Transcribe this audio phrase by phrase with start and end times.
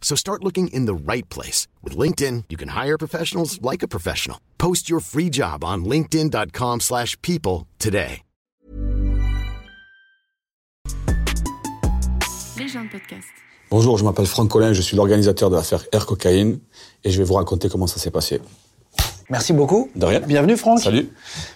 [0.00, 1.68] So start looking in the right place.
[1.82, 4.38] With LinkedIn, you can hire professionals like a professional.
[4.56, 8.22] Post your free job on linkedin.com slash people today.
[12.90, 13.24] Podcast.
[13.70, 16.58] Bonjour, je m'appelle Franck Collin, je suis l'organisateur de l'affaire Air Cocaïne
[17.02, 18.40] et je vais vous raconter comment ça s'est passé.
[19.30, 19.90] Merci beaucoup.
[19.94, 20.20] De rien.
[20.20, 20.80] Bienvenue Franck.
[20.80, 21.08] Salut.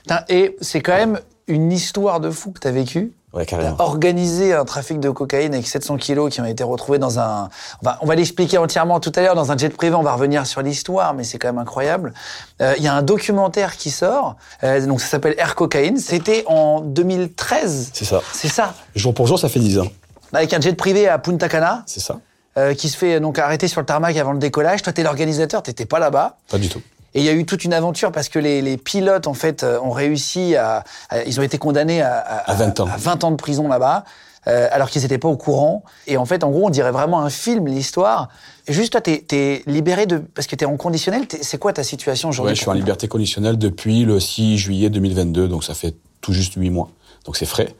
[0.02, 3.12] Putain, Et c'est quand même une histoire de fou que tu as vécue.
[3.32, 3.76] Ouais, carrément.
[3.76, 7.48] T'as organisé un trafic de cocaïne avec 700 kilos qui ont été retrouvés dans un...
[7.82, 10.12] On va, on va l'expliquer entièrement tout à l'heure dans un jet privé, on va
[10.12, 12.12] revenir sur l'histoire, mais c'est quand même incroyable.
[12.60, 15.96] Euh, Il y a un documentaire qui sort, euh, donc ça s'appelle Air Cocaïne.
[15.96, 17.90] C'était en 2013.
[17.94, 18.20] C'est ça.
[18.32, 18.74] C'est ça.
[18.94, 19.88] Jour pour jour, ça fait 10 ans.
[20.34, 22.18] Avec un jet privé à Punta Cana, C'est ça.
[22.58, 24.82] euh, qui se fait donc arrêter sur le tarmac avant le décollage.
[24.82, 26.36] Toi, t'es l'organisateur, t'étais pas là-bas.
[26.50, 26.82] Pas du tout.
[27.14, 29.62] Et il y a eu toute une aventure parce que les, les pilotes, en fait,
[29.62, 32.86] euh, ont réussi à, à- Ils ont été condamnés à, À 20 ans.
[32.86, 34.04] à 20 ans de prison là-bas,
[34.48, 35.84] euh, alors qu'ils n'étaient pas au courant.
[36.06, 38.28] Et en fait, en gros, on dirait vraiment un film, l'histoire.
[38.66, 40.18] Juste, toi, t'es es libéré de.
[40.18, 41.26] Parce que t'es en conditionnel.
[41.42, 44.88] C'est quoi ta situation aujourd'hui Ouais, je suis en liberté conditionnelle depuis le 6 juillet
[44.90, 46.88] 2022, donc ça fait tout juste 8 mois.
[47.24, 47.74] Donc c'est frais.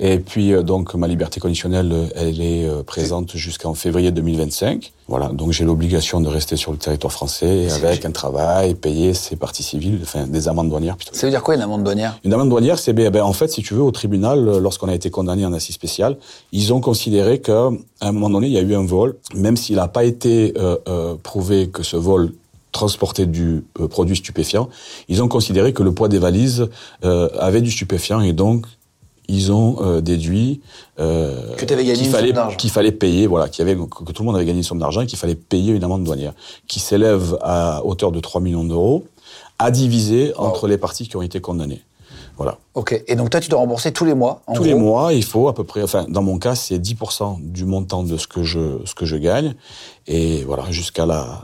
[0.00, 4.92] Et puis euh, donc ma liberté conditionnelle, euh, elle est euh, présente jusqu'en février 2025.
[5.06, 9.36] Voilà, donc j'ai l'obligation de rester sur le territoire français avec un travail, payer ses
[9.36, 11.14] parties civiles, enfin des amendes douanières plutôt.
[11.14, 12.18] Ça veut dire quoi une amende douanière?
[12.24, 14.94] Une amende douanière, c'est ben, ben, en fait, si tu veux, au tribunal, lorsqu'on a
[14.94, 16.18] été condamné en assise spéciale,
[16.52, 17.70] ils ont considéré qu'à
[18.02, 20.76] un moment donné, il y a eu un vol, même s'il n'a pas été euh,
[20.88, 22.32] euh, prouvé que ce vol
[22.72, 24.68] transportait du euh, produit stupéfiant,
[25.08, 26.68] ils ont considéré que le poids des valises
[27.04, 28.66] euh, avait du stupéfiant et donc
[29.28, 30.60] ils ont euh, déduit
[30.98, 34.46] euh, qu'il fallait qu'il fallait payer, voilà, qu'il y avait que, tout le monde avait
[34.46, 36.32] gagné une somme d'argent et qu'il fallait payer une amende douanière
[36.66, 39.06] qui s'élève à hauteur de 3 millions d'euros,
[39.58, 41.82] à diviser entre les parties qui ont été condamnées.
[42.38, 42.56] Voilà.
[42.74, 43.02] Ok.
[43.08, 44.42] Et donc, toi, tu dois rembourser tous les mois.
[44.46, 47.40] en Tous les mois, il faut à peu près, enfin, dans mon cas, c'est 10%
[47.40, 49.56] du montant de ce que je, ce que je gagne.
[50.06, 51.42] Et voilà, jusqu'à la,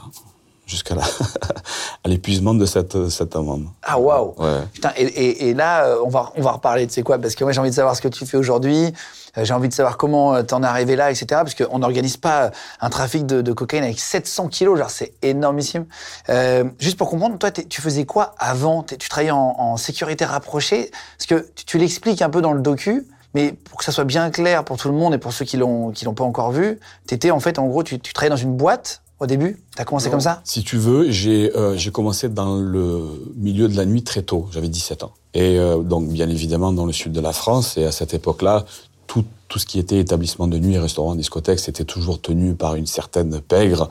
[0.67, 1.03] jusqu'à la,
[2.05, 3.67] à l'épuisement de cette, cette amende.
[3.83, 4.61] Ah, waouh Ouais.
[4.73, 7.35] Putain, et, et- et là, euh, on va, on va reparler de c'est quoi Parce
[7.35, 8.93] que moi, j'ai envie de savoir ce que tu fais aujourd'hui.
[9.37, 11.27] euh, J'ai envie de savoir comment euh, t'en es arrivé là, etc.
[11.31, 15.87] Parce qu'on n'organise pas un trafic de, de cocaïne avec 700 kilos, genre c'est énormissime.
[16.29, 18.83] Euh, juste pour comprendre, toi, tu faisais quoi avant?
[18.83, 20.91] Tu travaillais en, en sécurité rapprochée?
[21.19, 24.05] Parce que tu, tu l'expliques un peu dans le docu, mais pour que ça soit
[24.05, 26.53] bien clair pour tout le monde et pour ceux qui l'ont qui l'ont pas encore
[26.53, 29.85] vu, t'étais en fait, en gros, tu, tu travaillais dans une boîte au début T'as
[29.85, 30.41] commencé comme ça?
[30.45, 33.03] Si tu veux, j'ai euh, j'ai commencé dans le
[33.37, 34.49] milieu de la nuit très tôt.
[34.53, 35.13] J'avais 17 ans.
[35.35, 37.77] Et euh, donc, bien évidemment, dans le sud de la France.
[37.77, 38.65] Et à cette époque-là,
[39.07, 42.87] tout, tout ce qui était établissement de nuit, restaurant, discothèque, c'était toujours tenu par une
[42.87, 43.89] certaine pègre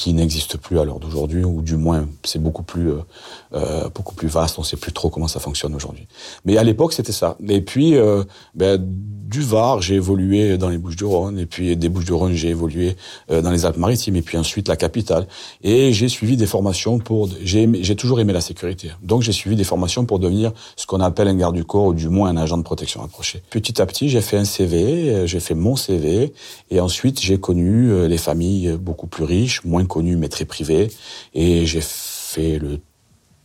[0.00, 2.98] qui n'existe plus à l'heure d'aujourd'hui, ou du moins, c'est beaucoup plus euh,
[3.54, 4.58] euh, beaucoup plus vaste.
[4.58, 6.06] On sait plus trop comment ça fonctionne aujourd'hui.
[6.44, 7.36] Mais à l'époque, c'était ça.
[7.48, 8.24] Et puis, euh,
[8.54, 12.96] ben, du Var, j'ai évolué dans les Bouches-du-Rhône, et puis des Bouches-du-Rhône, j'ai évolué
[13.28, 15.26] dans les Alpes-Maritimes, et puis ensuite la capitale.
[15.64, 17.28] Et j'ai suivi des formations pour.
[17.42, 18.92] J'ai toujours aimé la sécurité.
[19.02, 21.94] Donc j'ai suivi des formations pour devenir ce qu'on appelle un garde du corps, ou
[21.94, 23.42] du moins un agent de protection rapproché.
[23.50, 26.32] Petit à petit, j'ai fait un CV, j'ai fait mon CV,
[26.70, 30.90] et ensuite j'ai connu les familles beaucoup plus riches, moins connues mais très privées,
[31.34, 32.80] et j'ai fait le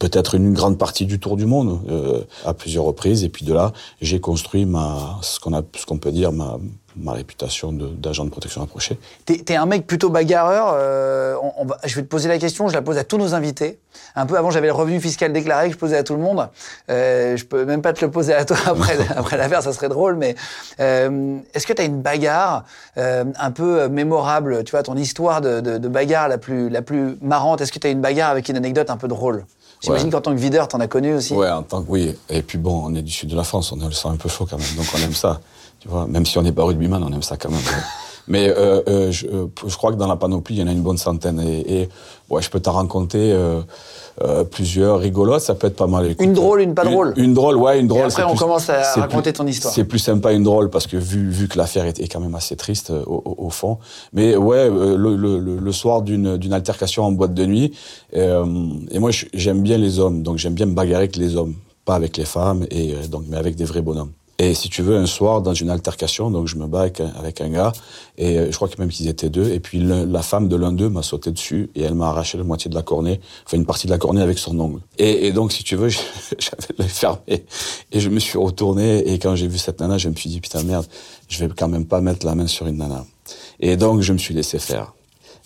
[0.02, 3.54] peut-être une grande partie du tour du monde euh, à plusieurs reprises et puis de
[3.54, 6.58] là j'ai construit ma ce qu'on a ce qu'on peut dire ma
[6.98, 9.00] ma réputation de- d'agent de, protection rapproché.
[9.26, 10.74] T'es t'es un mec plutôt bagarreur.
[10.76, 13.18] euh, on- on va- je vais te poser la question, je la pose à tous
[13.18, 13.80] nos invités.
[14.16, 16.50] Un peu avant, j'avais le revenu fiscal déclaré que je posais à tout le monde.
[16.90, 19.88] Euh, je peux même pas te le poser à toi après, après l'affaire, ça serait
[19.88, 20.16] drôle.
[20.18, 20.36] Mais
[20.82, 22.66] euh, est-ce que tu as une bagarre
[22.98, 26.82] euh, un peu mémorable Tu vois, ton histoire de, de- de bagarre la plus, la
[26.82, 27.62] plus marrante?
[27.62, 29.46] Est-ce que tu as une bagarre avec une anecdote un peu drôle?
[29.82, 30.12] J'imagine Ouais.
[30.14, 31.34] qu'en tant que videur, t'en as connu aussi.
[31.34, 32.16] Ouais, en tant que oui.
[32.30, 34.16] Et puis bon, on est du sud de la France, on a le sang un
[34.18, 35.42] peu chaud quand même, donc on aime ça.
[35.80, 37.60] Tu vois, même si on n'est pas rugbyman, on aime ça quand même.
[38.28, 40.72] Mais euh, euh, je, euh, je crois que dans la panoplie, il y en a
[40.72, 41.40] une bonne centaine.
[41.40, 41.90] Et, et
[42.30, 46.06] ouais, je peux t'en raconter euh, plusieurs rigolotes, ça peut être pas mal.
[46.06, 47.14] Écoute, Une drôle, une pas drôle.
[47.18, 48.02] Une, drôle, ouais, une drôle.
[48.04, 49.74] après, c'est on plus- commence à raconter plus- ton histoire.
[49.74, 52.36] C'est plus sympa une drôle parce que vu, vu que l'affaire est, est quand même
[52.36, 53.78] assez triste au, au- au fond.
[54.14, 57.74] Mais ouais, le, le, le- le soir d'une altercation en boîte de nuit,
[58.14, 61.96] et moi j'aime bien les hommes, donc j'aime bien me bagarrer avec les hommes, pas
[61.96, 64.12] avec les femmes, et donc mais avec des vrais bonhommes.
[64.42, 67.50] Et si tu veux, un soir, dans une altercation, donc je me bats avec un,
[67.50, 67.74] gars,
[68.18, 70.72] et euh, je crois que même qu'ils étaient deux, et puis la femme de l'un
[70.72, 73.68] d'eux m'a sauté dessus, et elle m'a arraché la moitié de la cornée, enfin une
[73.68, 74.80] partie de la cornée avec son ongle.
[74.98, 75.90] Et, donc, si tu veux,
[76.40, 77.46] j'avais l'œil fermé,
[77.92, 80.42] et je me suis retourné, et quand j'ai vu cette nana, je me suis dit,
[80.42, 80.88] putain, merde,
[81.28, 83.06] je vais quand même pas mettre la main sur une nana.
[83.60, 84.96] Et donc, je me suis laissé faire.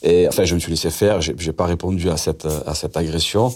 [0.04, 2.96] Et enfin, je me suis laissé faire, j'ai j'ai pas répondu à cette, à cette
[2.96, 3.54] agression.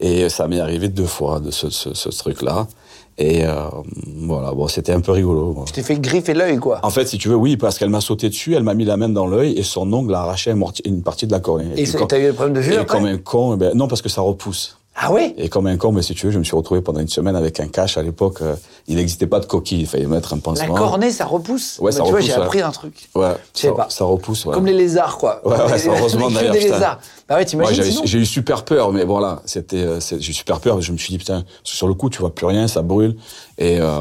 [0.00, 2.66] Et ça m'est arrivé deux fois de ce, ce truc-là.
[3.18, 3.66] Et euh,
[4.18, 5.52] voilà, bon, c'était un peu rigolo.
[5.52, 5.64] bon.
[5.64, 6.80] Tu t'es fait griffer l'œil, quoi.
[6.82, 8.96] En fait, si tu veux, oui, parce qu'elle m'a sauté dessus, elle m'a mis la
[8.96, 10.52] main dans l'œil et son ongle a arraché
[10.84, 11.66] une partie de la cornée.
[11.76, 13.86] Et t'as eu le problème de vue Et après comme un con, eh ben, non,
[13.88, 14.78] parce que ça repousse.
[14.94, 15.34] Ah oui?
[15.38, 17.58] Et comme un con, si tu veux, je me suis retrouvé pendant une semaine avec
[17.60, 17.96] un cache.
[17.96, 18.54] À l'époque, euh,
[18.86, 20.74] il n'existait pas de coquille, il fallait mettre un La pansement.
[20.74, 22.38] cornée, ça repousse Ouais, ça Tu vois, j'ai ouais.
[22.42, 23.08] appris un truc.
[23.14, 23.86] Ouais, Je sais ça, pas.
[23.88, 24.44] ça repousse.
[24.44, 24.52] Ouais.
[24.54, 25.40] Comme les lézards, quoi.
[25.48, 25.56] Ouais,
[25.86, 26.74] heureusement, d'ailleurs, putain.
[26.74, 26.98] lézards.
[27.26, 30.80] Bah ouais, t'imagines j'ai eu super peur, mais voilà, c'était, euh, j'ai eu super peur.
[30.82, 33.16] Je me suis dit putain, sur le coup, tu vois plus rien, ça brûle.
[33.56, 33.98] Et, euh,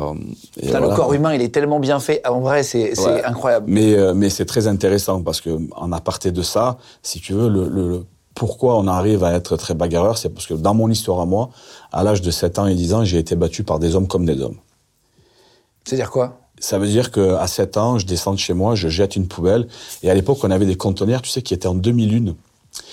[0.57, 0.87] et Putain, voilà.
[0.89, 2.21] Le corps humain, il est tellement bien fait.
[2.27, 3.23] En vrai, c'est c'est Ouais.
[3.23, 3.65] incroyable.
[3.69, 8.05] Mais, mais c'est très intéressant parce que en aparté de ça, si tu veux, le-
[8.36, 11.50] pourquoi on arrive à être très bagarreur, c'est parce que dans mon histoire à moi,
[11.92, 14.25] à l'âge de 7 ans et 10 ans, j'ai été battu par des hommes comme
[14.25, 14.57] des hommes.
[15.83, 16.38] C'est-à-dire quoi?
[16.60, 19.68] Ça veut dire qu'à 7 ans, je descends de chez moi, je jette une poubelle.
[20.04, 22.36] Et à l'époque, on avait des conteneurs, tu sais, qui étaient en demi-lune.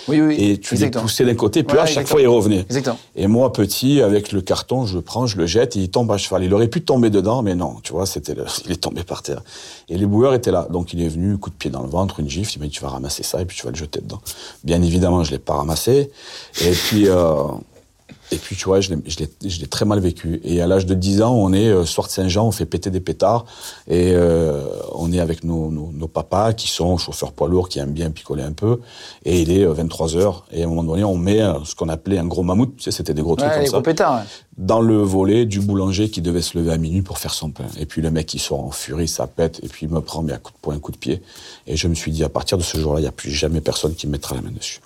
[0.08, 0.36] Oui, oui.
[0.38, 1.02] Et tu exactement.
[1.02, 2.08] les poussais d'un côté, puis à chaque exactement.
[2.10, 2.60] fois, ils revenaient.
[2.60, 2.98] Exactement.
[3.14, 6.10] Et moi, petit, avec le carton, je le prends, je le jette et il tombe
[6.10, 6.42] à cheval.
[6.44, 9.22] Il aurait pu tomber dedans, mais non, tu vois, c'était le- il est tombé par
[9.22, 9.42] terre.
[9.88, 10.66] Et les boueurs étaient là.
[10.70, 12.70] Donc il est venu, coup de pied dans le ventre, une gifle, il m'a dit
[12.72, 14.20] tu vas ramasser ça et puis tu vas le jeter dedans.
[14.64, 16.10] Bien évidemment, je l'ai pas ramassé.
[16.62, 17.34] Et puis, euh,
[18.30, 20.40] et puis tu vois, je l'ai, très mal vécu.
[20.44, 22.90] Et à l'âge de 10 ans, on est euh, soir de Saint-Jean, on fait péter
[22.90, 23.46] des pétards
[23.86, 24.64] et euh,
[24.94, 28.10] on est avec nos, nos, nos papas qui sont chauffeurs poids lourds, qui aiment bien
[28.10, 28.80] picoler un peu.
[29.25, 30.44] Et il est 23 heures.
[30.52, 32.76] Et à un moment donné, on met euh, ce qu'on appelait un gros mammouth.
[32.76, 34.16] Tu sais, c'était des gros trucs Ouais, comme les ça gros pétards.
[34.16, 34.25] ouais.
[34.58, 37.66] dans le volet du boulanger qui devait se lever à minuit pour faire son pain.
[37.78, 40.22] Et puis le mec, il sort en furie, ça pète, et puis il me prend
[40.22, 41.22] mais à coup de poing, un coup de pied.
[41.66, 43.60] Et je me suis dit, à partir de ce jour-là, il n'y a plus jamais
[43.60, 44.80] personne qui me mettra la main dessus.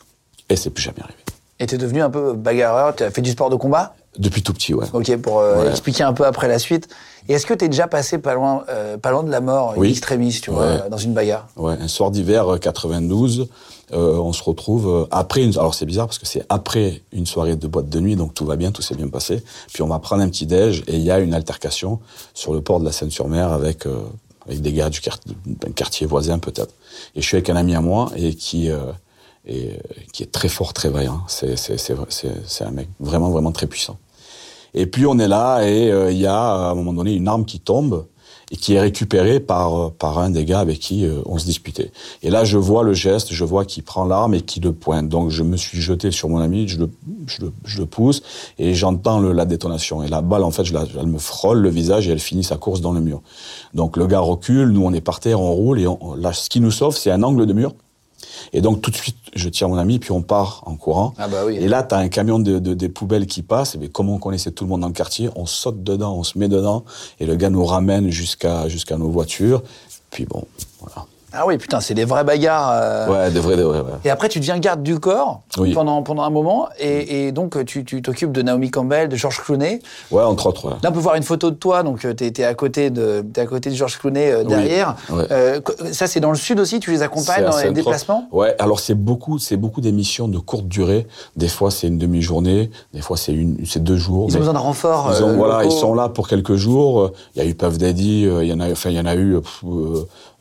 [0.48, 1.18] Et c'est plus jamais arrivé.
[1.62, 2.92] Et t'es devenu un peu bagarreur.
[2.96, 4.86] Tu as fait du sport de combat Depuis tout petit, ouais.
[4.92, 5.70] Ok, pour euh, Ouais.
[5.70, 6.88] expliquer un peu après la suite.
[7.28, 9.90] Et est-ce que t'es déjà passé pas loin, euh, pas loin de la mort, Oui.
[9.90, 11.46] extrémiste, tu vois, dans une bagarre?
[11.56, 13.46] Ouais, un soir d'hiver euh, 92,
[13.92, 17.54] euh, on se retrouve après une, alors c'est bizarre parce que c'est après une soirée
[17.54, 19.40] de boîte de nuit, donc tout va bien, tout s'est bien passé.
[19.72, 22.00] Puis on va prendre un petit déj et il y a une altercation
[22.34, 23.86] sur le port de la Seine-sur-Mer avec
[24.44, 25.36] avec des gars du quartier,
[25.76, 26.74] quartier voisin peut-être.
[27.14, 28.78] Et je suis avec un ami à moi et qui euh,
[29.46, 29.76] et, euh,
[30.12, 31.22] qui est très fort, très vaillant.
[31.28, 33.98] C'est c'est un mec vraiment vraiment très puissant.
[34.74, 37.28] Et puis on est là et euh, il y a à un moment donné une
[37.28, 38.06] arme qui tombe
[38.50, 41.44] et qui est récupérée par euh, par un des gars avec qui euh, on se
[41.44, 41.92] disputait.
[42.22, 45.10] Et là je vois le geste, je vois qu'il prend l'arme et qu'il le pointe.
[45.10, 46.90] Donc je me suis jeté sur mon ami, je le
[47.26, 48.22] je le, je le pousse
[48.58, 50.02] et j'entends la détonation.
[50.02, 52.44] Et la balle en fait, je la, elle me frôle le visage et elle finit
[52.44, 53.20] sa course dans le mur.
[53.74, 56.48] Donc le gars recule, nous on est par terre, on roule et on, là ce
[56.48, 57.74] qui nous sauve c'est un angle de mur.
[58.52, 61.14] Et donc tout de suite, je tire mon ami, puis on part en courant.
[61.18, 61.56] Ah bah oui.
[61.56, 63.76] Et là, tu as un camion de, de- des poubelles qui passe.
[63.76, 66.38] Mais comme on connaissait tout le monde dans le quartier, on saute dedans, on se
[66.38, 66.84] met dedans,
[67.20, 69.62] et le gars nous ramène jusqu'à jusqu'à nos voitures.
[70.10, 70.44] Puis bon,
[70.80, 71.06] voilà.
[71.34, 72.70] Ah oui, putain, c'est des vraies bagarres.
[72.74, 73.08] euh.
[73.08, 73.90] Ouais, de vrai, de vrai, ouais.
[74.04, 75.72] Et après, tu deviens garde du corps Oui.
[75.72, 79.80] pendant, pendant un moment, et, et donc tu t'occupes de Naomi Campbell, de George Clooney.
[80.10, 80.74] Ouais, entre autres, ouais.
[80.82, 83.40] Là, on peut voir une photo de toi, donc tu es, à côté de t'es
[83.40, 84.96] à côté de George Clooney euh, derrière.
[85.10, 85.24] ouais.
[85.30, 85.60] Euh,
[85.92, 86.80] ça, c'est dans le sud aussi.
[86.80, 88.28] Tu les accompagnes dans les déplacements?
[88.32, 91.06] Ouais, alors c'est beaucoup, c'est beaucoup d'émissions de courte durée.
[91.36, 92.70] Des fois, c'est une demi-journée.
[92.92, 94.26] Des fois, c'est une, c'est deux jours.
[94.28, 95.12] Ils ont besoin de renforts.
[95.16, 97.10] Ils, ont- euh, voilà, ils sont là pour quelques jours.
[97.34, 99.06] Il y a eu Puff Daddy, euh, il y en a, enfin, il y en
[99.06, 99.62] a eu pff,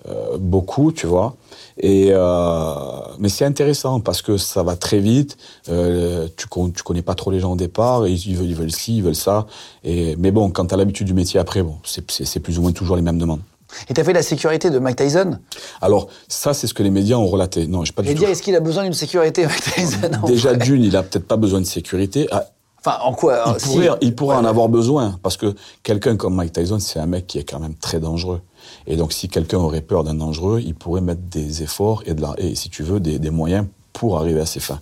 [0.08, 1.36] euh, beaucoup, tu vois.
[1.78, 2.74] Et euh,
[3.20, 5.38] mais c'est intéressant parce que ça va très vite.
[5.70, 8.08] Euh, tu, con, tu connais pas trop les gens au départ.
[8.08, 9.46] Ils, ils veulent, ils veulent ci, ils veulent ça.
[9.84, 12.96] Et mais bon, quand t'as l'habitude du métier après, bon, c'est- plus ou moins toujours
[12.96, 13.42] les mêmes demandes.
[13.90, 15.38] Et t'as fait la sécurité de Mike Tyson?
[15.82, 17.68] Alors ça, c'est ce que les médias ont relaté.
[17.68, 18.24] Non, j'ai pas du tout.
[18.26, 20.10] est-ce qu'il a besoin d'une sécurité, Mike Tyson?
[20.28, 22.28] Déjà d'une, il a peut-être pas besoin de sécurité.
[22.32, 22.46] Ah,
[22.84, 25.54] Enfin, en quoi il si- pourrait, il pourrait en avoir besoin parce que
[25.84, 28.42] quelqu'un comme Mike Tyson, c'est un mec qui est quand même très dangereux.
[28.88, 32.22] Et donc, si quelqu'un aurait peur d'un dangereux, il pourrait mettre des efforts et, de
[32.22, 34.80] la, et si tu veux, des, des moyens pour arriver à ses fins.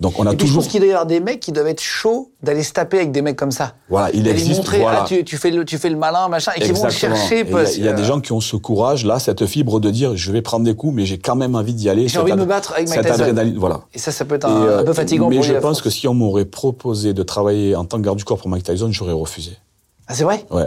[0.00, 0.62] Donc, on a Et puis, je toujours.
[0.64, 3.12] pense qu'il doit y avoir des mecs qui doivent être chauds d'aller se taper avec
[3.12, 3.74] des mecs comme ça.
[3.88, 4.56] Voilà, il existe.
[4.56, 5.02] montrer, voilà.
[5.02, 7.44] ah, tu, tu fais le, tu fais le malin, machin, et qui vont chercher.
[7.48, 10.16] Il y a- y, des gens qui ont ce courage, là, cette fibre de dire
[10.16, 12.08] je vais prendre des coups, mais j'ai quand même envie d'y aller.
[12.08, 13.82] J'ai envie de me battre avec Mike adrénaline, voilà.
[13.94, 15.90] Et ça, ça peut être un, euh, un peu fatigant mais pour je pense que
[15.90, 18.90] si on m'aurait proposé de travailler en tant que garde du corps pour Mike Tyson,
[18.90, 19.52] j'aurais refusé.
[20.08, 20.44] Ah, c'est vrai?
[20.50, 20.66] Ouais.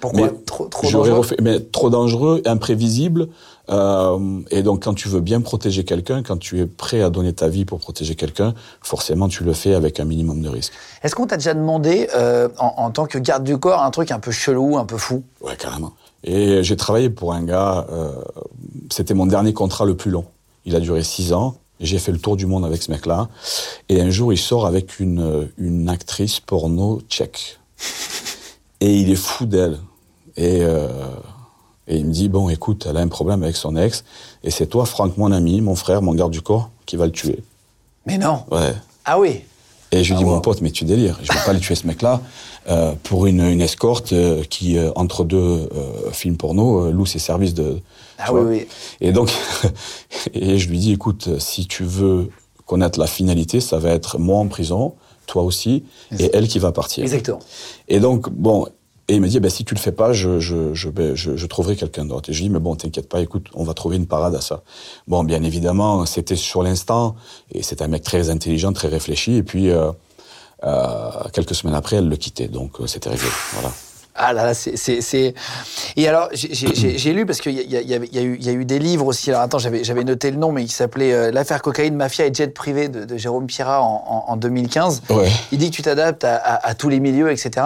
[0.00, 3.28] Pourquoi Mais Trop, trop dangereux refait- mais trop dangereux, imprévisible.
[3.70, 7.32] Euh, et donc, quand tu veux bien protéger quelqu'un, quand tu es prêt à donner
[7.32, 10.72] ta vie pour protéger quelqu'un, forcément, tu le fais avec un minimum de risque.
[11.02, 14.10] Est-ce qu'on t'a déjà demandé, euh, en, en tant que garde du corps, un truc
[14.10, 15.22] un peu chelou, un peu fou?
[15.42, 15.92] Ouais, carrément.
[16.24, 18.12] Et j'ai travaillé pour un gars, euh,
[18.90, 20.24] c'était mon dernier contrat le plus long.
[20.64, 21.56] Il a duré six ans.
[21.80, 23.28] J'ai fait le tour du monde avec ce mec-là.
[23.88, 27.58] Et un jour, il sort avec une, une actrice porno tchèque.
[28.80, 29.78] Et il est fou d'elle.
[30.38, 30.88] Et, euh,
[31.88, 34.04] et il me dit, bon, écoute, elle a un problème avec son ex.
[34.44, 37.12] Et c'est toi, Franck, mon ami, mon frère, mon garde du corps, qui va le
[37.12, 37.42] tuer.
[38.06, 38.72] Mais non Ouais.
[39.04, 39.40] Ah oui
[39.90, 41.18] Et je lui dis, Ah, mon pote, mais tu délires.
[41.22, 42.22] Je vais pas le tuer, ce mec-là,
[42.68, 45.68] euh, pour une, une escorte euh, qui, euh, entre deux
[46.12, 47.80] films porno, loue ses services de...
[48.18, 48.66] Ah oui, oui.
[49.00, 49.30] Et donc,
[50.34, 52.30] et je lui dis, écoute, si tu veux
[52.64, 54.94] connaître la finalité, ça va être moi en prison,
[55.26, 55.82] toi aussi,
[56.18, 57.02] et elle qui va partir.
[57.02, 57.40] Exactement.
[57.88, 58.68] Et donc, bon,
[59.08, 61.46] et il m'a dit, ben, si tu le fais pas, je, je, je, je, je
[61.46, 62.28] trouverai quelqu'un d'autre.
[62.30, 64.40] Et je lui dis, mais bon, t'inquiète pas, écoute, on va trouver une parade à
[64.42, 64.62] ça.
[65.06, 67.16] Bon, bien évidemment, c'était sur l'instant,
[67.52, 69.90] et c'est un mec très intelligent, très réfléchi, et puis, euh,
[70.64, 73.28] euh, quelques semaines après, elle le quittait, donc euh, c'était réglé.
[73.54, 73.70] Voilà.
[74.20, 75.34] Ah là là, c'est...
[75.96, 78.52] Et alors, j'ai- lu, parce qu'il y, y, y y a eu- il y a
[78.52, 81.62] eu des livres aussi, alors attends, j'avais noté le nom, mais qui s'appelait euh, L'affaire
[81.62, 85.02] cocaïne, mafia et jet privé de, de Jérôme Pierrat en, en- en 2015.
[85.10, 85.30] Ouais.
[85.52, 87.64] Il dit que tu t'adaptes à, à- à tous les milieux, etc.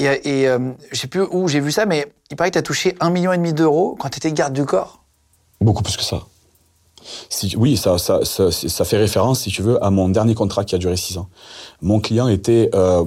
[0.00, 0.58] Et, et euh,
[0.90, 3.10] je sais plus où j'ai vu ça, mais il paraît que tu as touché un
[3.10, 5.04] million et demi d'euros quand tu étais garde du corps.
[5.60, 6.22] Beaucoup plus que ça.
[7.28, 10.64] Si, oui, ça, ça, ça, ça fait référence, si tu veux, à mon dernier contrat
[10.64, 11.28] qui a duré six ans.
[11.82, 13.04] Mon client était euh,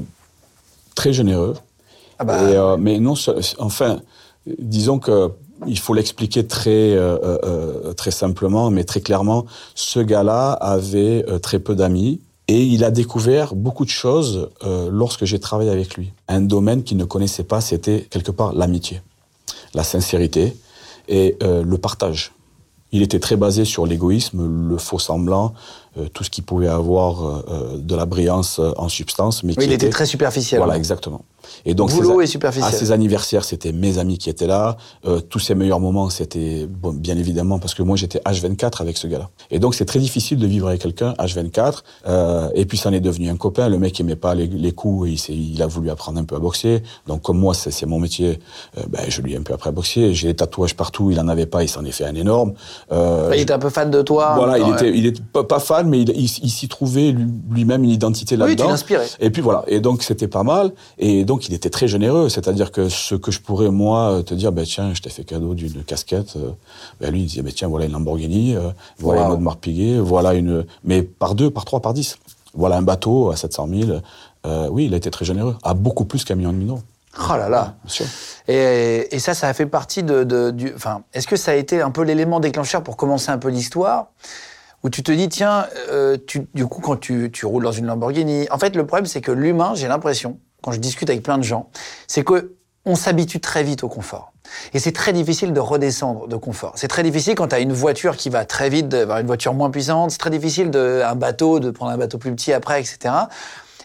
[0.96, 1.56] très généreux.
[2.20, 3.16] Ah bah, Et, euh, mais non,
[3.60, 4.02] enfin,
[4.60, 5.32] disons que
[5.66, 9.46] il faut l'expliquer très euh, très simplement, mais très clairement.
[9.76, 15.26] Ce gars-là avait très peu d'amis et il a découvert beaucoup de choses euh, lorsque
[15.26, 16.12] j'ai travaillé avec lui.
[16.28, 19.02] Un domaine qu'il ne connaissait pas, c'était quelque part l'amitié,
[19.74, 20.56] la sincérité
[21.08, 22.34] et euh, le partage.
[22.92, 25.54] Il était très basé sur l'égoïsme, le faux semblant,
[25.98, 29.54] euh, tout ce qui pouvait avoir euh, euh, de la brillance euh, en substance, mais
[29.58, 30.60] oui, il était très superficiel.
[30.60, 31.22] voilà, exactement.
[31.66, 32.68] Et donc, Boulot et superficiel.
[32.74, 34.78] À ses anniversaires, c'était mes amis qui étaient là.
[35.06, 38.98] Euh, tous ses meilleurs moments, c'était bon, bien évidemment parce que moi j'étais H24 avec
[38.98, 39.30] ce gars-là.
[39.52, 41.80] Et donc c'est très difficile de vivre avec quelqu'un H24.
[42.08, 43.70] Euh, et puis ça en est devenu un copain.
[43.70, 46.40] Le mec aimait pas les, les coups, et il, a voulu apprendre un peu à
[46.40, 46.84] boxer.
[47.08, 48.40] Donc comme moi c'est mon métier,
[48.78, 50.14] euh, ben, je lui ai un peu appris à boxer.
[50.14, 52.54] J'ai des tatouages partout, il en avait pas, il s'en est fait un énorme.
[52.92, 54.34] Il était un peu fan de toi.
[54.36, 54.72] voilà, il Ouais.
[54.74, 57.90] était, il était pas, pas fan, mais il, il, il s'y trouvait lui- lui-même une
[57.90, 58.64] identité Oui, là-dedans.
[58.66, 59.08] tu l'inspirais.
[59.20, 62.72] Et puis voilà, et donc c'était pas mal, et donc il était très généreux, c'est-à-dire
[62.72, 65.84] que ce que je pourrais moi te dire, ben tiens, je t'ai fait cadeau d'une
[65.84, 66.52] casquette, euh,
[67.02, 69.28] ben lui il disait, ben tiens, voilà une Lamborghini, euh, voilà Wow.
[69.28, 72.18] une autre marque Piguet, voilà une, mais par deux, par trois, par dix,
[72.54, 73.92] voilà un bateau à 700 000,
[74.46, 76.82] euh, oui, il a été très généreux, à beaucoup plus qu'un million demi d'euros,
[77.30, 77.76] Oh là là.
[77.84, 78.06] bien sûr.
[78.48, 80.74] Et, et ça, ça a fait partie de, de- du.
[80.76, 84.08] Enfin, est-ce que ça a été un peu l'élément déclencheur pour commencer un peu l'histoire?
[84.84, 87.86] Où tu te dis, tiens, euh, tu, du coup, quand tu, tu roules dans une
[87.86, 88.48] Lamborghini.
[88.52, 91.44] En fait, le problème, c'est que l'humain, j'ai l'impression, quand je discute avec plein de
[91.44, 91.70] gens,
[92.08, 92.56] c'est que
[92.86, 94.34] on s'habitue très vite au confort.
[94.74, 96.74] Et c'est très difficile de redescendre de confort.
[96.76, 99.54] C'est très difficile quand tu as une voiture qui va très vite, d'avoir une voiture
[99.54, 100.12] moins puissante.
[100.12, 103.14] C'est très difficile de un bateau, de prendre un bateau plus petit après, etc.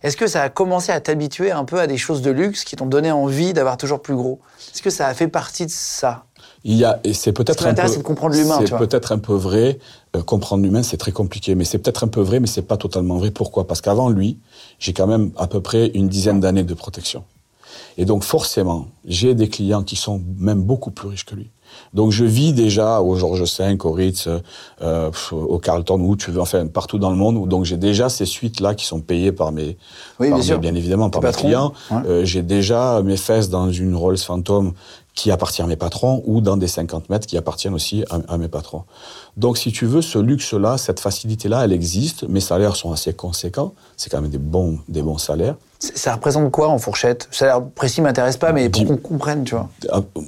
[0.02, 2.76] Est-ce que ça a commencé à t'habituer un peu à des choses de luxe qui
[2.76, 4.40] t'ont donné envie d'avoir toujours plus gros?
[4.72, 6.24] Est-ce que ça a fait partie de ça?
[6.64, 9.34] Il y a, et c'est peut-être un peu, de comprendre l'humain, C'est peut-être un peu
[9.34, 9.78] vrai.
[10.16, 12.76] Euh, comprendre l'humain, c'est très compliqué, mais c'est peut-être un peu vrai, mais c'est pas
[12.76, 13.30] totalement vrai.
[13.30, 13.66] Pourquoi?
[13.66, 14.38] Parce qu'avant lui,
[14.78, 17.24] j'ai quand même à peu près une dizaine d'années de protection.
[17.96, 21.50] Et donc forcément, j'ai des clients qui sont même beaucoup plus riches que lui.
[21.92, 24.26] Donc je vis déjà au Georges V, au Ritz,
[24.80, 27.36] euh, au Carlton, où tu veux, enfin partout dans le monde.
[27.36, 29.76] où Donc j'ai déjà ces suites-là qui sont payées par mes,
[30.18, 30.58] Oui, par bien mes- sûr.
[30.60, 31.72] bien évidemment par mes clients.
[31.92, 34.72] Euh, j'ai déjà mes fesses dans une Rolls Phantom
[35.18, 38.38] qui appartient à mes patrons ou dans des 50 mètres qui appartiennent aussi à, à
[38.38, 38.84] mes patrons.
[39.36, 42.22] Donc, si tu veux, ce luxe-là, cette facilité-là, elle existe.
[42.28, 43.74] Mes salaires sont assez conséquents.
[43.96, 45.56] C'est quand même des bons, des bons salaires.
[45.80, 47.28] Ça représente quoi en fourchette?
[47.40, 49.68] L'air précis m'intéresse pas, mais pour qu'on comprenne, tu vois.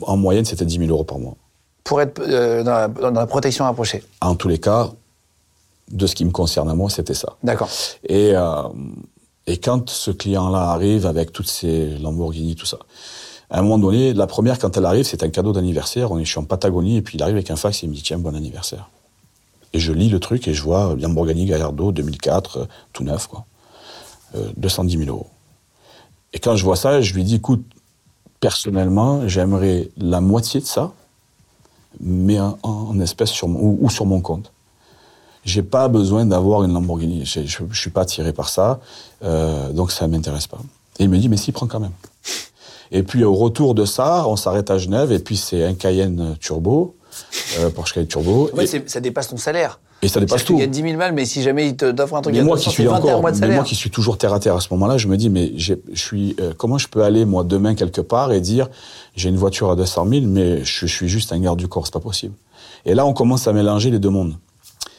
[0.03, 1.37] En moyenne, c'était 10 000 euros par mois.
[1.85, 4.03] Pour être euh, dans, la, dans la protection rapprochée.
[4.21, 4.91] En tous les cas,
[5.93, 7.37] de ce qui me concerne à moi, c'était ça.
[7.45, 7.69] D'accord.
[8.09, 8.63] Et, euh,
[9.47, 12.79] et quand ce client-là arrive avec toutes ces Lamborghini, tout ça,
[13.51, 16.13] à un moment donné, la première, quand elle arrive, c'est un cadeau d'anniversaire.
[16.13, 18.03] On est, en Patagonie, et puis il arrive avec un fax et il me dit
[18.03, 18.89] Tiens, bon anniversaire.
[19.73, 23.45] Et je lis le truc et je vois Lamborghini Gallardo 2004, euh, tout neuf, quoi.
[24.37, 25.27] Euh, 210 000 euros.
[26.33, 27.65] Et quand je vois ça, je lui dis Écoute,
[28.39, 30.93] personnellement, j'aimerais la moitié de ça,
[31.99, 34.53] mais en, en espèces sur ou, ou sur mon compte.
[35.45, 37.25] J'ai pas besoin d'avoir une Lamborghini.
[37.25, 38.79] Je, je suis pas attiré par ça,
[39.25, 40.59] euh, donc ça m'intéresse pas.
[41.01, 41.93] Et il me dit mais si, prends quand même.
[42.93, 46.37] Et puis au retour de ça, on s'arrête à Genève et puis c'est un Cayenne
[46.41, 46.97] turbo
[47.59, 48.51] euh, Porsche Cayenne Turbo.
[48.61, 49.81] Et, c'est- ça dépasse ton salaire.
[50.03, 50.55] et ça dépasse tout.
[50.55, 52.57] Tu gagnes 10 000 balles, mais si jamais il te- t'offre un truc Mais moi
[52.57, 53.57] 200, qui suis c'est 21 encore, mois de mais salaire.
[53.57, 55.75] moi qui suis toujours terre à terre à ce moment-là, je me dis mais je
[55.95, 58.69] suis euh, comment je peux aller moi demain quelque part et dire
[59.17, 61.85] j'ai une voiture à 200 000 mais je, je suis juste un garde du corps,
[61.87, 62.35] c'est pas possible.
[62.87, 64.35] Et là on commence à mélanger les deux mondes.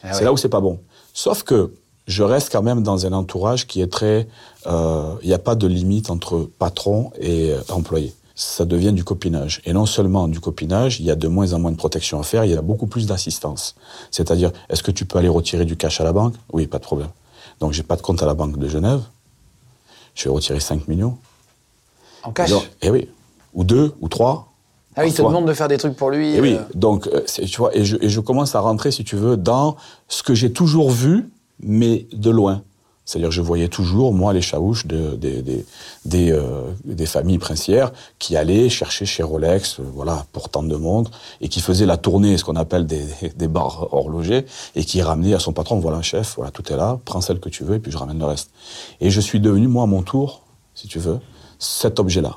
[0.02, 0.24] Ah c'est ouais.
[0.26, 0.78] là où c'est pas bon.
[1.14, 1.72] Sauf que
[2.06, 4.26] je reste quand même dans un entourage qui est très,
[4.66, 8.14] euh, il n'y a pas de limite entre patron et euh, employé.
[8.34, 9.60] Ça devient du copinage.
[9.64, 12.22] Et non seulement du copinage, il y a de moins en moins de protection à
[12.22, 13.76] faire, il y a beaucoup plus d'assistance.
[14.10, 16.34] C'est-à-dire, est-ce que tu peux aller retirer du cash à la banque?
[16.52, 17.10] Oui, pas de problème.
[17.60, 19.02] Donc, j'ai pas de compte à la banque de Genève.
[20.14, 21.18] Je vais retirer 5 millions.
[22.24, 22.50] En cash?
[22.50, 23.08] Donc, eh oui.
[23.54, 24.48] Ou deux, ou trois.
[24.96, 26.34] ah oui, il te demande de faire des trucs pour lui.
[26.34, 29.14] Et oui, euh, donc, tu vois, et je, et je commence à rentrer, si tu
[29.14, 29.76] veux, dans
[30.08, 31.30] ce que j'ai toujours vu,
[31.62, 32.62] mais de loin.
[33.04, 35.42] C'est-à-dire, je voyais toujours, moi, les chaouches de- des-
[36.04, 40.76] des- euh, des familles princières qui allaient chercher chez Rolex, euh, voilà, pour tant de
[40.76, 43.04] montres, et qui faisaient la tournée, ce qu'on appelle des,
[43.36, 47.00] des bars horlogers, et qui ramenaient à son patron, voilà, chef, voilà, tout est là,
[47.04, 48.50] prends celle que tu veux, et puis je ramène le reste.
[49.00, 50.42] Et je suis devenu, moi, à mon tour,
[50.74, 51.18] si tu veux,
[51.58, 52.36] cet objet-là.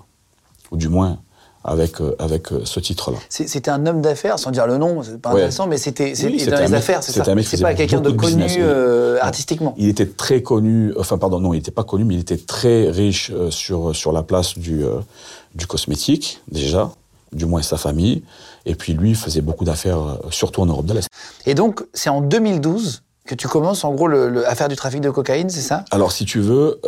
[0.71, 1.19] Ou du moins,
[1.67, 3.17] avec, euh, avec euh, ce titre-là.
[3.29, 5.35] C'était un homme d'affaires, sans dire le nom, c'est pas Ouais.
[5.37, 7.35] intéressant, mais c'était Oui, dans un les mec- affaires, c'est c'était ça.
[7.43, 9.73] C'est pas quelqu'un de connu business, euh, artistiquement.
[9.77, 12.89] Il était très connu, enfin pardon, non, il n'était pas connu, mais il était très
[12.89, 14.83] riche sur, sur la place du,
[15.55, 16.91] du cosmétique, déjà,
[17.33, 18.21] du moins sa famille.
[18.67, 21.07] Et puis lui, faisait beaucoup d'affaires, surtout en Europe de l'Est.
[21.45, 25.09] Et donc, c'est en 2012 que tu commences, en gros, à faire du trafic de
[25.09, 25.83] cocaïne, c'est ça?
[25.91, 26.79] Alors, si tu veux,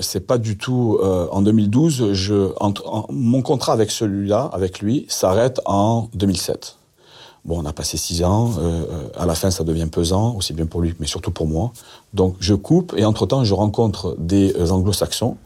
[0.00, 0.98] c'est pas du tout.
[1.02, 6.76] euh, en 2012, je, entre- mon contrat avec celui-là, avec lui, s'arrête en 2007.
[7.44, 8.52] Bon, on a passé six ans.
[8.58, 11.46] euh, euh, à la fin, ça devient pesant, aussi bien pour lui, mais surtout pour
[11.46, 11.72] moi.
[12.14, 15.36] Donc, je coupe et entre-temps, je rencontre des anglo-saxons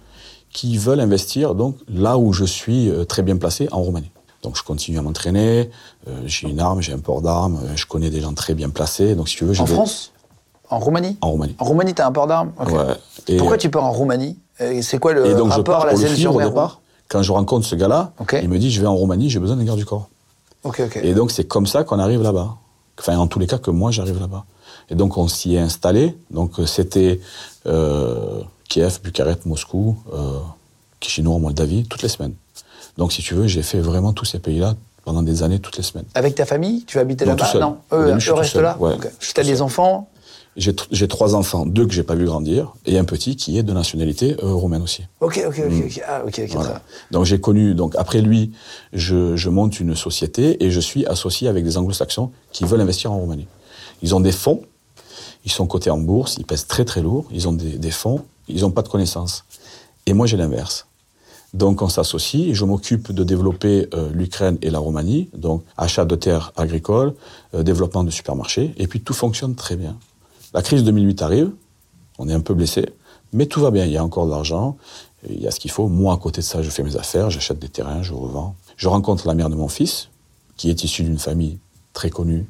[0.52, 4.10] qui veulent investir donc là où je suis très bien placé, en Roumanie.
[4.44, 5.70] Donc, je continue à m'entraîner.
[6.06, 7.58] euh, j'ai une arme, j'ai un port d'armes.
[7.64, 9.14] euh, je connais des gens très bien placés.
[9.16, 10.12] Donc, si tu veux, je En vais- France?
[10.70, 11.16] En Roumanie?
[11.20, 11.56] En Roumanie.
[11.58, 12.52] En Roumanie, t'as un port d'armes?
[12.60, 12.68] Ok.
[12.72, 12.84] Ouais.
[13.28, 14.38] Et- Pourquoi tu pars en Roumanie?
[14.82, 16.80] C'est quoi le Et donc je rapport pars à la mer départ.
[17.08, 19.64] Quand je rencontre ce gars-là, il me dit je vais en Roumanie, j'ai besoin d'un
[19.64, 20.08] garde du corps.
[21.02, 22.54] Et donc c'est comme ça qu'on arrive là-bas.
[22.98, 24.44] Enfin en tous les cas que moi j'arrive là-bas.
[24.90, 26.16] Et donc on s'y est installé.
[26.30, 27.20] Donc euh, c'était
[27.66, 29.96] euh, Kiev, Bucarest, Moscou,
[31.00, 32.34] Chisinau, Moldavie, toutes les semaines.
[32.98, 35.82] Donc si tu veux, j'ai fait vraiment tous ces pays-là pendant des années, toutes les
[35.82, 36.06] semaines.
[36.14, 37.58] Avec ta famille Tu habitais là-bas.
[37.60, 38.96] Non, eux, début, eux restent là Ouais,
[39.34, 40.08] T'as tout des enfants
[40.56, 43.58] J'ai tr- j'ai trois enfants, deux que j'ai pas vu grandir, et un petit qui
[43.58, 45.02] est de nationalité euh, roumaine aussi.
[45.20, 45.72] Ok, ok, ok.
[45.86, 46.02] ok.
[46.08, 46.32] Ah, ok, ok.
[46.34, 46.48] très Mm.
[46.52, 46.68] Voilà.
[46.70, 46.80] bien.
[47.10, 48.52] Donc j'ai connu, donc après lui,
[48.92, 53.10] je, je monte une société et je suis associé avec des anglo-saxons qui veulent investir
[53.12, 53.48] en Roumanie.
[54.02, 54.62] Ils ont des fonds,
[55.44, 58.22] ils sont cotés en bourse, ils pèsent très très lourd, ils ont des, des fonds,
[58.48, 59.44] ils n'ont pas de connaissances.
[60.06, 60.86] Et moi j'ai l'inverse.
[61.54, 66.16] Donc on s'associe je m'occupe de développer euh, l'Ukraine et la Roumanie, donc achat de
[66.16, 67.14] terres agricoles,
[67.54, 69.96] euh, développement de supermarchés, et puis tout fonctionne très bien.
[70.52, 71.50] La crise 2008 arrive,
[72.18, 72.86] on est un peu blessé,
[73.32, 74.76] mais tout va bien, il y a encore de l'argent,
[75.30, 75.86] il y a ce qu'il faut.
[75.86, 78.56] Moi, à côté de ça, je fais mes affaires, j'achète des terrains, je revends.
[78.76, 80.08] Je rencontre la mère de mon fils,
[80.56, 81.58] qui est issue d'une famille
[81.92, 82.46] très connue,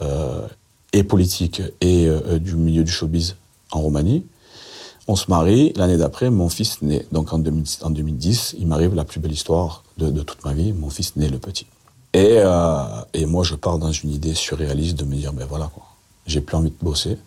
[0.00, 0.46] euh,
[0.92, 2.08] et politique, et
[2.40, 3.36] du milieu du showbiz
[3.72, 4.24] en Roumanie.
[5.08, 7.06] On se marie, l'année d'après, mon fils naît.
[7.12, 10.52] Donc en, 2000 en 2010, il m'arrive la plus belle histoire de, de toute ma
[10.52, 11.66] vie, mon fils naît le petit.
[12.12, 12.82] Et, euh,
[13.14, 15.84] et moi, je pars dans une idée surréaliste de me dire, ben voilà, quoi,
[16.26, 17.18] j'ai plus envie de bosser.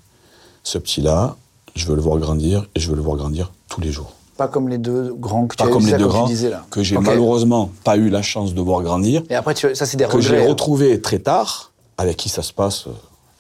[0.63, 1.35] Ce petit-là,
[1.75, 4.11] je veux le voir grandir, et je veux le voir grandir tous les jours.
[4.35, 6.17] Pas comme les deux grands que tu Pas as comme les ça, deux comme tu
[6.17, 6.65] grands disais là.
[6.69, 9.95] que j'ai malheureusement pas eu la chance de voir grandir, Et après, tu- ça, c'est
[9.97, 10.45] des que j'ai regrets.
[10.45, 10.49] hein.
[10.49, 12.91] retrouvé très tard, avec qui ça se passe euh,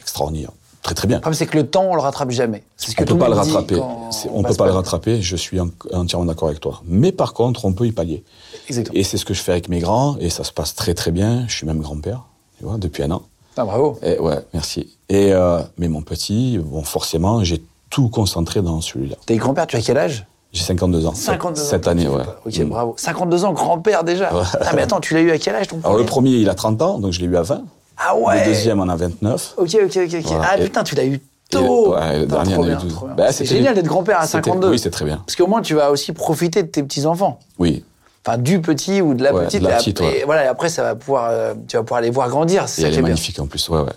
[0.01, 0.51] extraordinaire.
[0.81, 1.17] Très très bien.
[1.17, 2.63] Le problème, c'est que le temps, on le rattrape jamais.
[2.77, 3.75] C'est ce que On peut peut pas le rattraper.
[3.75, 5.21] on On peut pas le rattraper.
[5.21, 6.81] Je suis en- entièrement d'accord avec toi.
[6.85, 8.23] Mais par contre, on peut y pallier.
[8.69, 8.97] Exactement.
[8.97, 11.11] Et c'est ce que je fais avec mes grands, et ça se passe très très
[11.11, 11.45] bien.
[11.47, 12.23] Je suis même grand-père,
[12.57, 13.23] tu vois, depuis un an.
[13.57, 13.99] Ah, bravo.
[14.03, 14.95] Et ouais, merci.
[15.09, 19.17] Et euh, mais mon petit, bon, forcément, j'ai tout concentré dans celui-là.
[19.25, 20.25] T'es grand-père, tu as quel âge?
[20.53, 21.13] J'ai 52 ans.
[21.13, 21.65] 52 ans.
[21.65, 22.23] Cette année, ouais.
[22.45, 22.93] Ok, bravo.
[22.97, 24.29] 52 ans, grand-père déjà.
[24.61, 26.29] Ah, mais attends, tu l'as eu à quel âge ton Alors le premier?
[26.31, 27.63] premier, il a 30 ans, donc je l'ai eu à 20.
[27.99, 29.55] Ah ouais Le deuxième en a 29.
[29.57, 30.21] Ok, ok, ok.
[30.23, 30.47] Voilà.
[30.51, 31.93] Ah Et- putain, tu l'as eu Et tôt.
[31.93, 32.93] ouais, le Putain, dernier trop en a eu bien, 12.
[32.93, 33.15] trop bien.
[33.15, 34.69] Bah, c'est génial d'être grand-père à c'était- 52.
[34.69, 35.17] Oui, c'est très bien.
[35.25, 37.39] Parce qu'au moins, tu vas aussi profiter de tes petits-enfants.
[37.57, 37.83] Oui.
[38.25, 39.61] Enfin, du petit ou de la Ouais, petite.
[39.61, 40.23] de la et petite, après, ouais.
[40.25, 42.67] voilà, et après, ça va pouvoir, euh, tu vas pouvoir les voir grandir.
[42.67, 43.03] C'est Et elle est bien.
[43.09, 43.93] magnifique en plus, ouais, ouais.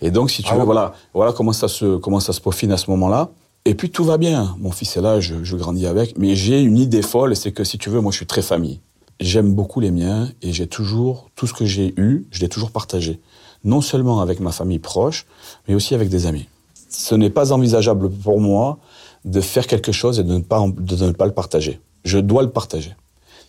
[0.00, 2.76] Et donc, si tu veux, voilà, voilà comment ça se, comment ça se peaufine à
[2.76, 3.30] ce moment-là.
[3.66, 4.54] Et puis tout va bien.
[4.58, 6.18] Mon fils est là, je, je grandis avec.
[6.18, 8.80] Mais j'ai une idée folle, c'est que si tu veux, moi je suis très famille.
[9.20, 12.70] J'aime beaucoup les miens et j'ai toujours, tout ce que j'ai eu, je l'ai toujours
[12.72, 13.20] partagé.
[13.64, 15.26] Non seulement avec ma famille proche,
[15.66, 16.46] mais aussi avec des amis.
[16.90, 18.78] Ce n'est pas envisageable pour moi
[19.24, 21.80] de faire quelque chose et de ne pas, de ne pas le partager.
[22.04, 22.94] Je dois le partager.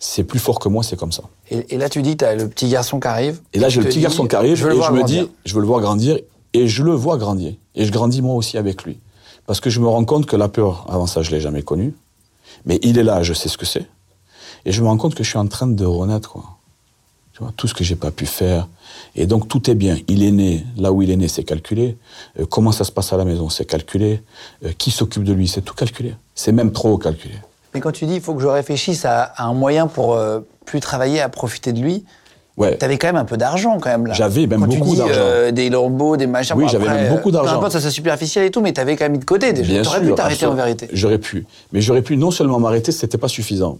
[0.00, 1.22] c'est plus fort que moi, c'est comme ça.
[1.50, 3.40] Et, et là, tu dis, tu as le petit garçon qui arrive.
[3.52, 5.24] Et là, j'ai le petit dis, garçon qui arrive je et je me grandir.
[5.24, 6.18] dis, je veux le voir grandir
[6.54, 7.54] et je le vois grandir.
[7.74, 8.98] Et je grandis moi aussi avec lui.
[9.46, 11.94] Parce que je me rends compte que la peur, avant ça, je l'ai jamais connue.
[12.64, 13.86] Mais il est là, je sais ce que c'est.
[14.64, 16.44] Et je me rends compte que je suis en train de renaître, quoi.
[17.32, 18.66] Tu vois, tout ce que j'ai pas pu faire.
[19.14, 19.96] Et donc, tout est bien.
[20.08, 21.96] Il est né, là où il est né, c'est calculé.
[22.38, 24.22] Euh, comment ça se passe à la maison, c'est calculé.
[24.64, 26.14] Euh, qui s'occupe de lui, c'est tout calculé.
[26.34, 27.34] C'est même trop calculé.
[27.74, 30.40] Mais quand tu dis, il faut que je réfléchisse à, à un moyen pour euh,
[30.64, 32.04] plus travailler, à profiter de lui,
[32.58, 32.74] Ouais.
[32.78, 34.14] T'avais quand même un peu d'argent quand même là.
[34.14, 35.52] J'avais même Quand tu beaucoup dis, d'argent.
[35.52, 36.56] des lambeaux, des machins.
[36.56, 37.56] Oui, bon, j'avais après, même beaucoup euh, Peu d'argent.
[37.58, 39.82] importe, ça c'est superficiel et tout, mais t'avais quand même mis de côté déjà.
[39.82, 40.88] T'aurais pu t'arrêter en vérité.
[40.90, 41.46] J'aurais pu.
[41.72, 43.76] Mais j'aurais pu non seulement m'arrêter, c'était pas suffisant.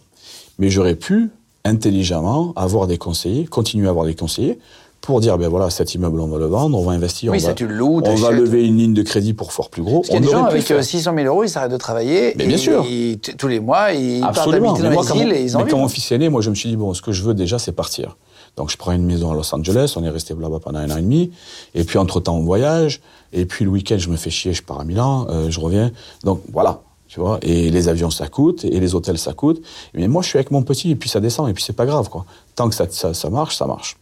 [0.59, 1.31] Mais j'aurais pu,
[1.65, 4.59] intelligemment, avoir des conseillers, continuer à avoir des conseillers,
[5.07, 7.41] pour dire, ben voilà, cet immeuble, on va le vendre, on va investir, Oui, on
[7.41, 10.01] ça, va, tu loues, on va lever une ligne de crédit pour fort plus gros.
[10.01, 10.79] Parce qu'il y a des gens avec faire.
[10.79, 12.35] euh, 600 000 euros, ils s'arrêtent de travailler.
[12.37, 12.85] Mais bien et sûr.
[12.85, 14.71] ils- tous les mois, ils partent Absolument.
[14.75, 16.29] habiter Mais dans moi, les îles et ils en mais quand mon fils est né,
[16.29, 18.17] moi, je me suis dit, bon, ce que je veux déjà, c'est partir.
[18.57, 20.97] Donc, je prends une maison à Los Angeles, on est resté là-bas pendant un an
[20.97, 21.31] et demi.
[21.75, 23.01] Et puis, entre-temps, on voyage.
[23.33, 25.91] Et puis, le week-end, je me fais chier, je pars à Milan, euh, je reviens.
[26.25, 26.81] Donc, voilà.
[27.09, 29.63] Tu vois, et les avions, ça coûte, et les hôtels, ça coûte.
[29.95, 31.87] Mais moi, je suis avec mon petit, et puis ça descend, et puis c'est pas
[31.87, 32.25] grave, quoi.
[32.57, 33.97] Tant que ça, ça, ça marche, ça marche.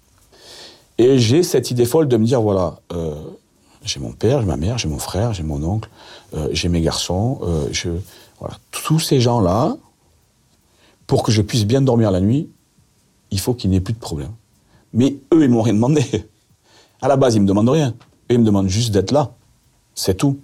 [0.98, 3.14] Et j'ai cette idée folle de me dire, voilà, euh,
[3.84, 5.90] j'ai mon père, j'ai ma mère, j'ai mon frère, j'ai mon oncle,
[6.34, 7.90] euh, j'ai mes garçons, euh, je,
[8.38, 9.76] voilà, tous ces gens-là,
[11.06, 12.48] pour que je puisse bien dormir la nuit,
[13.30, 14.32] il faut qu'il n'y ait plus de problème.
[14.92, 16.04] Mais eux, ils m'ont rien demandé.
[17.02, 17.88] À la base, ils me demandent rien.
[18.30, 19.32] Eux, ils me demandent juste d'être là.
[19.94, 20.38] C'est tout.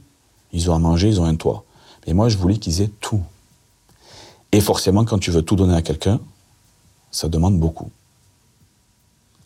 [0.52, 1.64] Ils ont à manger, ils ont un toit.
[2.06, 3.22] Mais moi, je voulais qu'ils aient tout.
[4.52, 6.20] Et forcément, quand tu veux tout donner à quelqu'un,
[7.10, 7.90] ça demande beaucoup.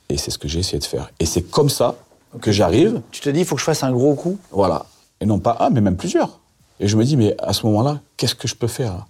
[0.09, 1.11] Et c'est ce que j'ai essayé de faire.
[1.21, 1.97] Et c'est comme ça
[2.41, 4.39] que j'arrive, Tu te dis, il faut que je fasse un gros coup.
[4.51, 4.87] voilà.
[5.21, 6.41] Et non pas un, mais même plusieurs.
[6.81, 9.07] Et je me dis, mais à ce moment-là, qu'est-ce que je peux faire là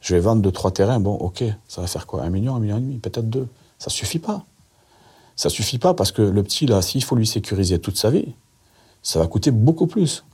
[0.00, 1.00] Je vais vendre deux, trois terrains.
[1.00, 2.22] Bon, ok, ça va faire quoi?
[2.22, 3.48] Un million, un million et demi, peut-être deux.
[3.78, 4.44] Ça suffit pas.
[5.34, 8.34] Ça suffit pas parce que le petit, là, s'il faut lui sécuriser toute sa vie,
[9.02, 10.24] ça va coûter beaucoup plus.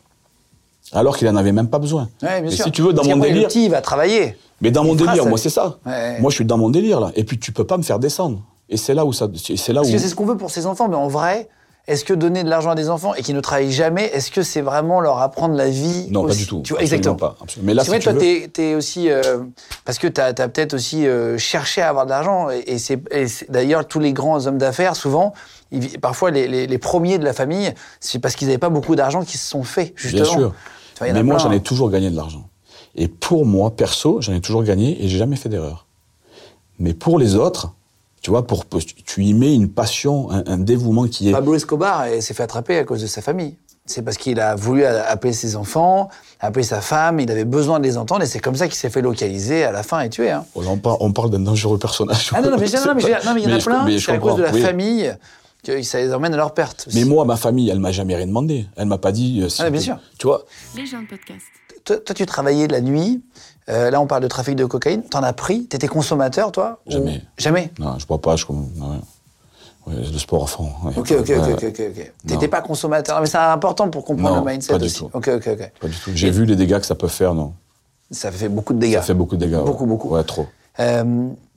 [0.92, 2.08] Alors qu'il en avait même pas besoin.
[2.22, 2.64] Ouais, bien Et sûr.
[2.64, 3.42] si tu veux, dans Parce mon délire.
[3.42, 4.36] Le petit, il va travailler.
[4.60, 5.78] Mais dans mon Il délire, moi, c'est ça.
[5.86, 6.20] Ouais.
[6.20, 7.12] Moi, je suis dans mon délire, là.
[7.14, 8.42] Et puis, tu peux pas me faire descendre.
[8.74, 9.28] Et c'est là où ça.
[9.56, 9.84] C'est là où.
[9.84, 11.48] Parce que c'est ce qu'on veut pour ses enfants, mais en vrai,
[11.86, 14.42] est-ce que donner de l'argent à des enfants et qui ne travaillent jamais, est-ce que
[14.42, 16.62] c'est vraiment leur apprendre la vie Non, pas du tout.
[16.64, 17.14] Tu vois, exactement.
[17.14, 17.36] pas.
[17.40, 17.66] Absolument.
[17.68, 19.08] Mais là, c'est si vrai, tu toi, veux- t'es t'es aussi.
[19.10, 19.44] euh,
[19.84, 22.48] parce que t'as as, peut-être aussi euh, cherché à avoir de l'argent.
[22.50, 22.98] Et, c'est
[23.48, 25.34] d'ailleurs, tous les grands hommes d'affaires, souvent,
[25.70, 28.96] ils parfois, les, les- les premiers de la famille, c'est parce qu'ils n'avaient pas beaucoup
[28.96, 30.24] d'argent qu'ils se sont faits, justement.
[30.24, 30.54] Bien sûr.
[30.96, 31.60] Tu vois, Mais moi, j'en ai hein.
[31.60, 32.48] toujours gagné de l'argent.
[32.96, 35.86] Et pour moi, perso, j'en ai toujours gagné et j'ai jamais fait d'erreur.
[36.80, 37.72] Mais pour les autres,
[38.24, 38.64] tu vois, pour,
[39.04, 41.32] tu y mets une passion, un, un dévouement qui est.
[41.32, 43.56] Pablo Escobar eh, s'est fait attraper à cause de sa famille.
[43.84, 46.08] C'est parce qu'il a voulu appeler ses enfants,
[46.40, 48.88] appeler sa femme, il avait besoin de les entendre et c'est comme ça qu'il s'est
[48.88, 50.30] fait localiser à la fin et tuer.
[50.30, 50.46] Hein.
[50.54, 52.30] On parle, on parle d'un dangereux personnage.
[52.34, 54.36] Ah non, non, mais, non, non, il y en a plein, c'est à cause comprends,
[54.38, 54.62] de la oui.
[54.62, 55.14] famille
[55.62, 56.86] que ça les emmène à leur perte.
[56.88, 56.98] aussi.
[56.98, 58.64] Mais moi, ma famille, elle m'a jamais rien demandé.
[58.76, 59.42] Elle m'a pas dit.
[59.42, 59.98] euh, si Ah, bien sûr.
[60.18, 61.44] Tu vois, Les gens de podcast.
[61.84, 63.22] toi, toi, tu travaillais de la nuit,
[63.68, 66.80] euh, là on parle de trafic de cocaïne, t'en as pris, t'étais consommateur toi?
[66.86, 67.22] Ou- Jamais.
[67.38, 67.70] Jamais?
[67.78, 68.44] Non, je bois pas, je.
[68.50, 69.00] non,
[69.86, 70.70] le sport à fond.
[70.96, 71.80] Ok, ok, ok, ok, ok.
[71.90, 72.12] ok.
[72.26, 74.98] T'étais pas consommateur, mais c'est important pour comprendre Non, le mindset pas du aussi.
[74.98, 75.10] tout.
[75.12, 75.72] Ok, ok, ok.
[75.80, 76.10] Pas du tout.
[76.14, 77.52] J'ai vu les dégâts que ça peut faire, non.
[78.10, 78.94] Ça fait beaucoup de dégâts.
[78.94, 79.56] Ça fait beaucoup de dégâts.
[79.58, 79.64] ouais.
[79.64, 80.08] Beaucoup, beaucoup.
[80.14, 80.46] Ouais, trop.
[80.80, 81.04] Euh,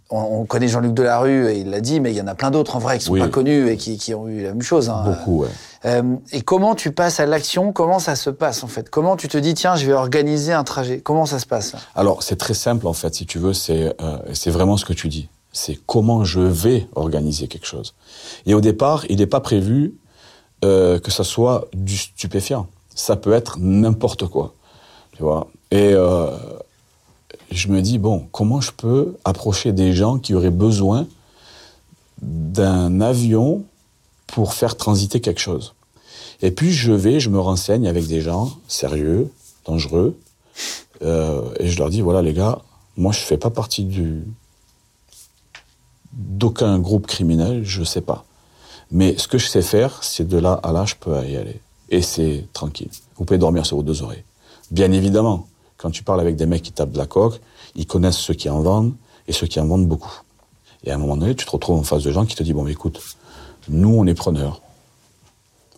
[0.10, 2.52] on, on connaît Jean-Luc Delarue, et il l'a dit, mais il y en a plein
[2.52, 3.20] d'autres en vrai qui sont Oui.
[3.22, 4.90] pas connus et qui, qui ont eu la même chose.
[4.90, 5.04] hein.
[5.06, 5.50] Beaucoup, ouais.
[5.86, 7.72] Euh, et comment tu passes à l'action?
[7.72, 8.90] Comment ça se passe en fait?
[8.90, 11.00] Comment tu te dis tiens, je vais organiser un trajet?
[11.00, 11.76] Comment ça se passe?
[11.96, 14.94] Alors, c'est très simple, en fait, si tu veux, c'est euh, c'est vraiment ce que
[14.94, 15.30] tu dis.
[15.52, 17.96] C'est comment je vais organiser quelque chose.
[18.46, 19.94] Et au départ, il n'est pas prévu
[20.66, 22.68] euh, que ça soit du stupéfiant.
[22.94, 24.54] Ça peut être n'importe quoi.
[25.16, 25.94] Tu vois Et
[27.52, 31.08] je me dis, bon, comment je peux approcher des gens qui auraient besoin
[32.22, 33.64] d'un avion
[34.28, 35.74] pour faire transiter quelque chose
[36.42, 39.32] Et puis, je vais, je me renseigne avec des gens sérieux,
[39.66, 40.18] dangereux,
[41.04, 42.60] euh, et je leur dis voilà les gars,
[42.96, 44.24] moi je fais pas partie du
[46.14, 48.26] d'aucun groupe criminel, je sais pas.
[48.90, 51.60] Mais ce que je sais faire, c'est de là à là, je peux y aller.
[51.90, 52.90] Et c'est tranquille.
[53.18, 54.24] Vous pouvez dormir sur vos deux oreilles.
[54.72, 57.40] Bien évidemment, quand tu parles avec des mecs qui tapent de la coque,
[57.76, 58.94] ils connaissent ceux qui en vendent
[59.28, 60.22] et ceux qui en vendent beaucoup.
[60.84, 62.54] Et à un moment donné, tu te retrouves en face de gens qui te disent
[62.54, 63.00] bon, écoute,
[63.70, 64.62] nous on est preneurs.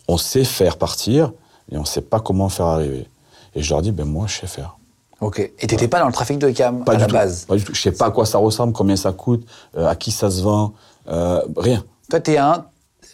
[0.08, 1.32] On sait faire partir,
[1.72, 3.08] mais on sait pas comment faire arriver.
[3.56, 4.76] Et je leur dis ben moi je sais faire.
[5.22, 5.40] Ok.
[5.40, 7.14] Et t'étais pas dans le trafic de cam Pas à du la tout.
[7.14, 7.74] base Pas du tout.
[7.76, 9.46] Je sais pas à quoi ça ressemble, combien ça coûte,
[9.78, 10.74] euh, à qui ça se vend,
[11.10, 11.84] euh, rien.
[12.10, 12.66] Toi, t'es un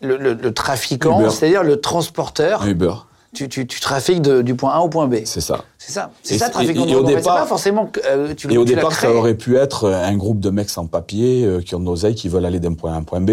[0.01, 1.31] le, le- le trafiquant, Uber.
[1.31, 2.65] c'est-à-dire le transporteur.
[2.67, 2.93] Uber.
[3.35, 5.17] Tu, tu, tu trafiques de- du point A au point B.
[5.25, 5.63] C'est ça.
[5.77, 6.09] C'est ça.
[6.23, 8.73] C'est ça, trafic et- et au départ- pas forcément que euh, tu, Et au tu
[8.73, 11.79] départ, ça aurait pu être euh, un groupe de mecs sans papier euh, qui ont
[11.79, 13.29] de l'oseille, qui veulent aller d'un point A à un point B.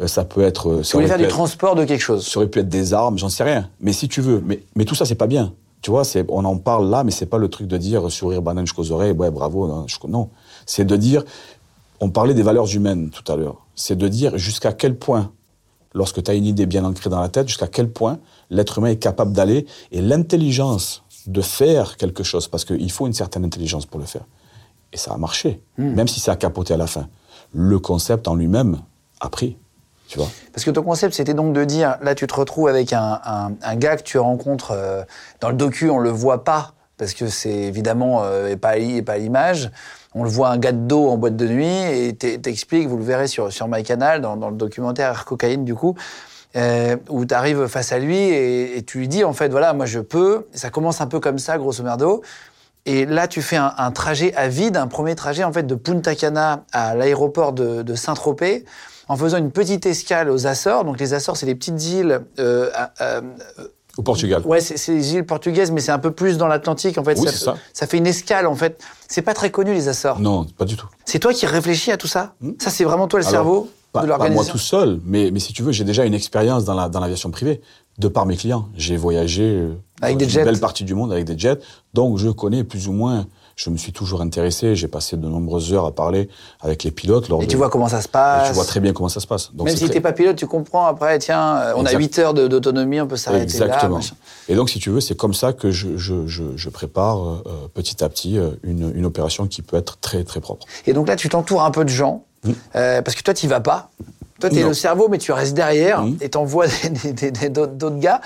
[0.00, 0.70] Euh, ça peut être.
[0.70, 2.26] euh, Tu ça voulais faire du être- transport de quelque chose.
[2.26, 3.68] Ça aurait pu être des armes, j'en sais rien.
[3.80, 5.52] Mais si tu veux, mais, mais tout ça, c'est pas bien.
[5.82, 8.42] Tu vois, c'est, on en parle là, mais c'est pas le truc de dire sourire
[8.42, 9.66] banane jusqu'aux oreilles, ouais, bravo.
[10.08, 10.28] Non.
[10.66, 11.24] c'est de dire,
[12.00, 13.64] on parlait des valeurs humaines tout à l'heure.
[13.74, 15.32] C'est de dire jusqu'à quel point,
[15.94, 18.18] lorsque tu as une idée bien ancrée dans la tête, jusqu'à quel point
[18.50, 23.12] l'être humain est capable d'aller et l'intelligence de faire quelque chose, parce qu'il faut une
[23.12, 24.22] certaine intelligence pour le faire.
[24.92, 27.08] Et ça a marché, même si ça a capoté à la fin.
[27.52, 28.78] Le concept en lui-même
[29.20, 29.56] a pris,
[30.08, 30.28] tu vois.
[30.52, 33.52] Parce que ton concept, c'était donc de dire, là, tu te retrouves avec un, un-
[33.62, 35.02] un gars que tu rencontres euh,
[35.40, 39.02] dans le docu, on le voit pas, parce que c'est évidemment euh, pas, l'i- et
[39.02, 39.70] pas l'image.
[40.14, 42.98] On le voit un gars de dos en boîte de nuit et t'e- t'expliques, vous
[42.98, 45.96] le verrez sur, sur MyCanal, dans, dans le documentaire Air Cocaïne, du coup,
[46.56, 49.86] euh, où tu arrives face à lui et, tu lui dis, en fait, voilà, moi
[49.86, 50.46] je peux.
[50.52, 52.22] Ça commence un peu comme ça, grosso merdo.
[52.86, 56.14] Et là, tu fais un, trajet à vide, un premier trajet en fait de Punta
[56.14, 58.64] Cana à l'aéroport de, Saint-Tropez,
[59.08, 60.84] en faisant une petite escale aux Açores.
[60.84, 62.20] Donc les Açores, c'est les petites îles.
[62.38, 63.20] euh, euh,
[63.96, 64.42] Au Portugal.
[64.46, 67.18] ouais, c'est les îles portugaises, mais c'est un peu plus dans l'Atlantique en fait.
[67.18, 67.56] Oui, c'est ça.
[67.72, 68.80] ça fait une escale en fait.
[69.08, 70.20] C'est pas très connu les Açores.
[70.20, 70.86] Non, pas du tout.
[71.04, 72.34] C'est toi qui réfléchis à tout ça.
[72.60, 73.28] Ça, c'est vraiment toi le Hmm.
[73.28, 74.52] Alors, cerveau Pas, de pas moi l'organisation.
[74.52, 77.30] tout seul, mais, mais si tu veux, j'ai déjà une expérience dans la- dans l'aviation
[77.30, 77.60] privée,
[77.98, 78.68] de par mes clients.
[78.76, 81.58] J'ai voyagé euh, Avec dans des une belle partie du monde avec des jets,
[81.92, 83.26] donc je connais plus ou moins.
[83.62, 84.74] Je me suis toujours intéressé.
[84.74, 86.30] J'ai passé de nombreuses heures à parler
[86.62, 87.28] avec les pilotes.
[87.28, 88.48] Lors Et de- tu vois comment ça se et passe.
[88.48, 89.50] tu vois très bien comment ça se passe.
[89.52, 91.98] Donc Même si très- t'es pas pilote, tu comprends après, tiens, euh, on a Exact.
[91.98, 93.66] 8 heures d'autonomie, on peut s'arrêter là.
[93.66, 94.00] Exactement.
[94.48, 97.42] et donc, si tu veux, c'est comme ça que je, je, je, je prépare euh,
[97.46, 100.64] euh, petit à petit une, une opération qui peut être très très propre.
[100.86, 102.24] Et donc là, tu t'entoures un peu de gens,
[102.76, 103.90] euh, parce que toi, tu vas pas.
[104.40, 104.68] Toi, tu es Non.
[104.68, 106.64] le cerveau, mais tu restes derrière et t'envoies
[107.50, 108.22] d'autres gars.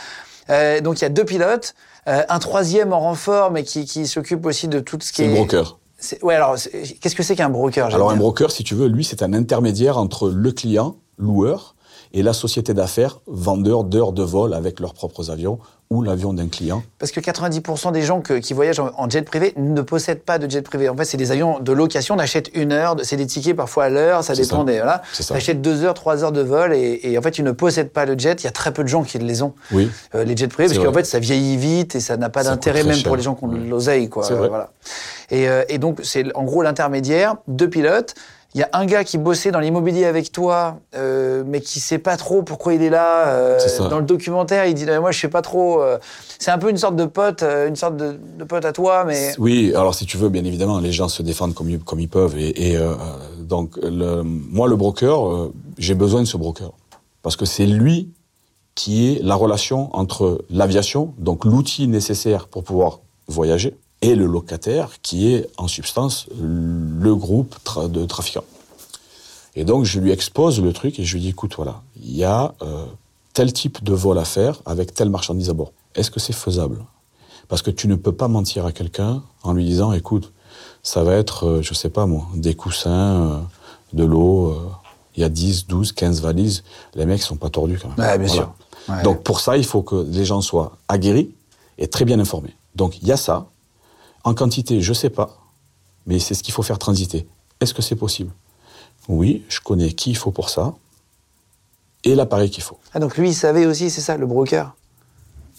[0.50, 1.74] Euh, donc il y a deux pilotes,
[2.08, 5.24] euh, un troisième en renfort, mais qui, qui s'occupe aussi de tout ce qui C'est
[5.24, 5.28] est.
[5.28, 5.78] le broker.
[6.22, 6.56] Ouais, alors,
[7.00, 9.96] qu'est-ce que c'est qu'un broker Alors un broker, si tu veux, lui, c'est un intermédiaire
[9.96, 11.74] entre le client, loueur,
[12.12, 15.58] et la société d'affaires, vendeur d'heures de vol avec leurs propres avions
[15.90, 16.82] ou l'avion d'un client.
[16.98, 20.38] Parce que 90% des gens que- qui voyagent en, en jet privé ne possèdent pas
[20.38, 20.88] de jet privé.
[20.88, 23.84] En fait, c'est des avions de location, on achète une heure, c'est des tickets parfois
[23.84, 24.64] à l'heure, ça dépend ça.
[24.64, 24.76] des.
[24.78, 25.02] Voilà.
[25.12, 25.34] C'est ça.
[25.34, 27.90] Tu achètes deux heures, trois heures de vol et, et en fait, tu ne possèdes
[27.90, 28.42] pas le jet.
[28.42, 29.90] Il y a très peu de gens qui les ont, Oui.
[30.14, 32.82] euh, les jets privés, parce qu'en fait, ça vieillit vite et ça n'a pas d'intérêt
[32.82, 33.58] même pour les gens qui ont Ouais.
[33.60, 34.08] l'oseille.
[34.08, 34.24] quoi.
[34.24, 34.48] C'est vrai.
[34.48, 34.70] Voilà.
[35.30, 38.14] Et, euh, et donc, c'est en gros l'intermédiaire, deux pilotes.
[38.54, 41.98] Il y a un gars qui bossait dans l'immobilier avec toi, euh, mais qui sait
[41.98, 43.26] pas trop pourquoi il est là.
[43.28, 43.58] euh,
[43.90, 45.82] dans le documentaire, il dit Non, mais moi je sais pas trop.
[45.82, 45.98] euh,
[46.38, 49.32] c'est un peu une sorte de pote, une sorte de, de pote à toi, mais
[49.38, 52.08] Oui, alors si tu veux, bien évidemment, les gens se défendent comme ils, comme ils
[52.08, 52.38] peuvent.
[52.38, 52.78] Et, et,
[53.40, 56.70] donc, le, moi, le broker, j'ai besoin de ce broker.
[57.22, 58.10] Parce que c'est lui
[58.76, 64.90] qui est la relation entre l'aviation, donc l'outil nécessaire pour pouvoir voyager, et le locataire,
[65.02, 68.44] qui est en substance le groupe tra- de trafiquants.
[69.56, 72.24] Et donc, je lui expose le truc et je lui dis, écoute, voilà, il y
[72.24, 72.86] a euh,
[73.32, 75.72] tel type de vol à faire avec telle marchandise à bord.
[75.94, 76.84] Est-ce que c'est faisable?
[77.48, 80.32] Parce que tu ne peux pas mentir à quelqu'un en lui disant, écoute,
[80.82, 82.90] ça va être, euh, je sais pas moi, des coussins,
[83.22, 83.38] euh,
[83.92, 84.68] de l'eau, euh,
[85.16, 86.64] il y a 10, 12, 15 valises.
[86.96, 87.98] Les mecs sont pas tordus quand même.
[87.98, 88.52] Ouais, bien sûr.
[88.88, 89.02] Ouais.
[89.04, 91.30] Donc pour ça, il faut que les gens soient aguerris
[91.78, 92.54] et très bien informés.
[92.74, 93.46] Donc il y a ça.
[94.24, 95.38] En quantité, je sais pas,
[96.06, 97.26] mais c'est ce qu'il faut faire transiter.
[97.60, 98.32] Est-ce que c'est possible?
[99.08, 100.74] Oui, je connais qui il faut pour ça
[102.04, 102.78] et l'appareil qu'il faut.
[102.92, 104.74] ah, donc lui il savait aussi, c'est ça, le broker?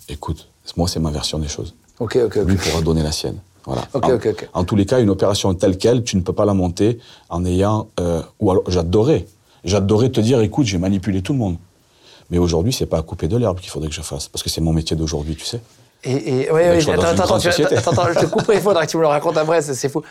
[0.10, 1.76] Écoute, moi c'est ma version des choses.
[2.00, 2.48] Ok, ok, ok.
[2.48, 3.40] Lui pourra donner la sienne.
[3.66, 3.88] Voilà.
[3.94, 4.50] Ok, en, ok, ok.
[4.54, 7.00] en tous les cas, une opération telle quelle, tu ne peux pas la monter
[7.30, 7.88] en ayant.
[8.00, 9.26] euh, ou alors, j'adorais,
[9.64, 11.58] j'adorais te dire, écoute, j'ai manipulé tout le monde.
[12.30, 14.50] Mais aujourd'hui, c'est pas à couper de l'herbe qu'il faudrait que je fasse, parce que
[14.50, 15.62] c'est mon métier d'aujourd'hui, tu sais.
[16.06, 18.92] Et, et ouais, ouais, attends, attends, tu- attends, attends, je te couperai, il faudra que
[18.92, 20.02] tu me le racontes après, c'est fou.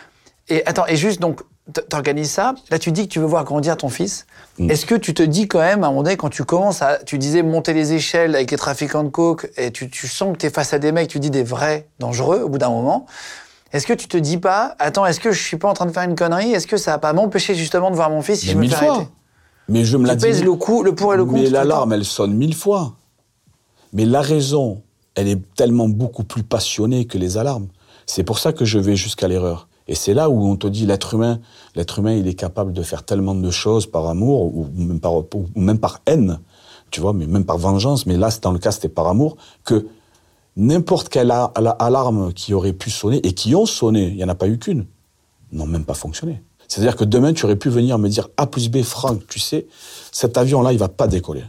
[0.47, 1.41] Et attends, et juste donc,
[1.89, 2.53] t'organises ça.
[2.69, 4.27] Là, tu dis que tu veux voir grandir ton fils.
[4.59, 4.69] Mm.
[4.69, 6.97] Est-ce que tu te dis quand même, à un moment donné, quand tu commences à,
[6.97, 10.37] tu disais monter les échelles avec les trafiquants de coke, et tu, tu sens que
[10.39, 13.07] tu es face à des mecs, tu dis des vrais dangereux au bout d'un moment.
[13.73, 15.91] Est-ce que tu te dis pas, attends, est-ce que je suis pas en train de
[15.91, 16.51] faire une connerie?
[16.53, 18.67] Est-ce que ça va pas m'empêcher justement de voir mon fils si Mais je me
[18.67, 18.95] fais fois.
[18.95, 19.09] arrêter?
[19.67, 21.41] Mais je me la Tu pèses le, coup, le pour et le contre.
[21.41, 22.93] Mais l'alarme, elle sonne mille fois.
[23.93, 24.83] Mais la raison,
[25.15, 27.67] elle est tellement beaucoup plus passionnée que les alarmes.
[28.05, 29.67] C'est pour ça que je vais jusqu'à l'erreur.
[29.87, 31.39] Et c'est là où on te dit l'être humain,
[31.75, 35.13] l'être humain, il est capable de faire tellement de choses par amour ou même par,
[35.15, 36.39] ou même par haine,
[36.91, 38.05] tu vois, mais même par vengeance.
[38.05, 39.85] Mais là, dans le cas, c'était par amour que
[40.57, 44.35] n'importe quelle alarme qui aurait pu sonner et qui ont sonné, il n'y en a
[44.35, 44.85] pas eu qu'une,
[45.51, 46.41] n'ont même pas fonctionné.
[46.67, 49.67] C'est-à-dire que demain, tu aurais pu venir me dire A plus B, Franck, tu sais,
[50.11, 51.43] cet avion-là, il va pas décoller.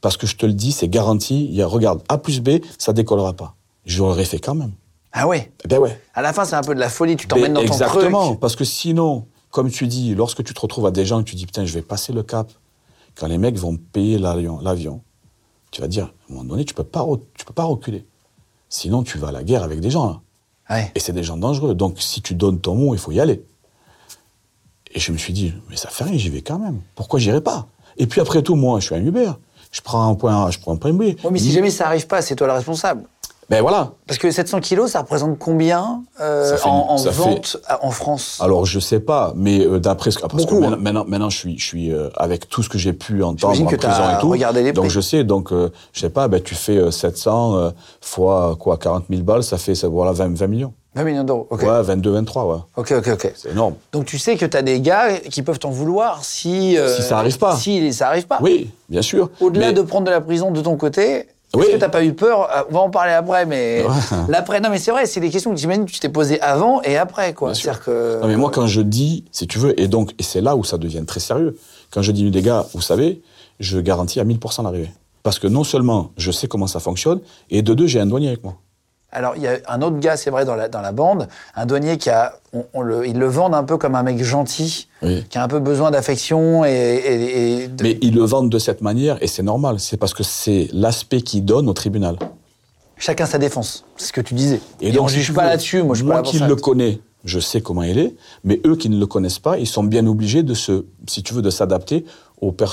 [0.00, 1.44] Parce que je te le dis, c'est garanti.
[1.46, 3.54] Il y a, regarde, A plus B, ça décollera pas.
[3.84, 4.72] J'aurais fait quand même.
[5.12, 5.50] Ah ouais?
[5.64, 6.00] Eh Ben ouais.
[6.14, 8.40] À la fin, c'est un peu de la folie, tu t'emmènes dans ton Exactement, truc.
[8.40, 11.34] parce que sinon, comme tu dis, lorsque tu te retrouves à des gens et tu
[11.34, 12.50] dis putain, je vais passer le cap,
[13.16, 15.00] quand les mecs vont payer l'avion,
[15.72, 18.06] tu vas dire, à un moment donné, tu peux pas, tu peux pas reculer.
[18.68, 20.20] Sinon, tu vas à la guerre avec des gens là.
[20.76, 20.92] Ouais.
[20.94, 21.74] Et c'est des gens dangereux.
[21.74, 23.42] Donc, si tu donnes ton mot, il faut y aller.
[24.92, 26.80] Et je me suis dit, mais ça fait rien, j'y vais quand même.
[26.94, 27.66] Pourquoi j'irai pas?
[27.96, 29.32] Et puis après tout, moi, je suis un Uber.
[29.70, 31.14] Je prends un point A, je prends un point B.
[31.30, 33.02] Mais si jamais ça arrive pas, c'est toi le responsable.
[33.48, 33.90] Ben voilà.
[34.06, 37.56] Parce que 700 kilos, ça représente combien euh, Ça fait- en, en ça fait- vente
[37.82, 38.38] en France?
[38.40, 40.24] Alors, je sais pas, mais euh, d'après ce que.
[40.64, 40.76] Hein.
[40.80, 43.66] maintenant, maintenant, je suis, je suis euh, avec tout ce que j'ai pu entendre en
[43.66, 44.28] que prison et tout.
[44.28, 44.94] regardé les donc, prix.
[44.94, 48.76] je sais, donc, euh, je sais pas, ben, tu fais euh, 700 euh, fois quoi,
[48.78, 50.72] 40 000 balles, ça fait ça, voilà, 20, 20 millions.
[50.94, 51.46] 20 millions d'euros.
[51.50, 51.62] Ok.
[51.62, 52.60] Ouais, 22, 23, ouais.
[52.76, 53.32] Ok, ok, ok.
[53.36, 53.74] C'est énorme.
[53.92, 56.76] Donc tu sais que tu as des gars qui peuvent t'en vouloir si.
[56.76, 57.56] euh, Si ça arrive pas.
[57.56, 58.38] Si ça arrive pas.
[58.40, 59.30] Oui, bien sûr.
[59.40, 61.62] Au-delà Mais- de prendre de la prison de ton côté, Oui.
[61.64, 62.48] est-ce que t'as pas eu peur?
[62.50, 63.84] Euh, On va en parler après, mais
[64.28, 64.60] l'après.
[64.60, 66.96] Non, mais c'est vrai, c'est des questions que j'imagine que tu t'es posées avant et
[66.96, 67.50] après, quoi.
[67.50, 67.64] Bien sûr.
[67.72, 68.20] C'est-à-dire que.
[68.22, 70.64] Non, mais moi, quand je dis, si tu veux, et donc, et c'est là où
[70.64, 71.56] ça devient très sérieux,
[71.92, 73.22] quand je dis, les gars, vous savez,
[73.60, 74.90] je garantis à 1000% l'arrivée.
[75.22, 78.28] Parce que non seulement je sais comment ça fonctionne, et de deux, j'ai un douanier
[78.28, 78.54] avec moi.
[79.12, 81.66] Alors, il y a un autre gars, c'est vrai, dans la, dans la bande, un
[81.66, 82.34] douanier qui a.
[82.52, 85.24] On, on le, ils le vendent un peu comme un mec gentil, Oui.
[85.28, 86.70] qui a un peu besoin d'affection et.
[86.70, 89.80] et- et de- Mais ils le vendent de cette manière, et c'est normal.
[89.80, 92.16] C'est parce que c'est l'aspect qu'ils donnent au tribunal.
[92.96, 94.60] Chacun sa défense, c'est ce que tu disais.
[94.80, 97.00] Et Et, donc, on si juge pas veux, là-dessus, moi je Moi qui le connais,
[97.24, 100.06] je sais comment il est, mais eux qui ne le connaissent pas, ils sont bien
[100.06, 102.04] obligés de se, si tu veux, de s'adapter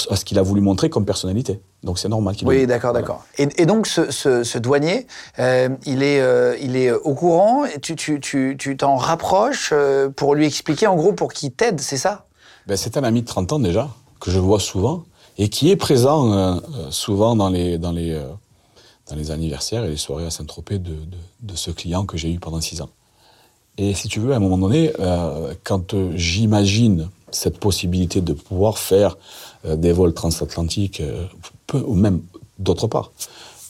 [0.10, 1.60] à ce qu'il a voulu montrer comme personnalité.
[1.84, 3.06] Donc c'est normal qu'il Oui, le- d'accord, Voilà.
[3.06, 3.26] d'accord.
[3.38, 5.08] Et, et donc, ce, ce- ce douanier,
[5.40, 9.72] euh, il, est, euh, il est au courant, et tu tu- tu- tu t'en rapproches
[9.74, 12.28] euh, pour lui expliquer, en gros, pour qu'il t'aide, c'est ça?
[12.68, 13.90] Ben, c'est un ami de 30 ans déjà,
[14.22, 15.04] que je vois souvent,
[15.38, 18.18] et qui est présent souvent dans les, dans, les,
[19.10, 22.32] dans les anniversaires et les soirées à Saint-Tropez de, de, de ce client que j'ai
[22.32, 22.90] eu pendant 6 ans.
[23.78, 28.78] Et si tu veux, à un moment donné, euh, quand j'imagine cette possibilité de pouvoir
[28.78, 29.18] faire
[29.66, 31.26] euh, des vols transatlantiques, euh,
[31.68, 32.22] peu- ou même
[32.60, 33.12] d'autre part,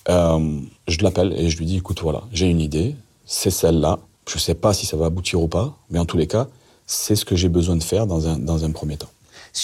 [0.08, 4.39] je l'appelle et je lui dis, écoute, voilà, j'ai une idée, c'est celle-là, je ne
[4.39, 6.48] sais pas si ça va aboutir ou pas, mais en tous les cas,
[6.86, 9.10] c'est ce que j'ai besoin de faire dans un, dans un premier temps.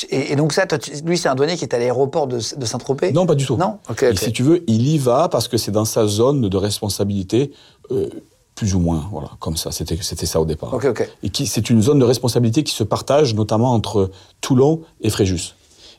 [0.10, 3.14] et, donc, ça, toi, lui, c'est un douanier qui est à l'aéroport de, de Saint-Tropez?
[3.14, 3.56] Non, pas du tout.
[3.56, 3.78] Non?
[3.90, 6.58] Ok, Et si tu veux, il y va parce que c'est dans sa zone de
[6.58, 7.52] responsabilité,
[7.92, 8.10] euh,
[8.56, 9.72] plus ou moins, voilà, comme ça.
[9.72, 10.74] C'était, c'était ça au départ.
[10.74, 11.10] Ok, ok.
[11.24, 14.12] Et qui, c'est une zone de responsabilité qui se partage notamment entre
[14.42, 15.56] Toulon et Fréjus.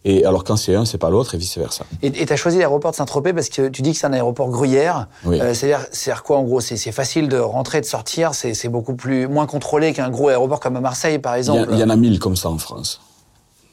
[0.06, 1.86] Et alors quand c'est un, c'est pas l'autre et vice versa.
[2.02, 4.50] Et tu as choisi l'aéroport de Saint-Tropez parce que tu dis que c'est un aéroport
[4.50, 5.08] gruyère.
[5.24, 5.40] Oui.
[5.40, 8.68] Euh, c'est-à-dire, c'est-à-dire quoi, en gros c'est, c'est facile de rentrer, de sortir, c'est, c'est
[8.68, 11.68] beaucoup plus moins contrôlé qu'un gros aéroport comme à Marseille, par exemple.
[11.72, 13.00] il y en a mille comme ça en France.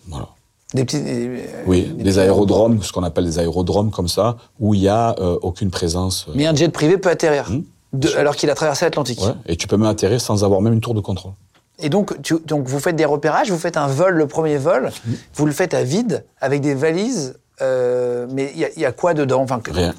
[0.08, 0.30] Voilà.
[0.74, 1.02] Des petits.
[1.02, 4.80] des- Oui, des des petits aérodromes, ce qu'on appelle des aérodromes comme ça, où il
[4.80, 6.28] y a euh, aucune présence.
[6.30, 7.63] euh, Mais un jet privé peut atterrir, Hmm.
[7.93, 9.21] De- alors qu'il a traversé l'Atlantique.
[9.21, 11.34] ouais, et tu peux même atterrir sans avoir même une tour de contrôle.
[11.80, 14.91] Et donc, tu- donc, vous faites des repérages, vous faites un vol, le premier vol,
[15.36, 18.86] vous le faites à vide, avec des valises, euh, mais il y, a- il y
[18.86, 19.93] a quoi dedans enfin, que- Rien.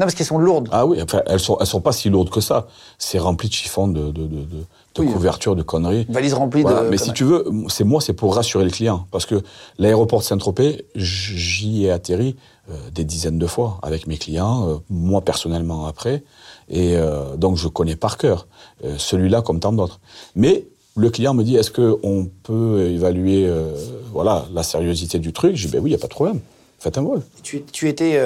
[0.00, 0.68] Non, parce qu'elles sont lourdes.
[0.70, 2.68] Ah oui, enfin, elles sont, elles sont pas si lourdes que ça.
[2.98, 5.12] C'est rempli de chiffons, de, de, de, de, de Oui.
[5.12, 6.06] couvertures, de conneries.
[6.08, 6.88] Valise remplie Voilà, de.
[6.88, 9.06] mais si tu veux, c'est moi, c'est pour rassurer le client.
[9.10, 9.42] Parce que
[9.78, 12.36] l'aéroport de Saint-Tropez, j'y ai atterri
[12.70, 16.22] euh, des dizaines de fois avec mes clients, euh, moi personnellement après.
[16.70, 18.46] Et euh, donc, je connais par cœur
[18.84, 20.00] euh, celui-là comme tant d'autres.
[20.36, 23.72] Mais le client me dit, est-ce qu'on peut évaluer euh,
[24.12, 25.56] voilà, la sérieuxité du truc?
[25.56, 26.40] Je dis, ben oui, il n'y a pas de problème.
[26.78, 27.22] Faites un vol.
[27.42, 28.20] Tu, tu étais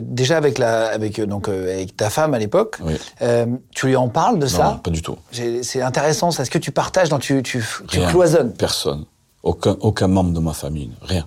[0.00, 2.78] déjà avec, la, avec, donc, avec ta femme à l'époque.
[2.84, 2.94] Oui.
[3.74, 4.80] Tu lui en parles de Non, ça?
[4.84, 5.16] pas du tout.
[5.32, 6.30] C'est intéressant.
[6.30, 6.42] ça.
[6.44, 8.08] Est-ce que tu partages dans, tu, tu, tu Rien.
[8.10, 8.52] cloisonnes?
[8.52, 9.06] Personne.
[9.42, 10.92] Aucun, aucun membre de ma famille.
[11.02, 11.26] Rien.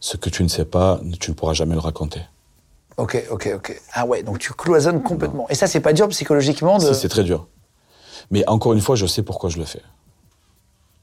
[0.00, 2.20] Ce que tu ne sais pas, tu ne pourras jamais le raconter.
[2.98, 3.80] Ok, ok, ok.
[3.94, 5.48] Ah ouais, donc tu cloisonnes complètement.
[5.48, 6.92] Et ça, c'est pas dur psychologiquement de.
[6.92, 7.46] Si, c'est très dur.
[8.30, 9.82] Mais encore une fois, je sais pourquoi je le fais.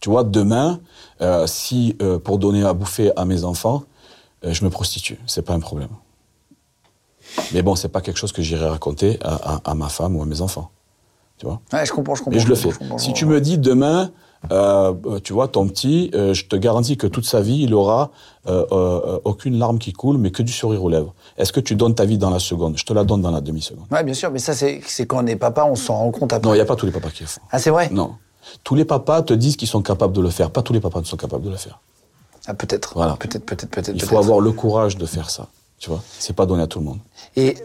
[0.02, 0.82] Tu vois, demain,
[1.22, 3.84] euh, si euh, pour donner à bouffer à mes enfants,
[4.44, 5.90] euh, je me prostitue, c'est pas un problème.
[7.54, 10.22] Mais bon, c'est pas quelque chose que j'irai raconter à, à- à ma femme ou
[10.22, 10.70] à mes enfants.
[11.38, 11.62] Tu vois?
[11.74, 12.38] Ouais, je comprends, je comprends.
[12.38, 12.70] Et je le fais.
[12.72, 14.12] je Si tu me dis demain,
[14.52, 17.74] euh, euh, tu vois, ton petit, euh, je te garantis que toute sa vie, il
[17.74, 18.12] aura
[18.48, 21.14] euh, aucune larme qui coule, mais que du sourire aux lèvres.
[21.38, 22.78] Est-ce que tu donnes ta vie dans la seconde?
[22.78, 23.86] Je te la donne dans la demi-seconde.
[23.92, 26.48] Ouais, bien sûr, mais ça, c'est quand on est papa, on s'en rend compte après.
[26.48, 27.42] Non, il n'y a pas tous les papas qui le font.
[27.52, 27.90] Ah, c'est vrai?
[27.92, 28.16] Non.
[28.64, 30.52] Tous les papas te disent qu'ils sont capables de le faire.
[30.52, 31.80] Pas tous les papas ne sont capables de le faire.
[32.48, 32.94] Ah, peut-être.
[32.96, 33.16] Voilà.
[33.16, 33.92] Peut-être, peut-être, peut-être.
[33.96, 35.48] Il faut avoir le courage de faire ça.
[35.80, 37.00] Tu vois C'est pas donné à tout le monde.
[37.36, 37.58] Et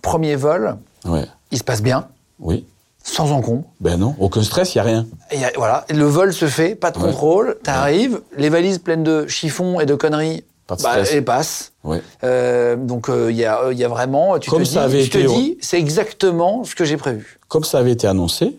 [0.00, 1.26] premier vol, Ouais.
[1.50, 2.06] il se passe bien,
[2.38, 2.64] Oui.
[3.02, 3.64] Sans encombre.
[3.80, 4.14] Ben non.
[4.18, 5.06] Aucun stress, il n'y a rien.
[5.30, 7.04] Et y a- voilà, le vol se fait, pas de Ouais.
[7.04, 11.12] contrôle, t'arrives, les valises pleines de chiffons et de conneries, Pas de Bah, stress.
[11.14, 11.72] et passe.
[11.82, 12.02] Ouais.
[12.24, 15.10] Euh, donc il y, a, y a vraiment, tu Comme te ça dis, avait je
[15.10, 17.38] te dis, c'est exactement ce que j'ai prévu.
[17.48, 18.54] Comme ça avait été annoncé,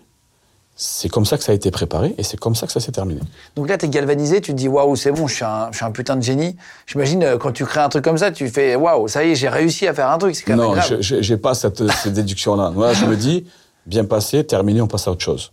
[0.75, 2.91] c'est comme ça que ça a été préparé et c'est comme ça que ça s'est
[2.93, 3.19] terminé.
[3.55, 5.75] Donc là, tu es galvanisé, tu te dis waouh, c'est bon, je suis, un, je
[5.77, 6.55] suis un putain de génie.
[6.87, 9.35] J'imagine euh, quand tu crées un truc comme ça, tu fais waouh, ça y est,
[9.35, 12.71] j'ai réussi à faire un truc, c'est quand même Non, j'ai pas cette, cette déduction-là.
[12.71, 13.45] Moi, je me dis,
[13.89, 15.51] bien passé, terminé, on passe à autre chose.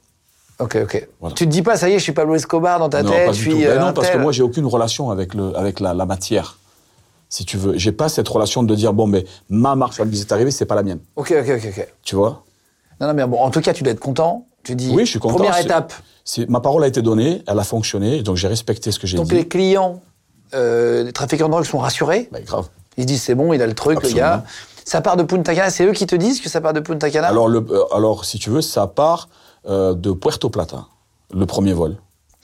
[0.59, 1.09] Ok, ok.
[1.20, 1.34] Voilà.
[1.34, 3.26] Tu te dis pas, ça y est, je suis Pablo Escobar dans ta non, tête,
[3.26, 3.51] pas je suis.
[3.51, 3.59] tout.
[3.59, 6.59] Ben euh, non, parce que moi, j'ai aucune relation avec, le, avec la, la matière.
[7.28, 10.51] Si tu veux, j'ai pas cette relation de dire bon, mais ma marchandise est arrivée,
[10.51, 11.01] c'est pas la mienne.
[11.16, 11.89] Ok, ok, ok, ok.
[12.03, 12.45] Tu vois?
[13.01, 14.47] Non, non, mais bon, en tout cas, tu dois être content.
[14.62, 14.91] Tu dis.
[14.95, 15.34] Oui, je suis content.
[15.34, 15.93] Première étape.
[16.49, 19.28] Ma parole a été donnée, elle a fonctionné, donc j'ai respecté ce que j'ai Donc
[19.28, 19.34] dit.
[19.34, 20.01] les clients,
[20.55, 22.28] euh, les trafiquants de drogue sont rassurés.
[22.32, 22.66] Ben, grave.
[22.97, 24.16] Ils se disent c'est bon, il a le truc, Absolument.
[24.20, 24.45] le gars.
[24.87, 25.68] Ça part de Punta Cana.
[25.68, 27.26] C'est eux qui te disent que ça part de Punta Cana?
[27.26, 29.28] Alors, le, euh, alors, si tu veux, ça part
[29.68, 30.87] euh, de Puerto Plata,
[31.34, 31.97] le premier vol.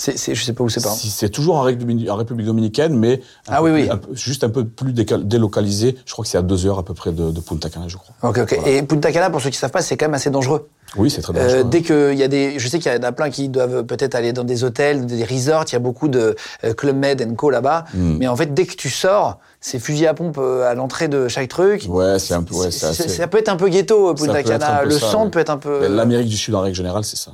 [0.02, 0.88] c'est, c'est- je sais pas où c'est pas.
[0.90, 4.48] Si- C'est toujours en République, en République dominicaine, mais Ah oui, plus- un juste un
[4.48, 5.96] peu plus décal- délocalisé.
[6.04, 7.96] Je crois que c'est à deux heures à peu près de, de Punta Cana, je
[7.96, 8.14] crois.
[8.28, 8.56] Ok, ok.
[8.58, 8.76] Voilà.
[8.76, 10.68] Et Punta Cana, pour ceux qui savent pas, c'est quand même assez dangereux.
[10.98, 11.64] Oui, c'est très Euh, dangereux.
[11.70, 14.14] dès qu'il y a des, je sais qu'il y en a plein qui doivent peut-être
[14.14, 15.64] aller dans des hôtels, des resorts.
[15.68, 16.34] Il y a beaucoup de
[16.64, 17.84] euh, Club Med and Co là-bas.
[17.94, 18.16] Mm.
[18.18, 21.28] Mais en fait, dès que tu sors, c'est fusil à pompe euh, à l'entrée de
[21.28, 21.86] chaque truc.
[21.88, 22.54] Ouais, c'est un peu.
[22.56, 24.84] Ouais, c'est C'est- assez- Ça peut être un peu ghetto, euh, Punta Cana.
[24.84, 25.30] Le ça, centre ouais.
[25.30, 25.86] peut être un peu.
[25.88, 27.30] L'Amérique du Sud, en règle générale, c'est ça.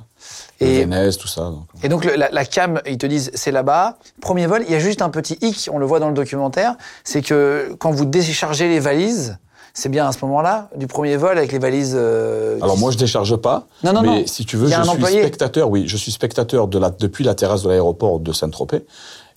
[0.60, 0.86] Et-
[1.18, 1.42] tout ça.
[1.42, 1.64] donc.
[1.82, 3.98] Et donc le- la, la cam, ils te disent c'est là-bas.
[4.20, 6.74] Premier vol, il y a juste un petit hic, on le voit dans le documentaire,
[7.04, 9.38] c'est que quand vous déchargez les valises,
[9.74, 11.94] c'est bien à ce moment-là du premier vol avec les valises.
[11.96, 13.68] euh, Alors moi, je décharge pas.
[13.84, 14.26] Non, non, mais non.
[14.26, 15.20] si tu veux, je suis employé.
[15.20, 15.70] spectateur.
[15.70, 18.84] Oui, je suis spectateur de la, depuis la terrasse de l'aéroport de Saint-Tropez.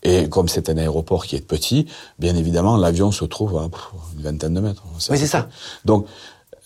[0.04, 1.86] Et comme c'est un aéroport qui est petit,
[2.18, 4.82] bien évidemment, l'avion se trouve à pff, une vingtaine de mètres.
[5.12, 5.48] Oui, c'est ça.
[5.86, 6.08] Donc,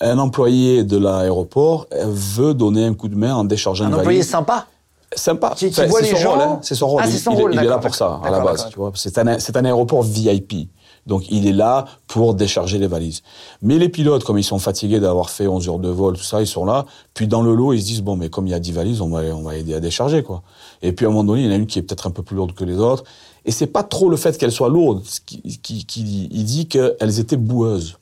[0.02, 4.24] un employé de l'aéroport veut donner un coup de main en déchargeant un une employé
[4.24, 4.68] sympa.
[5.16, 5.54] Sympa.
[5.56, 6.32] Qui- qui Enfin, voit c'est les son gens.
[6.32, 6.60] rôle, hein.
[6.62, 7.02] C'est son rôle.
[7.06, 8.58] Ah, c'est son il rôle, il est là pour ça, à la base.
[8.58, 8.70] d'accord.
[8.72, 8.92] Tu vois.
[8.96, 10.68] C'est un, c'est un aéroport VIP.
[11.08, 13.22] Donc, il est là pour décharger les valises.
[13.62, 16.42] Mais les pilotes, comme ils sont fatigués d'avoir fait 11 heures de vol, tout ça,
[16.42, 16.86] ils sont là.
[17.14, 19.02] Puis, dans le lot, ils se disent, bon, mais comme il y a 10 valises,
[19.02, 20.42] on va, on va aider à décharger, quoi.
[20.82, 22.12] Et puis, à un moment donné, il y en a une qui est peut-être un
[22.12, 23.04] peu plus lourde que les autres.
[23.46, 25.04] Et c'est pas trop le fait qu'elle soit lourde.
[25.06, 28.00] Ce qui, qui, qui- il dit qu'elles étaient boueuses.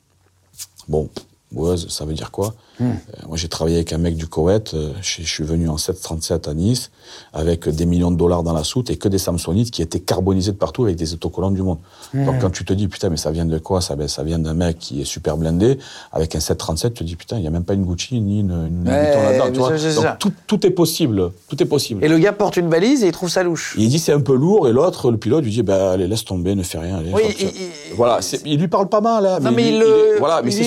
[0.88, 1.10] Bon,
[1.76, 2.54] ça veut dire quoi?
[2.80, 2.84] Euh,
[3.28, 4.74] Moi, j'ai travaillé avec un mec du Koweït.
[4.74, 6.90] euh, Je je suis venu en 737 à Nice
[7.32, 10.52] avec des millions de dollars dans la soute et que des Samsonites qui étaient carbonisés
[10.52, 11.78] de partout avec des autocollants du monde.
[12.14, 13.80] Donc, quand tu te dis, putain, mais ça vient de quoi?
[13.80, 15.78] Ça, ben, ça vient d'un mec qui est super blindé.
[16.12, 18.40] Avec un 737, tu te dis, putain, il n'y a même pas une Gucci ni
[18.40, 18.52] une,
[18.86, 19.44] Ouais, là-dedans.
[19.94, 21.30] Donc, tout, tout est possible.
[21.48, 22.04] Tout est possible.
[22.04, 23.74] Et le gars porte une valise et il trouve ça louche.
[23.78, 26.24] Il dit c'est un peu lourd et l'autre, le pilote, lui dit bah, allez laisse
[26.24, 26.98] tomber, ne fais rien.
[26.98, 30.18] Allez, Oui, hop, il- voilà, il lui parle pas mal, hein, Non, mais il le-
[30.18, 30.64] voilà, mais c'est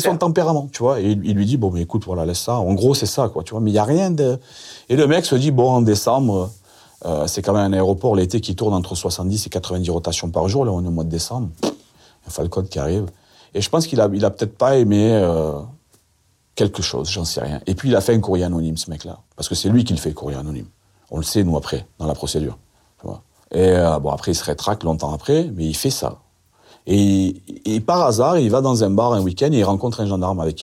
[0.00, 1.00] son, tempérament, tu vois.
[1.00, 2.56] Et il, il lui dit bon mais écoute voilà laisse ça.
[2.56, 3.60] En gros c'est ça quoi, tu vois.
[3.60, 4.38] Mais il y a rien de.
[4.88, 6.50] Et le mec se dit bon en décembre,
[7.04, 10.48] euh, c'est quand même un aéroport l'été qui tourne entre 70 et 90 rotations par
[10.48, 10.64] jour.
[10.64, 13.06] Là on est au mois de décembre, un Falcon qui arrive.
[13.54, 15.10] Et je pense qu'il a, il a peut-être pas aimé.
[15.12, 15.52] euh,
[16.54, 17.60] quelque chose, j'en sais rien.
[17.66, 19.18] Et puis il a fait un courrier anonyme, ce mec-là.
[19.36, 20.66] Parce que c'est lui qui le fait, le courrier anonyme.
[21.10, 22.58] On le sait, nous, après, dans la procédure.
[23.54, 26.20] Et euh, bon, après, il se rétracte longtemps après, mais il fait ça.
[26.86, 30.06] Et, et par hasard, il va dans un bar un week-end et il rencontre un
[30.06, 30.62] gendarme avec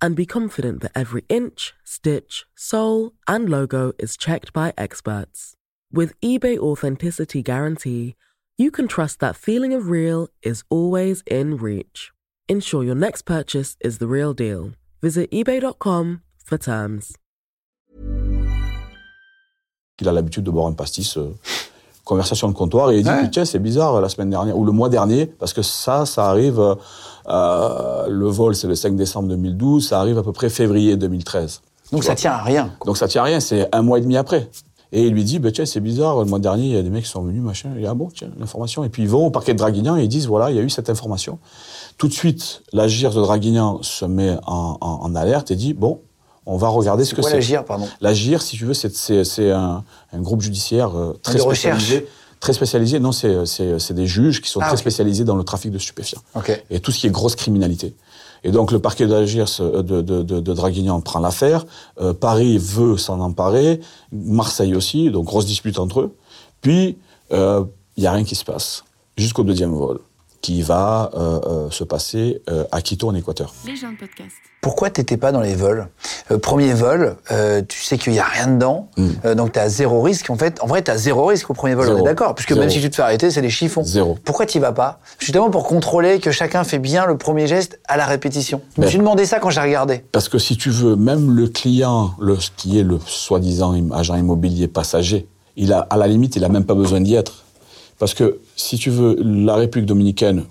[0.00, 5.54] and be confident that every inch, stitch, sole, and logo is checked by experts.
[5.92, 8.16] With eBay Authenticity Guarantee,
[8.58, 12.12] you can trust that feeling of real is always in reach.
[12.48, 14.72] Ensure your next purchase is the real deal.
[15.02, 17.16] Visit eBay.com for terms.
[20.00, 21.32] il a l'habitude de boire un pastis, euh,
[22.06, 23.28] conversation de comptoir, et il dit Ouais.
[23.30, 26.58] tiens, c'est bizarre la semaine dernière, ou le mois dernier, parce que ça, ça arrive,
[27.28, 31.60] euh, le vol c'est le 5 décembre 2012, ça arrive à peu près février 2013.
[31.92, 32.70] Donc ça tient à rien.
[32.78, 32.86] quoi.
[32.86, 34.48] Donc ça tient à rien, c'est un mois et demi après.
[34.92, 36.90] Et il lui dit, bah, tiens, c'est bizarre, le mois dernier, il y a des
[36.90, 37.70] mecs qui sont venus, machin.
[37.74, 38.84] Il dit, ah bon, tiens, l'information.
[38.84, 40.62] Et puis ils vont au parquet de Draguignan et ils disent, voilà, il y a
[40.62, 41.40] eu cette information.
[41.98, 45.74] Tout de suite, la GIR de Draguignan se met en, en- en alerte et dit,
[45.74, 46.00] bon,
[46.46, 47.32] on va regarder ce que c'est.
[47.34, 47.88] la gire, pardon?
[48.00, 51.82] La GIR, si tu veux, c'est- un, un groupe judiciaire euh, très De recherche.
[51.82, 52.08] spécialisé.
[52.38, 55.78] Très spécialisé, non, c'est des juges qui sont Ah, très spécialisés dans le trafic de
[55.78, 56.62] stupéfiants Ok.
[56.70, 57.94] et tout ce qui est grosse criminalité.
[58.44, 61.64] Et donc le parquet d'Algiers euh, de, de, de, de Draguignan prend l'affaire,
[62.00, 63.80] euh, Paris veut s'en emparer,
[64.12, 66.14] Marseille aussi, donc grosse dispute entre eux.
[66.60, 66.96] Puis
[67.32, 67.66] il
[67.98, 68.84] n'y a rien qui se passe
[69.16, 69.98] jusqu'au deuxième vol,
[70.46, 73.52] qui va euh, euh, se passer euh, à Quito, en Équateur.
[73.66, 74.30] Les gens de podcast.
[74.60, 75.88] Pourquoi t'étais pas dans les vols?
[76.30, 79.08] Euh, Premier vol, euh, tu sais qu'il y a rien dedans, Mm.
[79.24, 80.30] euh, donc t'as zéro risque.
[80.30, 81.86] En fait, en vrai, t'as zéro risque au premier vol.
[81.86, 81.98] On Zéro.
[81.98, 82.60] est d'accord, puisque Zéro.
[82.60, 83.82] même si tu te fais arrêter, c'est des chiffons.
[83.82, 84.16] Zéro.
[84.24, 85.00] Pourquoi t'y vas pas?
[85.18, 88.60] Justement pour contrôler que chacun fait bien le premier geste à la répétition.
[88.76, 90.04] Je me Mais- suis demandé ça quand j'ai regardé.
[90.12, 94.14] Parce que si tu veux, même le client, le, ce qui est le soi-disant agent
[94.14, 95.26] immobilier passager,
[95.56, 97.42] il a, à la limite, il a même pas besoin d'y être.
[97.98, 100.44] Parce que si tu veux, la République dominicaine,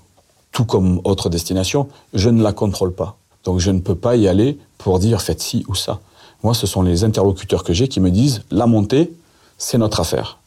[0.51, 3.17] tout comme autre destination, je ne la contrôle pas.
[3.43, 5.99] Donc je ne peux pas y aller pour dire faites ci ou ça.
[6.43, 9.11] Moi, ce sont les interlocuteurs que j'ai qui me disent la montée,
[9.57, 10.39] c'est notre affaire.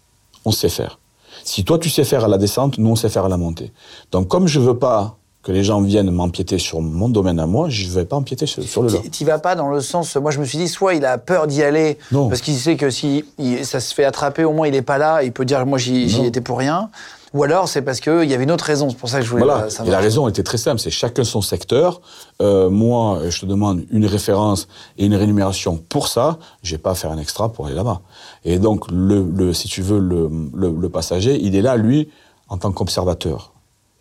[0.45, 0.99] On sait faire.
[1.45, 3.73] Si toi tu sais faire à la descente, nous on sait faire à la montée.
[4.13, 7.69] Donc comme je veux pas que les gens viennent m'empiéter sur mon domaine à moi,
[7.69, 9.03] je ne vais pas empiéter sur, sur le leur.
[9.03, 10.17] T'y vas pas dans le sens.
[10.17, 12.29] Moi, je me suis dit, soit il a peur d'y aller Non.
[12.29, 14.99] parce qu'il sait que si il- ça se fait attraper, au moins il est pas
[14.99, 16.91] là, il peut dire moi j'y étais pour rien.
[17.35, 18.89] Ou alors c'est parce qu'il y avait une autre raison.
[18.89, 19.45] C'est pour ça que je voulais.
[19.45, 19.65] Voilà.
[19.65, 22.01] euh, ça Et la raison était très simple, c'est chacun son secteur.
[22.41, 24.67] Euh, moi, je te demande une référence
[24.97, 26.39] et une rémunération pour ça.
[26.63, 28.01] J'ai pas à faire un extra pour aller là-bas.
[28.45, 32.09] Et donc, le, le, si tu veux, le, le, le passager, il est là, lui,
[32.49, 33.53] en tant qu'observateur,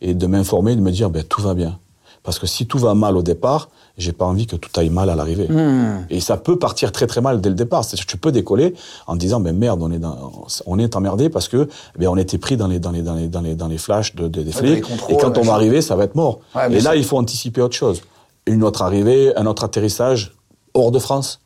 [0.01, 1.79] et de m'informer, de me dire, ben tout va bien.
[2.23, 5.09] Parce que si tout va mal au départ, j'ai pas envie que tout aille mal
[5.09, 5.47] à l'arrivée.
[5.47, 6.05] Hmm.
[6.09, 7.83] Et ça peut partir très très mal dès le départ.
[7.85, 8.75] C'est-à-dire que tu peux décoller
[9.07, 10.31] en disant ben merde, on est dans,
[10.65, 13.27] on est emmerdé parce que ben on était pris dans les dans les dans les
[13.29, 14.83] dans les dans les flashs de, de- des flics.
[15.09, 16.39] et quand on va arriver, ça va être mort.
[16.53, 18.01] Ouais, et là, il faut anticiper autre chose.
[18.45, 20.35] Une autre arrivée, un autre atterrissage
[20.73, 21.39] hors de France.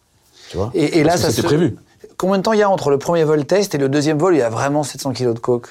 [0.49, 0.72] Tu vois?
[0.74, 1.76] Et, et là, ça c'était se- prévu.
[2.18, 4.36] Combien de temps il y a entre le premier vol test et le deuxième vol?
[4.36, 5.70] Il y a vraiment 700 kilos de coke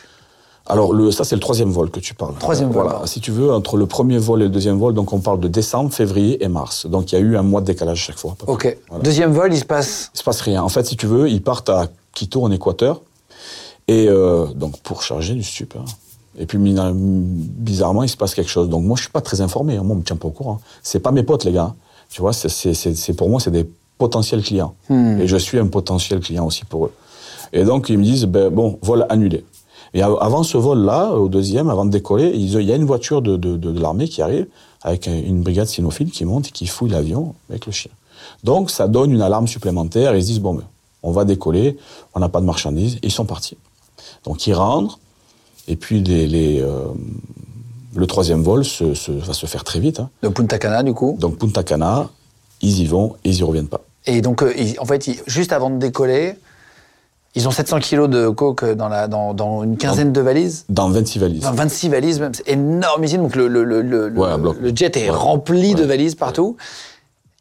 [0.72, 2.34] Alors, le, ça, c'est le troisième vol que tu parles.
[2.38, 3.06] Troisième vol, Voilà.
[3.06, 5.48] Si tu veux, entre le premier vol et le deuxième vol, donc on parle de
[5.48, 6.86] décembre, février et mars.
[6.86, 8.36] Donc, il y a eu un mois de décalage à chaque fois.
[8.46, 8.76] Ok.
[8.88, 9.02] Voilà.
[9.04, 10.10] Deuxième vol, il se passe.
[10.14, 10.62] Il se passe rien.
[10.62, 13.02] En fait, si tu veux, ils partent à Quito, en Équateur,
[13.88, 15.74] et euh, donc pour charger du stup.
[15.78, 15.84] hein.
[16.38, 18.68] Et puis bizarrement, il se passe quelque chose.
[18.68, 19.76] Donc moi, je suis pas très informé.
[19.76, 19.82] hein.
[19.82, 20.60] Moi, on me tient pas au courant.
[20.82, 21.74] C'est pas mes potes, les gars.
[22.08, 23.68] Tu vois, c'est- pour moi, c'est des
[23.98, 24.74] potentiels clients.
[24.90, 26.92] Et je suis un potentiel client aussi pour eux.
[27.52, 29.44] Et donc ils me disent, ben bon, vol annulé.
[29.94, 33.22] Et av- avant ce vol-là, au deuxième, avant de décoller, il y a une voiture
[33.22, 34.46] de, de, de, de l'armée qui arrive
[34.82, 37.90] avec un- une brigade cynophile qui monte et qui fouille l'avion avec le chien.
[38.44, 40.14] Donc ça donne une alarme supplémentaire.
[40.14, 40.64] Ils se disent bon, ben,
[41.02, 41.76] on va décoller,
[42.14, 42.96] on n'a pas de marchandises.
[42.96, 43.56] Et ils sont partis.
[44.24, 44.98] Donc ils rentrent.
[45.68, 46.84] Et puis les, les, euh,
[47.94, 50.00] le troisième vol se, se- va se faire très vite.
[50.00, 50.10] hein.
[50.22, 51.16] De Punta Cana, du coup?
[51.18, 52.08] Donc Punta Cana,
[52.62, 53.80] ils y vont et ils y reviennent pas.
[54.06, 56.34] Et donc, euh, en fait, juste avant de décoller,
[57.34, 60.64] ils ont 700 kilos de coke dans, la, dans, dans une quinzaine de valises.
[60.68, 61.44] Dans 26 valises.
[61.44, 63.22] Enfin, 26 valises même, c'est énormissime.
[63.22, 64.28] Donc le, le, le, le, Ouais,
[64.60, 65.16] le jet est Ouais.
[65.16, 66.56] rempli de valises partout.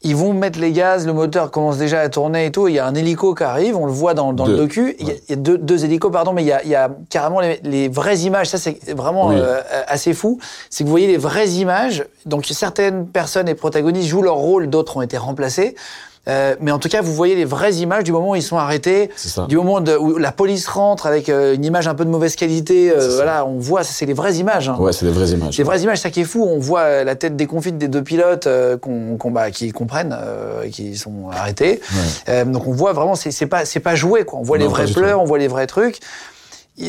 [0.02, 2.70] Ils vont mettre les gaz, le moteur commence déjà à tourner et tout.
[2.70, 4.96] Il y a un hélico qui arrive, on le voit dans, dans le docu.
[5.00, 6.70] Il y a, il y a deux, deux hélicos, pardon, mais il y a, il
[6.70, 8.48] y a carrément les, les vraies images.
[8.48, 9.36] Ça, c'est vraiment Oui.
[9.38, 10.40] euh, assez fou.
[10.70, 12.06] C'est que vous voyez les vraies images.
[12.26, 15.76] Donc certaines personnes et protagonistes jouent leur rôle, d'autres ont été remplacés.
[16.30, 18.58] Euh, mais en tout cas, vous voyez les vraies images du moment où ils sont
[18.58, 19.10] arrêtés,
[19.48, 22.36] du moment de- où la police rentre avec euh, une image un peu de mauvaise
[22.36, 22.92] qualité.
[22.92, 24.70] euh, voilà, on voit, c'est les vraies images.
[24.70, 24.78] hein.
[24.80, 25.56] Ouais, c'est des vraies images.
[25.56, 26.44] C'est des vraies images, ça qui est fou.
[26.48, 30.16] On voit euh, la tête déconfite des deux pilotes euh, qu'on, qu'on- bah, qui comprennent,
[30.22, 31.82] euh, qui sont arrêtés.
[32.30, 34.40] Euh, donc on voit vraiment, c'est, pas, c'est pas joué, quoi.
[34.40, 36.00] On voit Non, les vrais pleurs, on voit les vrais trucs.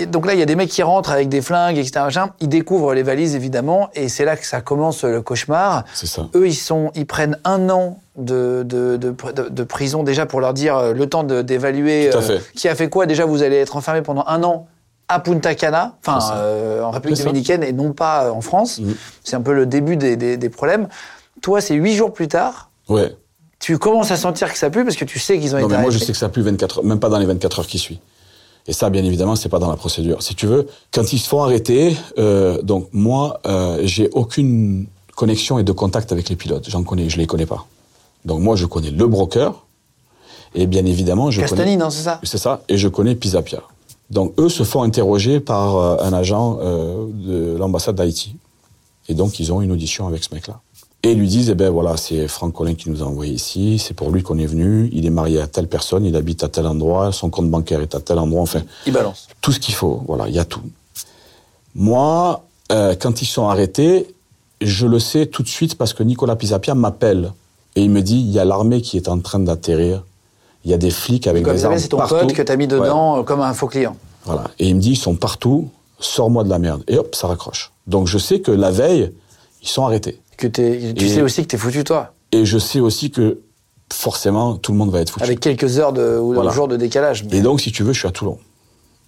[0.07, 1.93] Donc là, il y a des mecs qui rentrent avec des flingues, etc.
[2.05, 2.31] machin.
[2.41, 5.85] Ils découvrent les valises, évidemment, et c'est là que ça commence le cauchemar.
[5.95, 6.29] C'est ça.
[6.35, 10.41] Eux, ils, sont, ils prennent un an de, de, de, de- de prison déjà pour
[10.41, 13.07] leur dire euh, le temps d'évaluer euh, qui a fait quoi.
[13.07, 14.67] Déjà, vous allez être enfermé pendant un an
[15.09, 18.79] à Punta Cana, enfin euh, en République dominicaine et non pas euh, en France.
[18.79, 18.95] Mhm.
[19.25, 20.87] C'est un peu le début des, des- des problèmes.
[21.43, 22.71] Toi, c'est huit jours plus tard.
[22.89, 23.17] Ouais.
[23.59, 25.77] Tu commences à sentir que ça pue parce que tu sais qu'ils ont Non, été
[25.77, 27.67] mais moi, je sais que ça pue 24 heures, même pas dans les 24 heures
[27.67, 27.99] qui suivent.
[28.67, 30.23] Et ça, bien évidemment, c'est pas dans la procédure.
[30.23, 34.87] Si tu veux, quand ils se font arrêter, euh, donc moi, euh, j'ai aucune
[35.17, 36.69] connexion et de contact avec les pilotes.
[36.69, 37.67] J'en connais, je les connais pas.
[38.25, 39.65] Donc moi, je connais le broker,
[40.55, 42.27] et bien évidemment, je Castani, non, c'est ça connais.
[42.27, 43.63] C'est ça, et je connais Pisapia.
[44.11, 48.37] Donc eux se font interroger par euh, un agent euh, de l'ambassade d'Haïti.
[49.09, 50.61] Et donc ils ont une audition avec ce mec-là.
[51.03, 53.95] Et lui disent, eh ben voilà, c'est Franck Collin qui nous a envoyé ici, c'est
[53.95, 56.67] pour lui qu'on est venu, il est marié à telle personne, il habite à tel
[56.67, 59.29] endroit, son compte bancaire est à tel endroit, enfin, Il balance.
[59.41, 60.61] tout ce qu'il faut, voilà, il y a tout.
[61.75, 64.15] Moi, euh, quand ils sont arrêtés,
[64.61, 67.33] je le sais tout de suite parce que Nicolas Pisapia m'appelle
[67.77, 70.05] et il me dit, il y a l'armée qui est en train d'atterrir,
[70.65, 72.17] il y a des flics avec Comme des armes c'est ton partout.
[72.17, 73.97] pote que t'as mis dedans euh, comme un faux client.
[74.27, 74.51] Voilà.
[74.59, 76.83] Et il me dit, ils sont partout, sors-moi de la merde.
[76.89, 77.73] Et hop, ça raccroche.
[77.87, 79.13] Donc je sais que la veille,
[79.63, 80.21] ils sont arrêtés.
[80.41, 82.15] Que tu Et- sais aussi que t'es foutu, toi.
[82.33, 83.41] Et je sais aussi que
[83.93, 85.25] forcément, tout le monde va être foutu.
[85.25, 86.51] Avec quelques heures de, ou Voilà.
[86.51, 87.25] jours de décalage.
[87.25, 88.39] mais- Et donc, si tu veux, je suis à Toulon.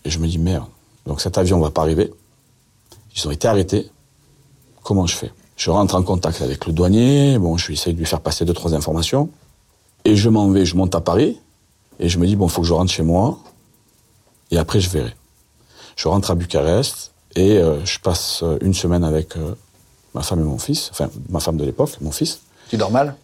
[0.05, 0.67] Et je me dis, merde,
[1.07, 2.13] donc cet avion va pas arriver.
[3.17, 3.89] Ils ont été arrêtés.
[4.85, 5.31] comment je fais?
[5.57, 8.45] Je rentre en contact avec le douanier, bon, je vais essayer de lui faire passer
[8.45, 9.29] deux, trois informations,
[10.05, 11.39] et je m'en vais, je monte à Paris,
[12.01, 13.39] et je me dis, bon, il faut que je rentre chez moi,
[14.51, 15.15] et après je verrai.
[15.95, 19.55] Je rentre à Bucarest, et euh, je passe euh, une semaine avec euh,
[20.15, 22.41] ma femme et mon fils, enfin, ma femme de l'époque, mon fils.
[22.69, 23.17] Tu dors mal?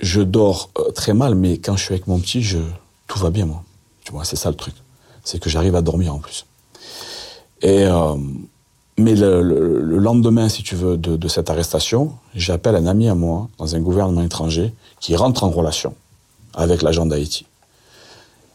[0.00, 2.58] Je dors euh, très mal, mais quand je suis avec mon petit, je,
[3.06, 3.62] tout va bien, moi.
[4.04, 4.74] Tu vois, c'est ça le truc.
[5.24, 6.46] C'est que j'arrive à dormir en plus.
[7.62, 8.14] Et, euh,
[8.98, 13.08] mais le, le- le lendemain, si tu veux, de, de cette arrestation, j'appelle un ami
[13.08, 15.94] à moi, dans un gouvernement étranger, qui rentre en relation
[16.54, 17.46] avec l'agent d'Haïti.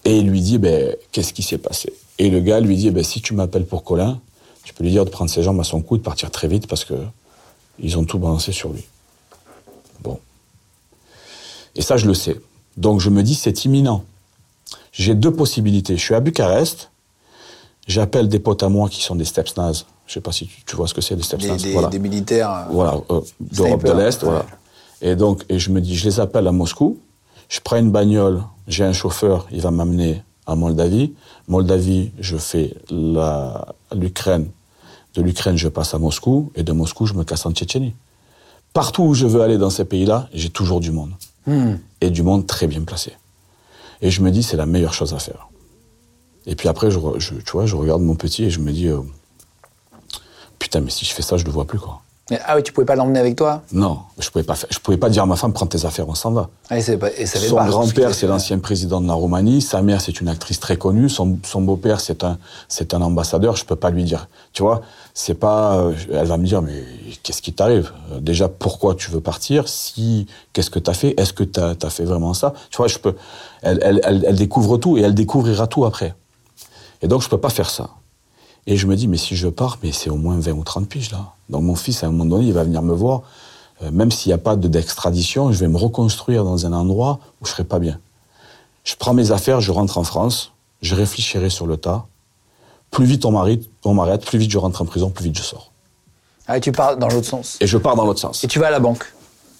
[0.05, 1.91] Et il lui dit, ben, qu'est-ce qui s'est passé?
[2.19, 4.19] Et le gars lui dit, ben, si tu m'appelles pour Colin,
[4.63, 6.67] tu peux lui dire de prendre ses jambes à son cou, de partir très vite,
[6.67, 6.93] parce que
[7.81, 8.85] ils ont tout balancé sur lui.
[10.01, 10.19] Bon.
[11.75, 12.39] Et ça, je le sais.
[12.77, 14.03] Donc je me dis, c'est imminent.
[14.91, 15.97] J'ai deux possibilités.
[15.97, 16.89] Je suis à Bucarest,
[17.87, 19.85] j'appelle des potes à moi qui sont des steps nazes.
[20.07, 21.63] Je sais pas si tu, tu vois ce que c'est, des steps des, nazes.
[21.63, 21.87] des- voilà.
[21.89, 22.51] des militaires.
[22.51, 24.29] euh, Voilà, euh, d'Europe de l'Est, ouais.
[24.29, 24.45] voilà.
[25.01, 26.97] Et donc, et je me dis, je les appelle à Moscou,
[27.47, 31.13] je prends une bagnole, j'ai un chauffeur, il va m'amener à Moldavie.
[31.47, 34.49] Moldavie, je fais l'Ukraine.
[35.15, 37.95] De l'Ukraine, je passe à Moscou, et de Moscou, je me casse en Tchétchénie.
[38.73, 41.13] Partout où je veux aller dans ces pays-là, j'ai toujours du monde.
[41.47, 41.75] Hmm.
[42.01, 43.13] Et du monde très bien placé.
[44.01, 45.49] Et je me dis, c'est la meilleure chose à faire.
[46.45, 46.99] Et puis après, je,
[47.45, 49.01] tu vois, je regarde mon petit et je me dis, euh,
[50.57, 52.01] putain, mais si je fais ça, je le vois plus, quoi.
[52.45, 53.63] Ah oui, tu pouvais pas l'emmener avec toi?
[53.71, 56.07] Non, je pouvais pas faire, je pouvais pas dire à ma femme prends tes affaires,
[56.07, 56.49] on s'en va.
[56.69, 59.99] ah, et, pas- et ça Son grand-père c'est l'ancien président de la Roumanie, sa mère
[60.01, 63.75] c'est une actrice très connue, son, son beau-père c'est un c'est un ambassadeur, je peux
[63.75, 64.27] pas lui dire.
[64.53, 64.81] Tu vois,
[65.13, 66.83] c'est pas euh, elle va me dire mais
[67.23, 67.91] qu'est-ce qui t'arrive?
[68.11, 69.67] Euh, Déjà pourquoi tu veux partir?
[69.67, 71.19] Si qu'est-ce que t'as fait?
[71.19, 72.53] Est-ce que t'as as fait vraiment ça?
[72.69, 73.15] Tu vois, je peux
[73.61, 76.13] elle, elle, elle, elle découvre tout et elle découvrira tout après.
[77.01, 77.89] Et donc je peux pas faire ça.
[78.67, 80.87] Et je me dis, mais si je pars, mais c'est au moins 20 ou 30
[80.87, 81.33] piges là.
[81.49, 83.21] Donc mon fils, à un moment donné, il va venir me voir.
[83.81, 87.19] Euh, même s'il n'y a pas de- d'extradition, je vais me reconstruire dans un endroit
[87.41, 87.99] où je serai pas bien.
[88.83, 90.51] Je prends mes affaires, je rentre en France,
[90.81, 92.05] je réfléchirai sur le tas.
[92.91, 95.71] Plus vite on m'arrête, plus vite je rentre en prison, plus vite je sors.
[96.47, 97.57] Ah, et tu pars dans l'autre sens.
[97.61, 98.43] Et je pars dans l'autre sens.
[98.43, 99.05] Et tu vas à la banque.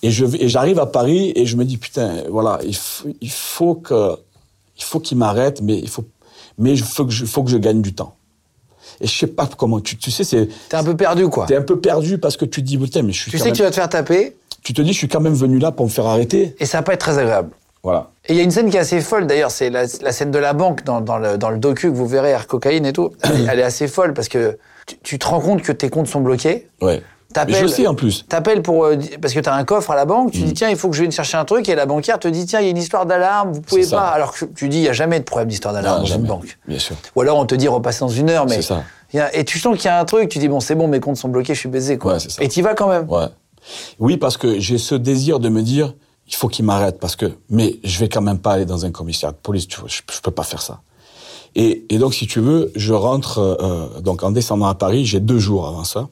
[0.02, 4.18] Et j'arrive à Paris et je me dis putain, voilà, il faut, il faut que,
[4.78, 6.06] il faut qu'il m'arrête, mais il faut,
[6.58, 8.16] mais il faut que je, faut que je gagne du temps.
[9.02, 11.46] Et je sais pas comment, tu, tu sais, c'est, T'es un peu perdu, quoi.
[11.46, 13.32] t'es un peu perdu parce que tu te dis putain, mais je suis.
[13.32, 15.22] Tu sais même- que tu vas te faire taper tu te dis, je suis quand
[15.22, 16.54] même venu là pour me faire arrêter.
[16.60, 17.52] et ça va pas être très agréable.
[17.82, 18.10] Voilà.
[18.28, 20.32] Et il y a une scène qui est assez folle, d'ailleurs, c'est la, la scène
[20.32, 22.92] de la banque dans, dans le, dans le docu que vous verrez, Air Cocaïne et
[22.92, 23.12] tout.
[23.50, 26.20] Elle est assez folle parce que tu, tu te rends compte que tes comptes sont
[26.20, 26.68] bloqués.
[26.82, 27.02] Ouais.
[27.34, 28.26] T'appelles- je sais en plus.
[28.28, 30.32] T'appelles pour euh, parce que t'as un coffre à la banque, Mm.
[30.32, 32.28] tu dis tiens il faut que je vienne chercher un truc et la banquière te
[32.28, 34.08] dit tiens il y a une histoire d'alarme, vous pouvez pas.
[34.08, 36.22] Alors que tu dis il y a jamais de problème d'histoire d'alarme Non, dans jamais.
[36.24, 36.58] une banque.
[36.68, 36.96] Bien sûr.
[37.16, 38.84] Ou alors on te dit repasser dans une heure, mais C'est ça.
[39.14, 40.74] il y a- et tu sens qu'il y a un truc, tu dis bon c'est
[40.76, 42.14] bon mes comptes sont bloqués, je suis baisé quoi.
[42.14, 42.44] Ouais, c'est ça.
[42.44, 43.08] et t'y vas quand même.
[43.10, 43.28] Ouais.
[44.00, 45.94] Oui, parce que j'ai ce désir de me dire,
[46.28, 48.92] il faut qu'il m'arrête parce que, mais je vais quand même pas aller dans un
[48.92, 49.68] commissariat de police.
[49.68, 50.80] Tu vois, je, je peux pas faire ça.
[51.56, 55.20] Et, et donc, si tu veux, je rentre euh, donc en descendant à Paris, j'ai
[55.20, 56.08] deux jours avant ça,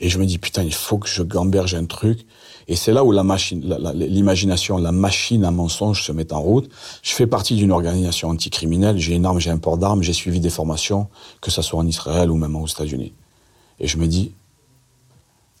[0.00, 2.24] et je me dis putain, il faut que je gamberge un truc.
[2.68, 6.32] Et c'est là où la machine, la- la- l'imagination, la machine à mensonge se met
[6.32, 6.70] en route.
[7.02, 8.98] Je fais partie d'une organisation anticriminelle.
[8.98, 11.08] J'ai une arme, j'ai un port d'armes, j'ai suivi des formations,
[11.40, 13.14] que ça soit en Israël ou même aux États-Unis.
[13.80, 14.32] Et je me dis,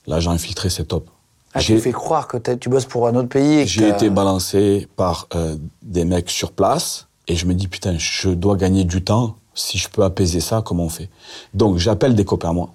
[0.06, 1.08] l'agent infiltré, c'est top.
[1.54, 3.66] Ah, J'ai- tu fais croire que tu bosses pour un autre pays.
[3.66, 8.28] j'ai été balancé par euh, des mecs sur place et je me dis putain, je
[8.28, 9.36] dois gagner du temps.
[9.54, 11.08] Si je peux apaiser ça, comment on fait
[11.54, 12.74] Donc j'appelle des copains à moi,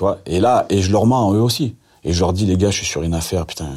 [0.00, 0.18] tu vois.
[0.24, 1.74] Et là, et je leur mens eux aussi.
[2.04, 3.68] Et je leur dis les gars, je suis sur une affaire, putain,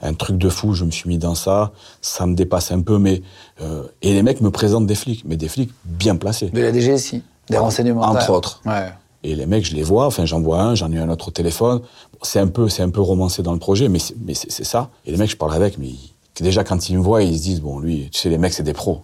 [0.00, 0.72] un truc de fou.
[0.72, 3.20] Je me suis mis dans ça, ça me dépasse un peu, mais
[3.60, 6.48] euh, et les mecs me présentent des flics, mais des flics bien placés.
[6.48, 7.58] de la DGSI, des Ouais.
[7.62, 8.00] renseignements.
[8.00, 8.62] Entre autres.
[8.64, 8.88] Ouais.
[9.24, 11.30] Et les mecs, je les vois, enfin j'en vois un, j'en ai un autre au
[11.32, 11.82] téléphone.
[12.22, 14.88] C'est un peu, c'est un peu romancé dans le projet, mais c'est, ça.
[15.04, 17.42] Et les mecs, je parle avec, mais ils- déjà quand ils me voient, ils se
[17.42, 19.02] disent bon lui, tu sais les mecs c'est des pros.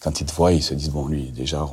[0.00, 1.66] Quand ils te voient, ils se disent bon lui déjà,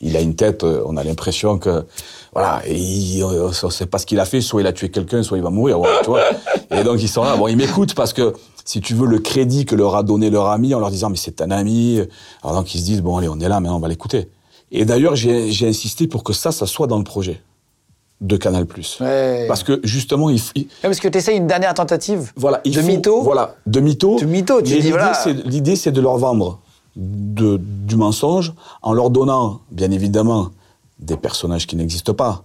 [0.00, 1.84] il a une tête, euh, on a l'impression que
[2.32, 5.22] voilà, il, on ne sait pas ce qu'il a fait, soit il a tué quelqu'un,
[5.22, 6.22] soit il va mourir, voilà, tu vois.
[6.70, 8.32] Et donc ils sont là, bon ils m'écoutent parce que
[8.64, 11.16] si tu veux le crédit que leur a donné leur ami en leur disant mais
[11.16, 12.00] c'est un ami,
[12.42, 14.28] alors donc ils se disent bon allez on est là, maintenant on va l'écouter.
[14.70, 17.40] Et d'ailleurs j'ai, insisté pour que ça, ça soit dans le projet
[18.20, 18.66] de Canal+.
[19.00, 19.44] Ouais.
[19.46, 22.74] Parce que justement, il, il- Ouais, parce que tu essayes une dernière tentative voilà, il
[22.74, 23.22] de faut- mytho.
[23.22, 24.18] Voilà, de mytho.
[24.18, 25.14] De mytho, tu Mais dis, l'idée, voilà.
[25.14, 26.58] c'est- L'idée, c'est de leur vendre
[26.96, 30.50] de, du mensonge en leur donnant, bien évidemment,
[30.98, 32.44] des personnages qui n'existent pas,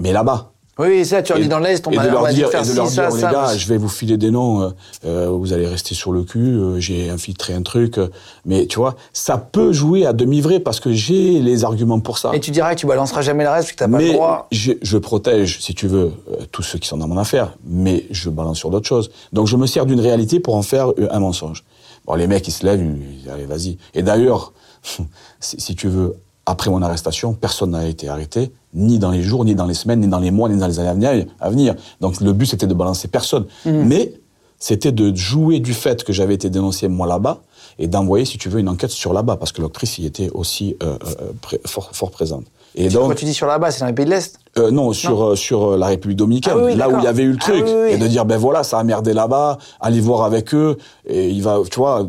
[0.00, 0.52] mais là-bas.
[0.80, 2.70] Oui, ça, tu leur dis dans l'Est, on m'a de leur dire, faire et de
[2.70, 3.32] ci, leur ça, dire, les ça.
[3.32, 4.70] gars, je vais vous filer des noms, euh,
[5.06, 8.06] euh, vous allez rester sur le cul, euh, j'ai infiltré un truc, euh,
[8.44, 12.30] mais tu vois, ça peut jouer à demi-vrai parce que j'ai les arguments pour ça.
[12.32, 14.46] Et tu diras que tu balanceras jamais le reste parce que t'as pas le droit.
[14.52, 16.12] je, je protège, si tu veux,
[16.52, 19.10] tous ceux qui sont dans mon affaire, mais je balance sur d'autres choses.
[19.32, 21.64] Donc je me sers d'une réalité pour en faire un mensonge.
[22.08, 23.76] Bon, les mecs, ils se lèvent, ils disent, allez, vas-y.
[23.92, 24.54] Et d'ailleurs,
[25.40, 29.44] si, si tu veux, après mon arrestation, personne n'a été arrêté, ni dans les jours,
[29.44, 31.74] ni dans les semaines, ni dans les mois, ni dans les années à venir.
[32.00, 33.46] Donc le but, c'était de balancer personne.
[33.66, 34.14] Mais
[34.58, 37.42] c'était de jouer du fait que j'avais été dénoncé, moi, là-bas,
[37.78, 40.76] et d'envoyer, si tu veux, une enquête sur là-bas, parce que l'actrice y était aussi
[40.82, 42.46] euh, euh, fort, fort présente.
[42.74, 44.38] Et donc, tu dis sur la base, c'est dans les pays de l'Est?
[44.58, 47.06] euh, non, sur, euh, sur euh, la République dominicaine, Ah oui, là où il y
[47.06, 47.90] avait eu le Ah truc, oui, oui.
[47.92, 51.42] et de dire, ben voilà, ça a merdé là-bas, allez voir avec eux, et il
[51.42, 52.06] va, tu vois,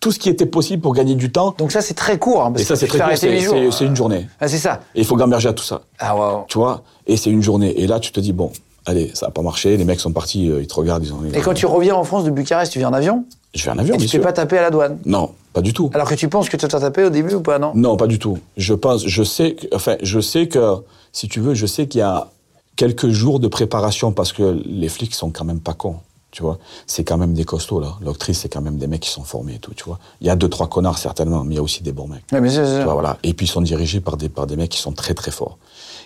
[0.00, 2.42] tout ce qui était possible pour gagner du temps, Donc ça, c'est très court.
[2.44, 4.26] hein, parce et ça que c'est très court, c'est une journée.
[4.40, 4.80] Ah, c'est ça.
[4.94, 6.44] Et il faut gamberger à tout ça, Ah, waouh.
[6.48, 7.78] tu vois, et c'est une journée.
[7.80, 8.50] Et là, tu te dis, bon,
[8.86, 11.18] allez, ça n'a pas marché, les mecs sont partis, ils te regardent, ils ont...
[11.34, 13.24] Et quand tu reviens en France de Bucarest, tu viens en avion?
[13.54, 14.22] Je fais un avion, et tu bien te fais sûr.
[14.22, 14.98] pas taper à la douane?
[15.04, 15.90] Non, pas du tout.
[15.94, 17.72] Alors que tu penses que tu t'as tapé au début ou pas, non?
[17.74, 18.38] Non, pas du tout.
[18.56, 20.76] Je pense, je sais, que, enfin, je sais que,
[21.12, 22.28] si tu veux, je sais qu'il y a
[22.76, 25.96] quelques jours de préparation parce que les flics sont quand même pas cons.
[26.30, 27.96] Tu vois, c'est quand même des costauds là.
[28.02, 29.74] L'actrice, c'est quand même des mecs qui sont formés et tout.
[29.74, 31.90] Tu vois, il y a deux trois connards certainement, mais il y a aussi des
[31.90, 32.22] bons mecs.
[32.30, 33.18] Ouais, mais Tu vois, voilà.
[33.24, 35.58] Et puis ils sont dirigés par des par des mecs qui sont très très forts.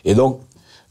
[0.06, 0.40] Et donc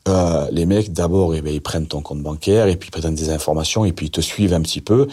[0.08, 3.16] euh, les mecs d'abord, eh ben, ils prennent ton compte bancaire et puis ils prennent
[3.16, 5.08] des informations et puis ils te suivent un petit peu.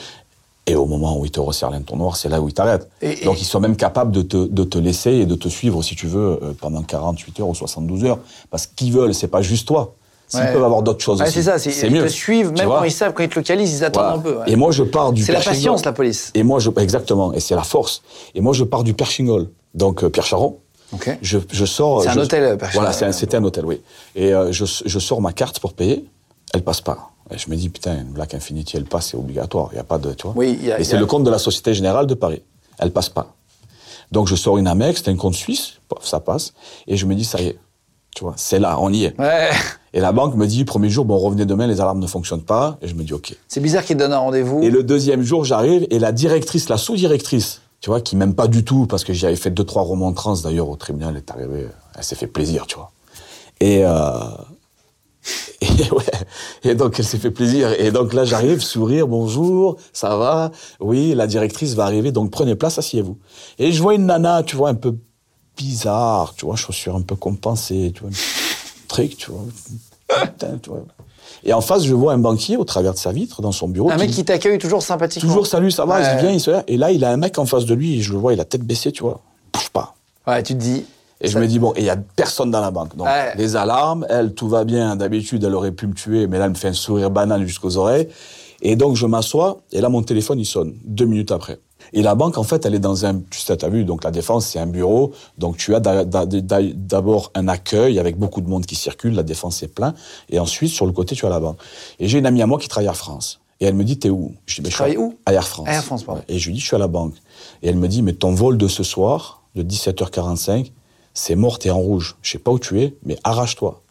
[0.71, 2.89] Et au moment où ils te resserrent l'entonnoir, c'est là où ils t'arrêtent.
[3.03, 5.49] Et- et- Donc ils sont même capables de te, de te laisser et de te
[5.49, 8.19] suivre, si tu veux, euh, pendant 48 heures ou 72 heures.
[8.51, 9.95] Parce qu'ils veulent, c'est pas juste toi.
[10.29, 10.53] S'ils Ouais.
[10.53, 11.59] peuvent avoir d'autres choses Ouais, aussi, c'est ça.
[11.59, 12.03] c'est- c'est ils mieux.
[12.05, 14.17] te suivent, même quand ils savent, quand ils te localisent, ils attendent Voilà.
[14.17, 14.39] un peu.
[14.39, 14.53] ouais.
[14.53, 16.31] Et moi, je pars du C'est la patience, la police.
[16.35, 17.33] Et moi, je, exactement.
[17.33, 18.03] Et c'est la force.
[18.37, 19.49] Et moi, je pars du Perchingol.
[19.75, 20.59] Donc, euh, Pierre Charon.
[20.93, 21.19] Ok.
[21.21, 22.03] Je, je sors.
[22.03, 22.85] C'est un je- hôtel, Perchingol.
[22.93, 23.81] Voilà, un- c'était un hôtel, oui.
[24.15, 26.05] Et euh, je, je sors ma carte pour payer.
[26.55, 27.11] Elle passe pas.
[27.37, 29.69] Je me dis, putain, Black Infinity, elle passe, c'est obligatoire.
[29.73, 30.13] Il n'y a pas de.
[30.15, 32.07] Tu vois Oui, il y a- Et c'est a- le compte de la Société Générale
[32.07, 32.43] de Paris.
[32.79, 33.35] Elle passe pas.
[34.11, 35.75] Donc, je sors une Amex, c'est un compte suisse.
[36.03, 36.53] Ça passe.
[36.87, 37.59] Et je me dis, ça y est.
[38.17, 39.19] Tu vois, c'est là, on y est.
[39.21, 39.51] Ouais.
[39.93, 42.77] Et la banque me dit, premier jour, bon, revenez demain, les alarmes ne fonctionnent pas.
[42.83, 43.37] Et je me dis, OK.
[43.47, 44.61] C'est bizarre qu'ils donnent un rendez-vous.
[44.63, 48.49] Et le deuxième jour, j'arrive et la directrice, la sous-directrice, tu vois, qui m'aime pas
[48.49, 51.69] du tout parce que j'avais fait deux trois remontrances d'ailleurs au tribunal, elle est arrivée,
[51.97, 52.91] elle s'est fait plaisir, tu vois.
[53.61, 54.11] Et euh,
[55.61, 56.05] et ouais,
[56.65, 57.73] et donc elle s'est fait plaisir.
[57.79, 60.51] Et donc là, j'arrive, sourire, bonjour, ça va?
[60.81, 63.19] Oui, la directrice va arriver, donc prenez place, asseyez-vous.
[63.59, 64.97] Et je vois une nana, tu vois, un peu
[65.57, 69.43] bizarre, tu vois, chaussures un peu compensées, tu vois, un truc, tu vois.
[70.23, 70.83] Putain, tu vois.
[71.45, 73.91] Et en face, je vois un banquier au travers de sa vitre dans son bureau.
[73.91, 75.29] un qui- mec qui t'accueille toujours sympathiquement.
[75.29, 76.07] Toujours salut, ça va, Ouais.
[76.15, 78.03] il vient, il se et là il a un mec en face de lui, et
[78.03, 79.21] je le vois, il a tête baissée, tu vois,
[79.53, 79.95] bouge pas.
[80.27, 80.85] Ouais, tu te dis.
[81.21, 82.97] Et je me dis bon, et il y a personne dans la banque.
[82.97, 83.35] Donc Ouais.
[83.37, 86.51] les alarmes, elle tout va bien, d'habitude elle aurait pu me tuer, mais là elle
[86.53, 88.09] me fait un sourire banane jusqu'aux oreilles.
[88.63, 91.59] Et donc je m'assois et là mon téléphone il sonne deux minutes après.
[91.93, 94.11] Et la banque en fait elle est dans un, tu sais, t'as vu, donc la
[94.11, 98.41] défense c'est un bureau, donc tu as d'a- d'a- d'a- d'abord un accueil avec beaucoup
[98.41, 99.95] de monde qui circule, la défense est plein,
[100.31, 101.59] et ensuite sur le côté tu as la banque.
[101.99, 103.41] Et j'ai une amie à moi qui travaille à Air France.
[103.63, 104.33] Et elle me dit, t'es où?
[104.47, 105.17] Je dis, ben, je suis où?
[105.27, 105.69] À Air France.
[105.69, 106.23] Air France, pardon.
[106.27, 106.35] Ouais.
[106.35, 107.13] Et je lui dis, je suis à la banque.
[107.63, 110.73] Et elle me dit, mais ton vol de ce soir, de 17h45,
[111.15, 112.17] c'est mort, t'es en rouge.
[112.23, 113.83] Je sais pas où tu es, mais arrache-toi.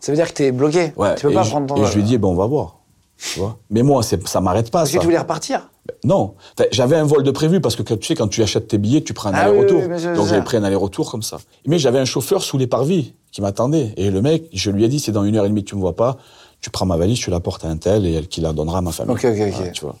[0.00, 0.92] Ça veut dire que t'es bloqué.
[0.96, 1.14] Ouais.
[1.14, 2.80] Tu peux pas je, prendre ton Et je lui dis, ben on va voir.
[3.16, 5.70] Tu vois mais moi, ça m'arrête pas, Parce que tu voulais repartir.
[6.02, 6.34] Non.
[6.58, 9.02] Enfin, J'avais un vol de prévu parce que tu sais, quand tu achètes tes billets,
[9.02, 9.82] tu prends un Ah aller-retour.
[9.82, 11.38] oui, Donc j'avais pris un aller-retour comme ça.
[11.66, 13.92] Mais j'avais un chauffeur sous les parvis qui m'attendait.
[13.96, 15.76] Et le mec, je lui ai dit, c'est dans une heure et demie que tu
[15.76, 16.16] me vois pas.
[16.60, 18.78] Tu prends ma valise, tu la portes à un tel et elle qui la donnera
[18.78, 19.14] à ma famille.
[19.14, 19.52] Ok, ok, ok.
[19.54, 19.96] Voilà, tu vois.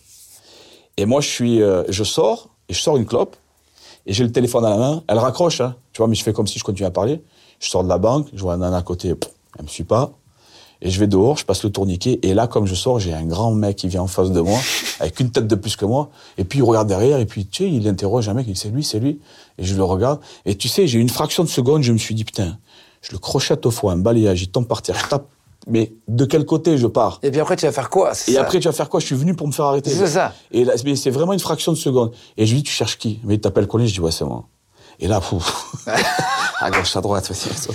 [0.96, 3.36] Et moi, je suis, euh, je sors et je sors une clope
[4.06, 5.02] et j'ai le téléphone à la main.
[5.08, 7.22] Elle raccroche, hein, tu vois, mais je fais comme si je continuais à parler.
[7.60, 9.14] Je sors de la banque, je vois un nana à côté,
[9.58, 10.12] elle me suit pas.
[10.82, 13.24] Et je vais dehors, je passe le tourniquet, et là, comme je sors, j'ai un
[13.24, 14.58] grand mec qui vient en face de moi,
[15.00, 17.64] avec une tête de plus que moi, et puis il regarde derrière, et puis, tu
[17.64, 19.20] sais, il interroge un mec, il dit, c'est lui, c'est lui,
[19.56, 22.14] et je le regarde, et tu sais, j'ai une fraction de seconde, je me suis
[22.14, 22.58] dit, putain,
[23.00, 25.26] je le crochette au foie, un balayage, il tombe par terre, je tape,
[25.66, 28.12] mais de quel côté je pars Et puis après, tu vas faire quoi?
[28.28, 29.00] Et ça après, tu vas faire quoi?
[29.00, 29.90] Je suis venu pour me faire arrêter.
[29.90, 30.32] C'est ça.
[30.52, 32.12] Et là, mais c'est vraiment une fraction de seconde.
[32.36, 33.20] Et je lui dis, tu cherches qui?
[33.24, 34.44] Mais il t'appelle Colin, je dis, ouais, c'est moi.
[35.00, 35.74] Et là, pouf.
[36.60, 37.30] à gauche, à droite.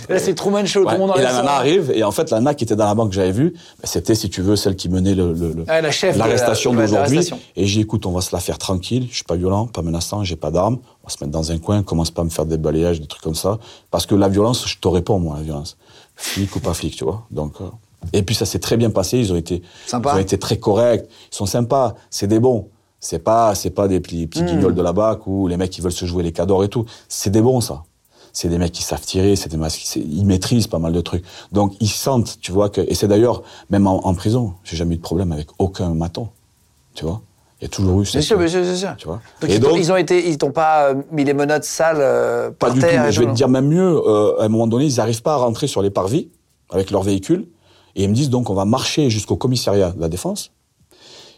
[0.08, 0.82] Là, c'est Truman Show.
[0.84, 0.94] Tout Ouais.
[0.94, 2.86] le monde en et la nana arrive, et en fait, la nana qui était dans
[2.86, 5.34] la banque que j'avais vue, bah, c'était, si tu veux, celle qui menait le,
[5.68, 7.30] la chef la- l'arrestation d'aujourd'hui.
[7.58, 9.82] Et j'ai dit, écoute, on va se la faire tranquille, je suis pas violent, pas
[9.82, 12.30] menaçant, j'ai pas d'armes, on va se mettre dans un coin, commence pas à me
[12.30, 13.60] faire des balayages, des trucs comme ça.
[13.92, 15.76] Parce que la violence, je te réponds, moi, la violence.
[16.22, 17.26] Flic ou pas flic, tu vois.
[17.32, 17.70] Donc, euh,
[18.14, 20.12] et puis ça s'est très bien passé, ils ont été, Sympa.
[20.14, 22.68] ils ont été très corrects, ils sont sympas, c'est des bons.
[23.00, 24.28] C'est pas, c'est pas des petits, Hmm.
[24.28, 26.68] petits guignols de la BAC ou les mecs qui veulent se jouer les cadors et
[26.70, 26.86] tout.
[27.08, 27.84] C'est des bons, ça.
[28.34, 31.02] c'est des mecs qui savent tirer, c'est des mecs qui ils maîtrisent pas mal de
[31.02, 31.24] trucs.
[31.54, 34.96] Donc ils sentent, tu vois que et c'est d'ailleurs même en, en prison, j'ai jamais
[34.96, 36.28] eu de problème avec aucun maton,
[36.94, 37.22] tu vois.
[37.62, 38.96] Il y a toujours eu sûr, bien sûr, bien sûr.
[38.98, 39.22] Tu vois.
[39.42, 41.98] Donc, Et ils, donc- ils ont été, ils t'ont pas euh, mis les menottes sales
[42.00, 42.86] euh, Pas par du tout.
[42.88, 43.06] terre.
[43.06, 43.98] et je vais te dire même mieux.
[44.08, 46.30] euh, à un moment donné, ils n'arrivent pas à rentrer sur les parvis
[46.70, 47.48] avec leur véhicule.
[47.96, 50.52] Et ils me disent donc on va marcher jusqu'au commissariat de la défense.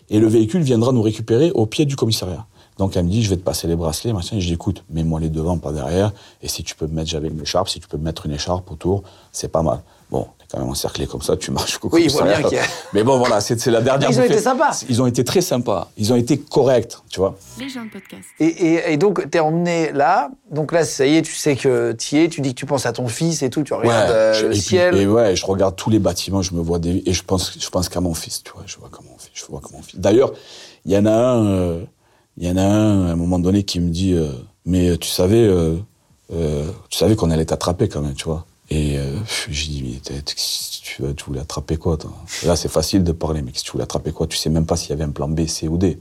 [0.09, 2.45] Et le véhicule viendra nous récupérer au pied du commissariat.
[2.78, 4.36] Donc elle me dit je vais te passer les bracelets, machin.
[4.38, 6.11] Et je dis écoute, mets-moi les devant, pas derrière.
[6.43, 8.34] Et si tu peux me mettre, j'avais une écharpe, si tu peux me mettre une
[8.34, 9.01] écharpe autour,
[9.32, 9.80] c'est pas mal.
[10.51, 12.49] Quand même encerclé comme ça, tu marches jusqu'au Oui, il voit commissariat.
[12.49, 14.09] bien qu'il y a- Mais bon, voilà, c'est la dernière.
[14.11, 14.83] Ils ont été sympas.
[14.89, 15.89] Ils ont été très sympas.
[15.97, 17.37] Ils ont été corrects, tu vois.
[17.57, 18.23] Les gens de podcast.
[18.39, 20.29] Et, et, et donc, t'es emmené là.
[20.49, 22.27] Donc là, ça y est, tu sais que tu y es.
[22.27, 23.63] Tu dis que tu penses à ton fils et tout.
[23.63, 24.97] Tu regardes euh, je- le et puis- ciel.
[24.97, 27.69] et ouais, je regarde tous les bâtiments, je me vois des, et je pense, je
[27.69, 29.99] pense qu'à mon fils, tu vois, je vois qu'à mon fils, je vois mon fils.
[29.99, 30.33] D'ailleurs,
[30.85, 31.83] il y en a un, euh,
[32.37, 34.31] il y en a un à un moment donné qui me dit, euh,
[34.65, 35.75] mais tu savais, euh,
[36.33, 38.45] euh, tu savais qu'on allait t'attraper quand même, tu vois.
[38.72, 39.17] Et euh,
[39.49, 42.13] j'ai dit, mais tu, tu voulais attraper quoi toi?
[42.45, 44.78] Là, c'est facile de parler, mais que tu voulais attraper quoi Tu sais même pas
[44.78, 45.99] s'il y avait un plan B, C ou D.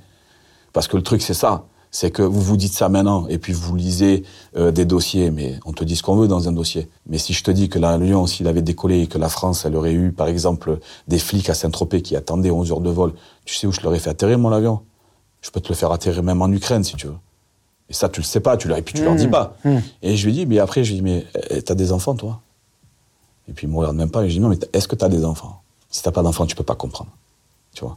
[0.73, 1.65] Parce que le truc, c'est ça.
[1.91, 4.23] C'est que vous vous dites ça maintenant, et puis vous lisez
[4.57, 6.89] euh, des dossiers, mais on te dit ce qu'on veut dans un dossier.
[7.09, 9.75] Mais si je te dis que l'avion, s'il avait décollé et que la France, elle
[9.75, 13.15] aurait eu, par exemple, des flics à Saint-Tropez qui attendaient 11 heures de vol,
[13.45, 14.79] tu sais où je l'aurais fait atterrir, mon avion?
[15.41, 17.17] Je peux te le faire atterrir même en Ukraine, si tu veux.
[17.89, 19.57] Et ça, tu le sais pas, tu et puis tu leur dis pas.
[20.03, 22.41] Et je lui dis, mais après, je lui dis, mais eh, t'as des enfants, toi?
[23.51, 25.09] Et puis il me regarde même pas, et je dis, non, mais est-ce que t'as
[25.09, 25.61] des enfants?
[25.91, 27.11] Si t'as pas d'enfants, tu peux pas comprendre.
[27.75, 27.97] Tu vois?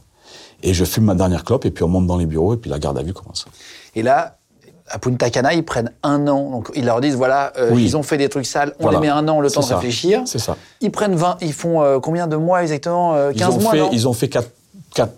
[0.62, 2.70] Et je fume ma dernière clope, et puis on monte dans les bureaux, et puis
[2.70, 3.46] la garde à vue commence.
[3.94, 4.36] Et là,
[4.88, 6.50] à Punta Cana, ils prennent un an.
[6.50, 7.84] Donc, ils leur disent voilà, euh, Oui.
[7.84, 8.74] ils ont fait des trucs sales.
[8.80, 8.98] On Voilà.
[8.98, 9.76] les met un an, le temps de ça.
[9.76, 10.22] réfléchir.
[10.26, 10.56] C'est ça.
[10.80, 11.38] Ils prennent 20.
[11.40, 14.12] Ils font euh, combien de mois exactement euh, Ils 15 ont, mois, fait, ils ont
[14.12, 14.50] fait 4,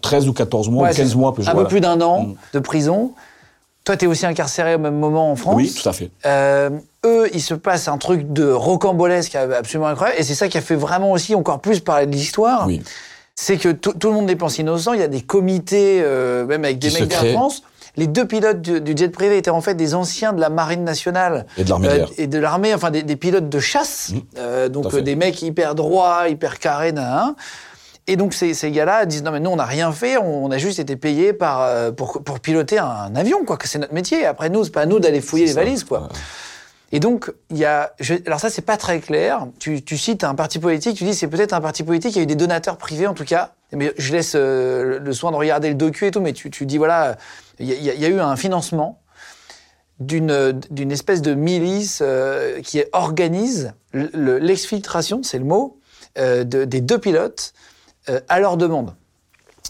[0.00, 1.62] 13 ou 14 mois, Ouais, ou 15 c'est mois plus Un voilà.
[1.66, 2.34] peu plus d'un an Mm.
[2.54, 3.12] de prison.
[3.86, 5.54] Toi, tu es aussi incarcéré au même moment en France.
[5.56, 6.10] Oui, tout à fait.
[6.26, 6.70] Euh,
[7.06, 10.20] eux, il se passe un truc de rocambolesque absolument incroyable.
[10.20, 12.66] Et c'est ça qui a fait vraiment aussi encore plus parler de l'histoire.
[12.66, 12.82] Oui.
[13.36, 14.92] C'est que tout le monde dépense innocent.
[14.92, 17.32] Il y a des comités, euh, même avec des Qui mecs d'Air.
[17.32, 17.62] France.
[17.96, 20.82] Les deux pilotes du, du jet privé étaient en fait des anciens de la marine
[20.84, 22.08] nationale Et de l'armée l'air.
[22.18, 24.10] et de l'armée, enfin des, des pilotes de chasse.
[24.12, 24.18] Mmh.
[24.38, 27.34] Euh, donc euh, des mecs hyper droits, hyper carrés, nan.
[28.08, 30.58] Et donc ces, ces gars-là disent non mais nous on n'a rien fait, on a
[30.58, 34.24] juste été payés par euh, pour, pour piloter un avion quoi, que c'est notre métier.
[34.26, 35.60] Après nous c'est pas à nous d'aller fouiller les ça.
[35.60, 36.02] valises quoi.
[36.02, 36.08] Ouais.
[36.92, 37.92] Et donc, il y a.
[37.98, 39.48] je- alors, ça, c'est pas très clair.
[39.58, 42.20] Tu, tu cites un parti politique, tu dis c'est peut-être un parti politique, il y
[42.20, 43.54] a eu des donateurs privés en tout cas.
[43.72, 46.64] Mais je laisse euh, le- soin de regarder le docu et tout, mais tu, tu
[46.64, 47.16] dis voilà,
[47.58, 49.00] il y, a- y y eu un financement
[49.98, 55.80] d'une d'une espèce de milice euh, qui organise le- le- l'exfiltration, c'est le mot,
[56.16, 57.52] de- des deux pilotes
[58.08, 58.94] euh, à leur demande.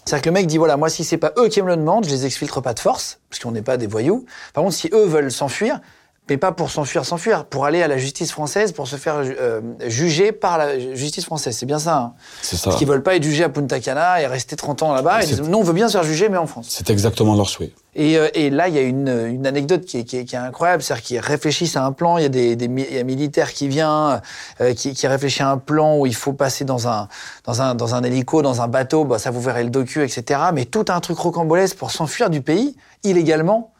[0.04, 2.04] C'est-à-dire que le mec dit voilà, moi si c'est pas eux qui me le demandent,
[2.04, 4.24] je les exfiltre pas de force, parce qu'on n'est pas des voyous.
[4.52, 5.80] Par contre, si eux veulent s'enfuir,
[6.28, 9.60] mais pas pour s'enfuir, s'enfuir, pour aller à la justice française, pour se faire euh,
[9.86, 11.56] juger par la justice française.
[11.56, 11.96] C'est bien ça.
[11.98, 12.12] Hein
[12.42, 12.64] C'est ça.
[12.64, 15.18] Parce qu'ils veulent pas être jugés à Punta Cana et rester 30 ans là-bas.
[15.22, 16.66] Ils C'est- disent non, on veut bien se faire juger, mais en France.
[16.70, 17.72] C'est exactement leur souhait.
[17.98, 20.34] Et, euh, et là, il y a une, une anecdote qui est, qui est- qui
[20.34, 22.18] est incroyable, c'est-à-dire qu'ils réfléchissent à un plan.
[22.18, 24.20] Il y a des, des y a un militaire qui vient,
[24.60, 27.08] euh, qui, qui réfléchit à un plan où il faut passer dans un,
[27.44, 29.04] dans un, dans un hélico, dans un bateau.
[29.04, 30.40] Bah, ça vous verrez le docu, etc.
[30.52, 33.70] Mais tout un truc rocambolesque pour s'enfuir du pays illégalement.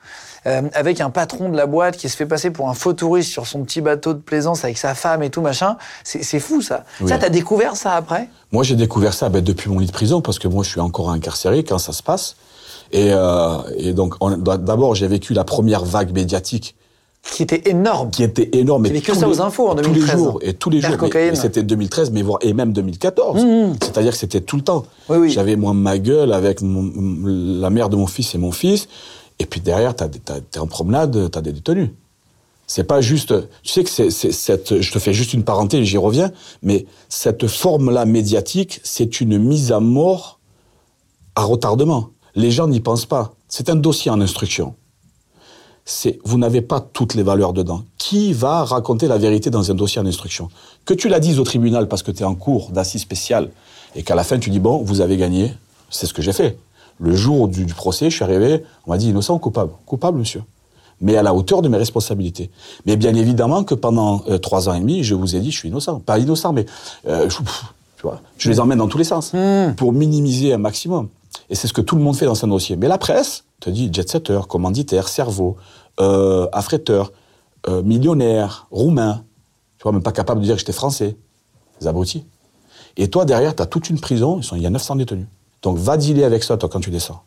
[0.46, 3.30] Euh, avec un patron de la boîte qui se fait passer pour un faux touriste
[3.30, 5.76] sur son petit bateau de plaisance avec sa femme et tout machin.
[6.04, 6.84] C'est fou ça.
[7.00, 7.08] Oui.
[7.08, 8.28] Ça, t'as découvert ça après?
[8.52, 10.80] Moi, j'ai découvert ça ben, depuis mon lit de prison, parce que moi, je suis
[10.80, 12.36] encore incarcéré quand ça se passe.
[12.92, 16.76] Et, euh, et donc, on- d'abord, j'ai vécu la première vague médiatique
[17.32, 18.10] Qui était énorme.
[18.10, 18.84] qui était énorme.
[18.86, 20.46] J'ai mais vécu tous ça les- aux infos en Tous 2013, les jours, hein.
[20.46, 21.08] et tous les Terre jours.
[21.34, 23.42] C'était 2013, mais voire, et même 2014.
[23.44, 23.74] Mmh.
[23.82, 24.84] C'est-à-dire que c'était tout le temps.
[25.08, 25.30] Oui, oui.
[25.30, 26.92] J'avais moi ma gueule avec mon-
[27.60, 28.86] la mère de mon fils et mon fils.
[29.38, 31.90] Et puis derrière, t'as t'es en promenade, t'as des détenus.
[32.66, 33.32] C'est pas juste.
[33.62, 34.80] Tu sais que c'est- cette.
[34.80, 36.32] Je te fais juste une parenthèse, j'y reviens.
[36.62, 40.40] Mais cette forme-là médiatique, c'est une mise à mort
[41.36, 42.08] à retardement.
[42.34, 43.34] Les gens n'y pensent pas.
[43.48, 44.74] C'est un dossier en instruction.
[45.84, 47.84] C'est vous n'avez pas toutes les valeurs dedans.
[47.98, 50.48] Qui va raconter la vérité dans un dossier en instruction?
[50.84, 53.50] Que tu la dises au tribunal parce que tu es en cours d'assises spéciales
[53.94, 55.54] et qu'à la fin tu dis bon, vous avez gagné.
[55.88, 56.58] C'est ce que j'ai fait.
[56.98, 60.18] Le jour du, du procès, je suis arrivé, on m'a dit innocent ou coupable Coupable,
[60.18, 60.42] monsieur.
[61.00, 62.50] Mais à la hauteur de mes responsabilités.
[62.86, 65.58] Mais bien évidemment que pendant euh, trois ans et demi, je vous ai dit je
[65.58, 66.00] suis innocent.
[66.00, 66.64] Pas innocent, mais
[67.06, 67.64] euh, je, pff,
[67.96, 69.32] tu vois, je les emmène dans tous les sens
[69.76, 71.08] pour minimiser un maximum.
[71.50, 72.76] Et c'est ce que tout le monde fait dans un dossier.
[72.76, 75.56] Mais la presse te dit jet-setter, commanditaire, cerveau,
[76.00, 77.12] euh, affréteur,
[77.68, 79.24] euh, millionnaire, roumain.
[79.78, 81.16] Tu vois, même pas capable de dire que j'étais français.
[81.80, 82.24] Les abrutis.
[82.96, 85.26] Et toi, derrière, tu as toute une prison, il y a 900 détenus.
[85.62, 87.22] Donc va dealer avec ça, toi, quand tu descends.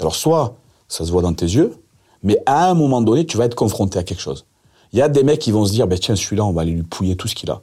[0.00, 0.56] Alors soit,
[0.88, 1.74] ça se voit dans tes yeux,
[2.22, 4.46] mais à un moment donné, tu vas être confronté à quelque chose.
[4.92, 6.72] Il y a des mecs qui vont se dire, ben tiens, celui-là, on va aller
[6.72, 7.62] lui pouiller tout ce qu'il a.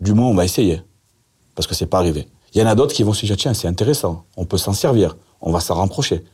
[0.00, 0.82] Du moins, on va essayer.
[1.54, 2.28] Parce que c'est pas arrivé.
[2.54, 4.72] Il y en a d'autres qui vont se dire, tiens, c'est intéressant, on peut s'en
[4.72, 6.24] servir, on va s'en rapprocher.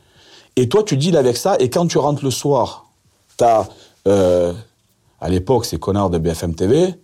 [0.55, 2.85] Et toi, tu deals avec ça, et quand tu rentres le soir,
[3.37, 3.67] t'as,
[4.07, 4.53] euh,
[5.19, 6.95] à l'époque, ces connards de BFM TV,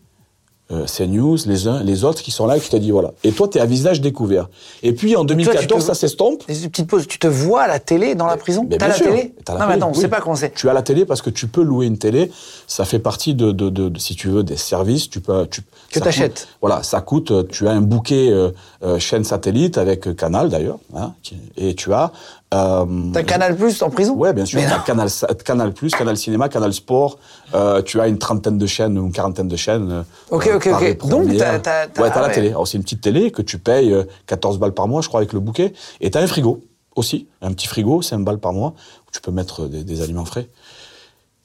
[0.74, 3.12] euh, CNews, les uns, les autres qui sont là et qui te disent voilà.
[3.24, 4.50] Et toi, tu es à visage découvert.
[4.82, 6.44] Et puis en 2014, ça s'estompe.
[6.50, 7.08] Une petite pause.
[7.08, 9.06] Tu te vois à la télé dans la prison T'as la sûr.
[9.08, 10.00] télé la Non, mais attends, on oui.
[10.02, 10.54] sait pas comment c'est.
[10.54, 12.32] Tu as la télé parce que tu peux louer une télé.
[12.68, 15.10] Ça fait partie de, de, de- de- si tu veux, des services.
[15.10, 15.62] Tu peux, tu,
[15.94, 16.48] Que t'achètes.
[16.62, 17.32] Voilà, ça coûte.
[17.32, 18.52] euh, Tu as un bouquet euh,
[18.84, 21.14] euh, chaîne satellite avec Canal d'ailleurs, hein,
[21.58, 22.12] et tu as.
[22.54, 24.60] Euh, T'as Canal Plus en prison Ouais, bien sûr.
[24.68, 24.80] T'as.
[24.80, 25.10] Canal,
[25.44, 27.18] Canal Plus, Canal Cinéma, Canal Sport.
[27.56, 30.04] euh, tu as une trentaine de chaînes ou une quarantaine de chaînes.
[30.32, 31.08] Ok, ok, ok.
[31.08, 32.34] Donc, t'as- t'as- t'as- ouais, t'as la ouais.
[32.34, 32.50] télé.
[32.50, 35.20] Alors c'est une petite télé que tu payes euh, 14 balles par mois, je crois,
[35.22, 35.74] avec le bouquet.
[36.02, 36.62] Et t'as un frigo
[36.96, 38.74] aussi, un petit frigo, 5 balles par mois,
[39.08, 40.48] où tu peux mettre des, des aliments frais.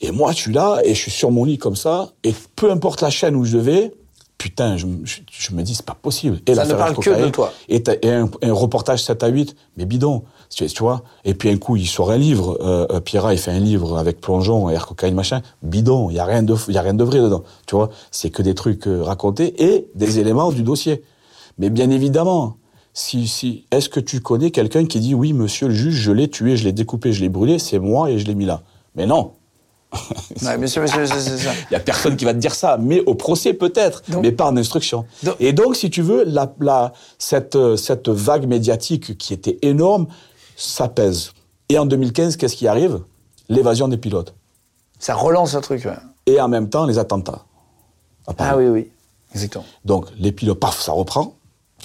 [0.00, 2.70] Et moi, je suis là et je suis sur mon lit comme ça, et peu
[2.70, 3.92] importe la chaîne où je vais,
[4.38, 6.40] putain, je, me- je- je me dis, c'est pas possible.
[6.46, 7.52] Et Ça ne l'affaire parle que de toi.
[7.68, 11.02] Et, et un, un reportage 7 à 8, mais bidon, tu, tu vois.
[11.24, 13.98] Et puis un coup, il sort un livre, euh, euh, Pierra, il fait un livre
[13.98, 17.04] avec plongeon, air cocaïne, machin, bidon, il y a rien de, y a rien de
[17.04, 17.90] vrai dedans, tu vois.
[18.10, 21.02] C'est que des trucs euh, racontés et des éléments du dossier.
[21.58, 22.56] Mais bien évidemment,
[22.94, 26.28] si, si, est-ce que tu connais quelqu'un qui dit, oui, monsieur le juge, je l'ai
[26.30, 28.62] tué, je l'ai découpé, je l'ai brûlé, c'est moi et je l'ai mis là?
[28.94, 29.32] Mais non.
[30.42, 31.50] Ouais, monsieur, monsieur, monsieur, c'est ça.
[31.70, 34.46] Il y a personne qui va te dire ça, mais au procès peut-être, mais pas
[34.46, 35.06] en instruction.
[35.22, 39.58] Donc- Et donc, si tu veux, la, la- cette, euh, cette vague médiatique qui était
[39.62, 40.06] énorme,
[40.56, 41.32] ça pèse.
[41.68, 43.00] Et en 2015, qu'est-ce qui arrive?
[43.48, 44.34] L'évasion des pilotes.
[44.98, 45.84] Ça relance le truc.
[45.86, 45.92] ouais.
[46.26, 47.44] Et en même temps, les attentats.
[48.38, 48.90] Ah oui, oui.
[49.34, 49.64] Exactement.
[49.84, 51.34] Donc, les pilotes, paf, ça reprend.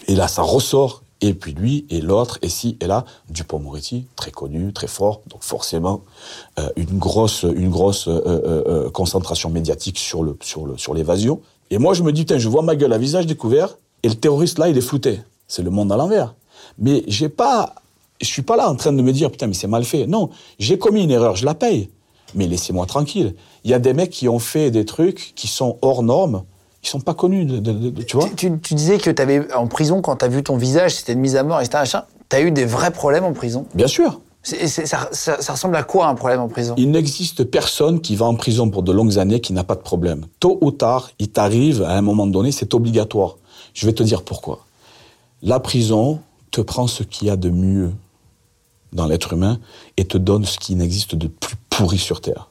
[0.07, 1.02] Et là, ça ressort.
[1.23, 3.05] Et puis lui, et l'autre, et ci, et là.
[3.29, 5.21] Dupont-Moretti, très connu, très fort.
[5.29, 6.01] Donc, forcément,
[6.59, 11.39] euh, une grosse, une grosse euh, euh, concentration médiatique sur le, sur le, sur l'évasion.
[11.71, 13.77] Et moi, je me dis, je vois ma gueule à visage découvert.
[14.03, 15.21] Et le terroriste, là, il est flouté.
[15.47, 16.35] C'est le monde à l'envers.
[16.77, 17.73] Mais j'ai pas,
[18.19, 20.07] je suis pas là en train de me dire, putain, mais c'est mal fait.
[20.07, 21.89] Non, j'ai commis une erreur, je la paye.
[22.35, 23.33] Mais laissez-moi tranquille.
[23.63, 26.43] Il y a des mecs qui ont fait des trucs qui sont hors normes.
[26.83, 28.27] Ils sont pas connus, de, de- de- de- tu vois.
[28.29, 30.95] Tu, tu- tu disais que tu avais en prison, quand tu as vu ton visage,
[30.95, 31.99] c'était une mise à mort, etc.
[32.29, 33.65] Tu as eu des vrais problèmes en prison.
[33.73, 34.19] Bien sûr.
[34.43, 36.73] Ça- ça ressemble à quoi un problème en prison?
[36.77, 39.81] Il n'existe personne qui va en prison pour de longues années qui n'a pas de
[39.81, 40.25] problème.
[40.41, 43.37] Tôt ou tard, il t'arrive à un moment donné, c'est obligatoire.
[43.73, 44.65] Je vais te dire pourquoi.
[45.41, 46.19] La prison
[46.51, 47.91] te prend ce qu'il y a de mieux
[48.91, 49.59] dans l'être humain
[49.95, 52.49] et te donne ce qui n'existe de plus pourri sur Terre.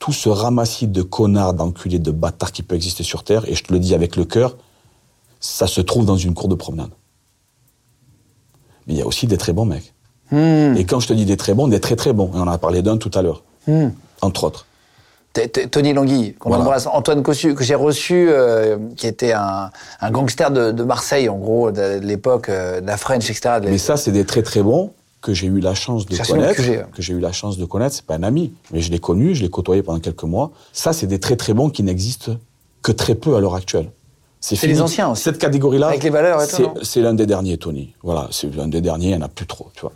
[0.00, 3.62] Tout ce ramassis de connards, d'enculés, de bâtards qui peut exister sur Terre, et je
[3.62, 4.56] te le dis avec le cœur,
[5.38, 6.90] ça se trouve dans une cour de promenade.
[8.86, 9.92] Mais il y a aussi des très bons mecs.
[10.32, 10.74] Hmm.
[10.76, 12.30] Et quand je te dis des très bons, des très très bons.
[12.34, 13.42] Et on en a parlé d'un tout à l'heure.
[14.22, 14.66] Entre autres.
[15.32, 16.64] T- t- Tony Langui, qu'on Voilà.
[16.64, 19.70] embrasse, Antoine Cossu, que j'ai reçu, euh, qui était un,
[20.00, 23.60] un gangster de, de Marseille, en gros, de, de l'époque, euh, de la French, etc.
[23.62, 26.62] Mais ça, c'est des très très bons que j'ai eu la chance de connaître.
[26.62, 26.86] QG, hein.
[26.94, 27.94] Que j'ai eu la chance de connaître.
[27.94, 30.50] C'est pas un ami, mais je l'ai connu, je l'ai côtoyé pendant quelques mois.
[30.72, 32.32] Ça, c'est des très très bons qui n'existent
[32.82, 33.90] que très peu à l'heure actuelle.
[34.40, 35.22] C'est les anciens aussi.
[35.24, 36.40] Cette catégorie-là, Avec les valeurs
[36.82, 37.92] c'est- l'un des derniers, Tony.
[38.02, 39.92] Voilà, c'est l'un des derniers, il n'y en a plus trop, tu vois.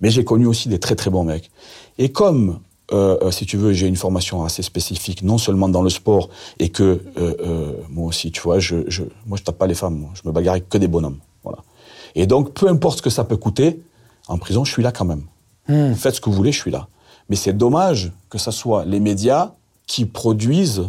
[0.00, 1.50] Mais j'ai connu aussi des très très bons mecs.
[1.98, 2.60] Et comme,
[2.92, 6.30] euh, euh, si tu veux, j'ai une formation assez spécifique, non seulement dans le sport,
[6.58, 6.82] et que
[7.18, 10.10] euh, euh, moi aussi, tu vois, je, je, moi je tape pas les femmes, moi.
[10.14, 11.18] je me bagarre avec que des bonhommes.
[11.44, 11.58] Voilà.
[12.14, 13.82] Et donc, peu importe ce que ça peut coûter,
[14.26, 15.24] en prison, je suis là quand même.
[15.68, 15.94] Hmm.
[15.94, 16.88] Faites ce que vous voulez, je suis là.
[17.28, 19.52] Mais c'est dommage que ce soit les médias
[19.86, 20.84] qui produisent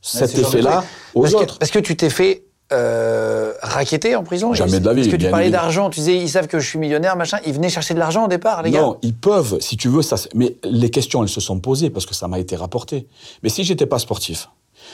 [0.00, 1.54] cet effet-là aux parce autres.
[1.54, 5.12] Que, parce que tu t'es fait euh, raqueter en prison Jamais de la vie, Parce
[5.12, 7.38] que tu parlais d'argent, tu disais, ils savent que je suis millionnaire, machin.
[7.46, 10.02] Ils venaient chercher de l'argent au départ, les gars Non, ils peuvent, si tu veux,
[10.02, 10.16] ça.
[10.34, 13.06] Mais les questions, elles se sont posées parce que ça m'a été rapporté.
[13.42, 14.48] Mais si j'étais pas sportif,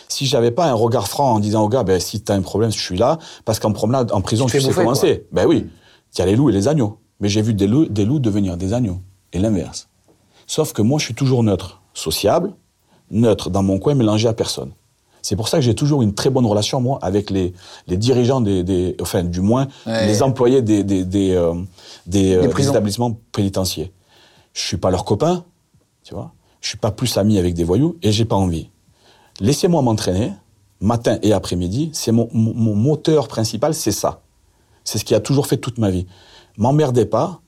[0.09, 2.72] si j'avais pas un regard franc en disant au gars, ben si t'as un problème,
[2.72, 4.95] je suis là, parce qu'en promenade, en prison, Tu tu, sais bouffer, quoi.
[4.95, 5.26] c'est.
[5.32, 5.68] Ben oui,
[6.14, 6.99] il y a les loups et les agneaux.
[7.21, 8.99] Mais j'ai vu des loups, des loups devenir des agneaux
[9.33, 9.89] et l'inverse.
[10.47, 12.53] Sauf que moi, je suis toujours neutre, sociable,
[13.11, 14.73] neutre dans mon coin, mélangé à personne.
[15.23, 17.53] C'est pour ça que j'ai toujours une très bonne relation, moi, avec les,
[17.87, 20.07] les dirigeants des, des- enfin, du moins, Ouais.
[20.07, 21.55] les employés des, des, des, euh,
[22.07, 23.89] des, euh, établissements pénitentiaires.
[24.55, 25.45] Je suis pas leur copain,
[26.03, 26.33] tu vois.
[26.62, 28.71] Je suis pas plus ami avec des voyous et j'ai pas envie.
[29.41, 30.33] Laissez-moi m'entraîner,
[30.81, 31.91] matin et après-midi.
[31.93, 34.23] C'est mon, mon, mon moteur principal, c'est ça.
[34.85, 36.07] C'est ce qui a toujours fait toute ma vie.
[36.61, 37.41] M'emmerdez pas.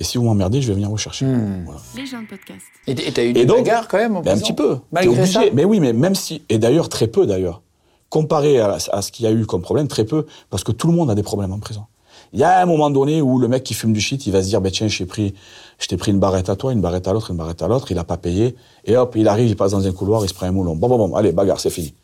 [0.00, 1.26] Et si vous m'emmerdez, je vais venir vous chercher.
[1.26, 1.80] Voilà.
[1.96, 2.64] Les gens de podcast.
[2.86, 4.78] Et t'as eu des donc, bagarres quand même en Ben, un petit peu.
[4.90, 5.32] Malgré obligé.
[5.32, 7.60] ça Mais oui, mais même si, et d'ailleurs très peu d'ailleurs,
[8.08, 10.86] comparé à, à ce qu'il y a eu comme problème, très peu, parce que tout
[10.86, 11.84] le monde a des problèmes en prison.
[12.32, 14.42] Il y a un moment donné où le mec qui fume du shit, il va
[14.42, 15.34] se dire, ben tiens, j'ai pris,
[15.78, 17.90] je t'ai pris une barrette à toi, une barrette à l'autre, une barrette à l'autre,
[17.92, 20.34] il a pas payé, et hop, il arrive, il passe dans un couloir, il se
[20.34, 20.74] prend un moulon.
[20.76, 21.94] Bon, bon, bon, allez, bagarre, c'est fini.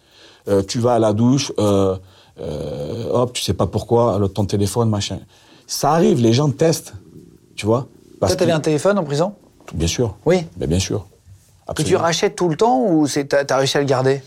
[0.49, 1.97] Euh, tu vas à la douche, euh,
[2.41, 5.19] euh, hop, tu sais pas pourquoi, ton téléphone, machin.
[5.71, 6.95] Ça arrive, les gens testent,
[7.55, 7.87] tu vois.
[8.19, 9.35] Parce Toi, t'avais que- un téléphone en prison?
[9.73, 10.17] Bien sûr.
[10.27, 10.45] Oui.
[10.59, 11.07] Mais bien sûr.
[11.77, 14.21] Que tu rachètes tout le temps ou t'as as réussi à le garder?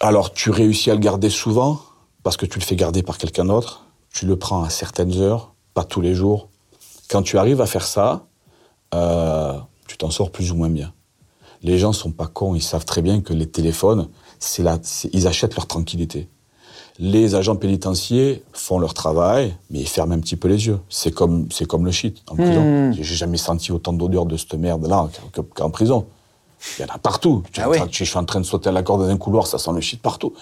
[0.00, 1.80] Alors, tu réussis à le garder souvent
[2.22, 3.86] parce que tu le fais garder par quelqu'un d'autre.
[4.12, 6.48] Tu le prends à certaines heures, pas tous les jours.
[7.08, 8.26] Quand tu arrives à faire ça,
[8.94, 9.54] euh,
[9.88, 10.92] tu t'en sors plus ou moins bien.
[11.62, 14.62] Les gens sont pas cons, ils savent très bien que les téléphones, c'est-
[15.14, 16.28] ils achètent leur tranquillité.
[16.98, 20.78] Les agents pénitentiaires font leur travail, mais ils ferment un petit peu les yeux.
[20.88, 22.92] C'est comme, c'est comme le shit en prison.
[22.92, 26.04] J'ai jamais senti autant d'odeur de cette merde-là que- que- qu'en prison.
[26.78, 27.42] Il y en a partout.
[27.58, 27.78] Ah oui.
[27.90, 29.80] je suis en train de sauter à la corde dans un couloir, ça sent le
[29.80, 30.32] shit partout.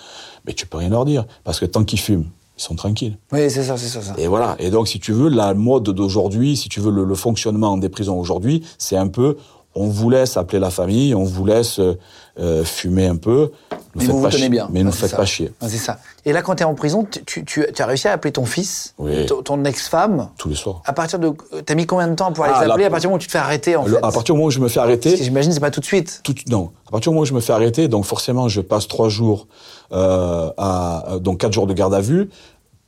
[0.47, 2.27] Mais tu peux rien leur dire, parce que tant qu'ils fument,
[2.59, 3.17] ils sont tranquilles.
[3.33, 4.03] Oui, c'est ça, c'est ça.
[4.03, 4.15] ça.
[4.19, 4.57] Et voilà.
[4.59, 7.89] Et donc, si tu veux, la mode d'aujourd'hui, si tu veux, le, le fonctionnement des
[7.89, 9.39] prisons aujourd'hui, c'est un peu,
[9.75, 11.97] on vous laisse appeler la famille, on vous laisse euh,
[12.39, 13.51] euh, fumer un peu.
[13.95, 14.69] Nous Mais vous vous tenez bien.
[14.73, 15.17] Mais ne Ouais, c'est faites ça.
[15.17, 15.53] pas chier.
[15.61, 15.99] Ouais, c'est ça.
[16.25, 18.45] Et là, quand tu es en prison, tu, tu- tu- as réussi à appeler ton
[18.45, 19.27] fils, Oui.
[19.45, 20.29] ton, ex-femme.
[20.39, 20.83] Tous les soirs.
[20.87, 21.33] À partir de.
[21.67, 22.85] T'as mis combien de temps pour aller Ah, les appeler?
[22.85, 24.33] À partir du moment où tu te fais arrêter en Le- fait à partir du
[24.33, 26.21] moment où je me fais Parce que arrêter, j'imagine c'est pas tout de suite.
[26.23, 26.71] tout, non.
[26.87, 29.47] À partir du moment où je me fais arrêter, donc forcément, je passe trois jours
[29.93, 32.29] euh, à donc quatre jours de garde à vue.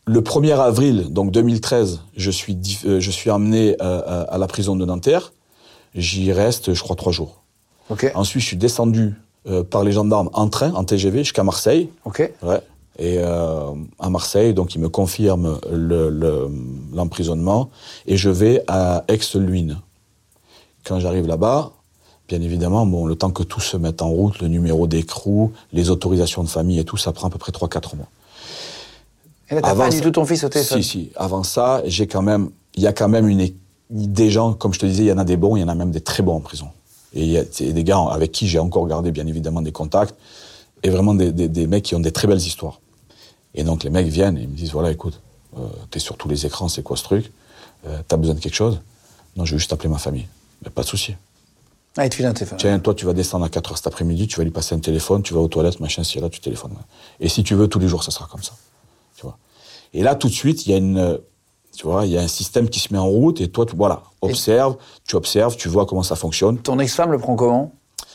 [0.07, 4.75] Le 1er avril, donc 2013, je suis euh, je suis emmené euh, à la prison
[4.77, 5.33] de Nanterre.
[5.95, 7.43] J'y reste, je crois, trois jours.
[8.15, 9.15] Ensuite, je suis descendu
[9.47, 11.91] euh, par les gendarmes en train, en TGV, jusqu'à Marseille.
[12.05, 12.31] Ok.
[12.43, 12.61] Ouais.
[12.99, 16.49] Et euh, à Marseille, donc ils me confirment le- le-
[16.95, 17.71] l'emprisonnement
[18.07, 19.79] et je vais à Aix-Luynes.
[20.85, 21.73] Quand j'arrive là-bas,
[22.29, 25.91] bien évidemment, bon, le temps que tout se mette en route, le numéro d'écrou, les
[25.91, 28.09] autorisations de famille et tout, ça prend à peu près 3-4 mois.
[29.51, 31.11] Et là, t'as Avant pas du tout ton fils au téléphone Si, si.
[31.17, 33.55] Avant ça, j'ai quand même, il y a quand même une, é-
[33.93, 35.69] des gens, comme je te disais, il y en a des bons, il y en
[35.69, 36.69] a même des très bons en prison.
[37.15, 40.15] Et il y a des gars avec qui j'ai encore gardé, bien évidemment, des contacts,
[40.83, 42.81] et vraiment des, des- des mecs qui ont des très belles histoires.
[43.55, 45.21] Et donc les mecs viennent et ils me disent, voilà, écoute,
[45.59, 47.31] euh, t'es sur tous les écrans, c'est quoi ce truc?
[47.87, 48.81] Euh, T'as besoin de quelque chose?
[49.37, 50.27] Non, je vais juste appeler ma famille.
[50.65, 51.15] Mais pas de souci.
[51.99, 52.57] Ah, il te file un téléphone.
[52.59, 54.79] Tiens, toi, tu vas descendre à 4 heures cet après-midi, tu vas lui passer un
[54.79, 56.73] téléphone, tu vas aux toilettes, machin, si là, tu téléphones.
[57.21, 58.53] Et si tu veux, tous les jours, ça sera comme ça.
[59.17, 59.37] Tu vois.
[59.93, 61.19] Et là, tout de suite, il y a une, euh,
[61.77, 63.75] tu vois, il y a un système qui se met en route et toi, tu,
[63.77, 66.59] voilà, observe, tu observes, tu vois comment ça fonctionne.
[66.59, 67.73] Ton ex-femme le prend comment?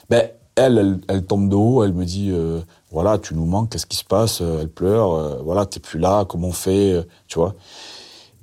[0.10, 3.70] Ben, elle, elle, elle tombe de haut, elle me dit, euh, voilà, tu nous manques,
[3.72, 4.40] qu'est-ce qui se passe?
[4.42, 7.54] Euh, Elle pleure, euh, voilà, t'es plus là, comment on fait euh, Tu vois?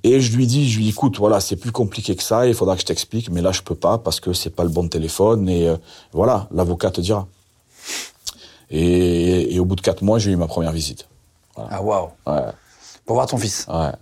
[0.06, 2.54] Et je lui dis, je lui dis, écoute, voilà, c'est plus compliqué que ça, il
[2.54, 4.86] faudra que je t'explique, mais là, je peux pas parce que c'est pas le bon
[4.86, 5.76] téléphone et euh,
[6.12, 7.26] voilà, l'avocat te dira.
[8.70, 11.06] Et, et au bout de quatre mois, j'ai eu ma première visite.
[11.56, 12.08] Ah, waouh.
[12.26, 12.42] Ouais,
[13.06, 13.66] Pour voir ton fils.
[13.68, 13.92] ouais,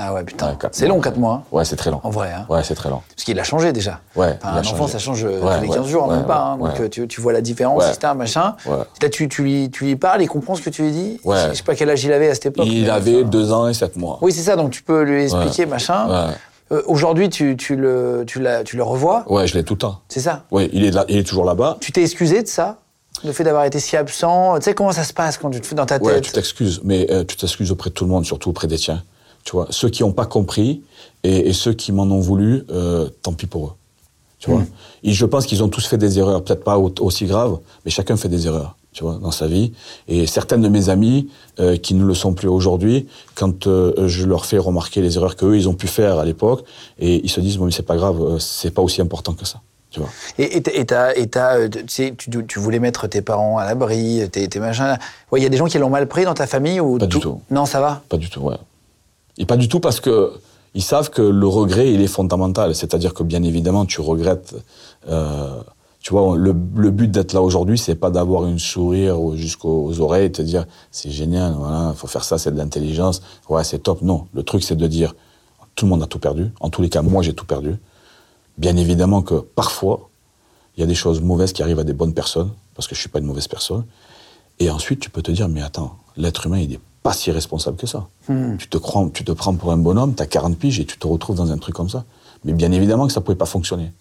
[0.00, 0.50] Ah ouais, putain.
[0.50, 1.32] Ouais, c'est long, 4 mois.
[1.34, 1.42] hein.
[1.50, 2.00] ouais, c'est très long.
[2.04, 2.32] En vrai.
[2.32, 2.46] Hein.
[2.48, 3.02] Ouais, c'est très long.
[3.14, 4.00] Parce qu'il a changé déjà.
[4.14, 4.92] Ouais, Enfin, un enfant, changé.
[4.92, 6.38] ça change euh, Ouais, tous les ouais, 15 jours, ouais, même pas.
[6.38, 6.56] hein.
[6.58, 6.84] ouais, Donc ouais.
[6.84, 7.90] euh, tu, tu vois la différence, Ouais.
[7.92, 8.12] etc.
[8.16, 8.54] Machin.
[8.66, 8.76] Ouais.
[9.02, 11.20] Là, tu, tu, lui, tu lui parles, il comprend ce que tu lui dis.
[11.24, 11.48] Ouais.
[11.50, 12.66] Je sais pas quel âge il avait à cette époque.
[12.70, 14.18] Il avait enfin- deux ans et sept mois.
[14.22, 14.54] Oui, c'est ça.
[14.56, 16.06] Donc tu peux lui expliquer, machin.
[16.08, 16.34] Ouais.
[16.70, 19.24] Euh, Aujourd'hui, tu, tu, le, tu, la- tu le revois.
[19.26, 20.00] Ouais, je l'ai tout le temps.
[20.08, 20.42] C'est ça.
[20.50, 21.78] Ouais, il est là, il est toujours là-bas.
[21.80, 22.76] Tu t'es excusé de ça?
[23.24, 24.56] Le fait d'avoir été si absent?
[24.58, 26.24] Tu sais comment ça se passe quand tu te fais dans ta Ouais, tête?
[26.24, 29.02] tu t'excuses, mais euh, tu t'excuses auprès de tout le monde, surtout auprès des tiens.
[29.48, 30.82] Tu vois, ceux qui n'ont pas compris
[31.24, 33.72] et, et ceux qui m'en ont voulu, euh, tant pis pour eux.
[34.38, 34.60] Tu vois.
[35.02, 37.90] Et je pense qu'ils ont tous fait des erreurs, peut-être pas au- aussi graves, mais
[37.90, 39.72] chacun fait des erreurs, tu vois, dans sa vie.
[40.06, 41.30] Et certaines de mes amis
[41.60, 45.34] euh, qui ne le sont plus aujourd'hui, quand euh, je leur fais remarquer les erreurs
[45.34, 46.62] qu'eux ils ont pu faire à l'époque,
[46.98, 49.62] et ils se disent bon mais c'est pas grave, c'est pas aussi important que ça.
[49.90, 50.10] Tu vois.
[50.38, 53.64] Et et t'as- et t'as- et t'as, tu tu, tu voulais mettre tes parents à
[53.64, 54.98] l'abri, tes, tes machins.
[55.32, 57.06] Ouais, il y a des gens qui l'ont mal pris dans ta famille ou Pas
[57.06, 57.40] du tout.
[57.50, 58.02] Non, ça va?
[58.10, 58.56] Pas du tout, ouais.
[59.38, 60.32] Et pas du tout parce que
[60.74, 62.74] ils savent que le regret, il est fondamental.
[62.74, 64.54] C'est-à-dire que bien évidemment, tu regrettes.
[65.08, 65.60] euh,
[66.00, 70.26] tu vois, le, but d'être là aujourd'hui, c'est pas d'avoir une sourire au- jusqu'aux oreilles
[70.26, 74.00] et te dire c'est génial, voilà, faut faire ça, c'est de l'intelligence, ouais, c'est top.
[74.02, 75.14] Non, le truc, c'est de dire
[75.74, 76.50] tout le monde a tout perdu.
[76.60, 77.74] En tous les cas, moi, j'ai tout perdu.
[78.58, 80.08] Bien évidemment que parfois,
[80.76, 83.00] il y a des choses mauvaises qui arrivent à des bonnes personnes, parce que je
[83.00, 83.84] suis pas une mauvaise personne.
[84.60, 87.76] Et ensuite, tu peux te dire, mais attends, l'être humain, il n'est pas si responsable
[87.78, 88.06] que ça.
[88.58, 90.98] Tu, te crois, tu te prends pour un bonhomme, tu as 40 piges et tu
[90.98, 92.04] te retrouves dans un truc comme ça.
[92.44, 93.92] Mais bien évidemment que ça ne pouvait pas fonctionner.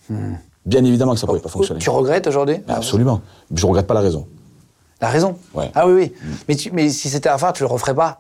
[0.66, 1.80] Bien évidemment que ça ne pouvait pas fonctionner.
[1.80, 2.58] Tu regrettes aujourd'hui?
[2.68, 3.22] Absolument.
[3.56, 4.28] Je ne regrette pas la raison.
[5.00, 5.38] La raison?
[5.54, 5.72] Ouais.
[5.74, 6.14] Ah oui, oui.
[6.50, 8.20] Mais, tu, mais si c'était à refaire, tu le referais pas.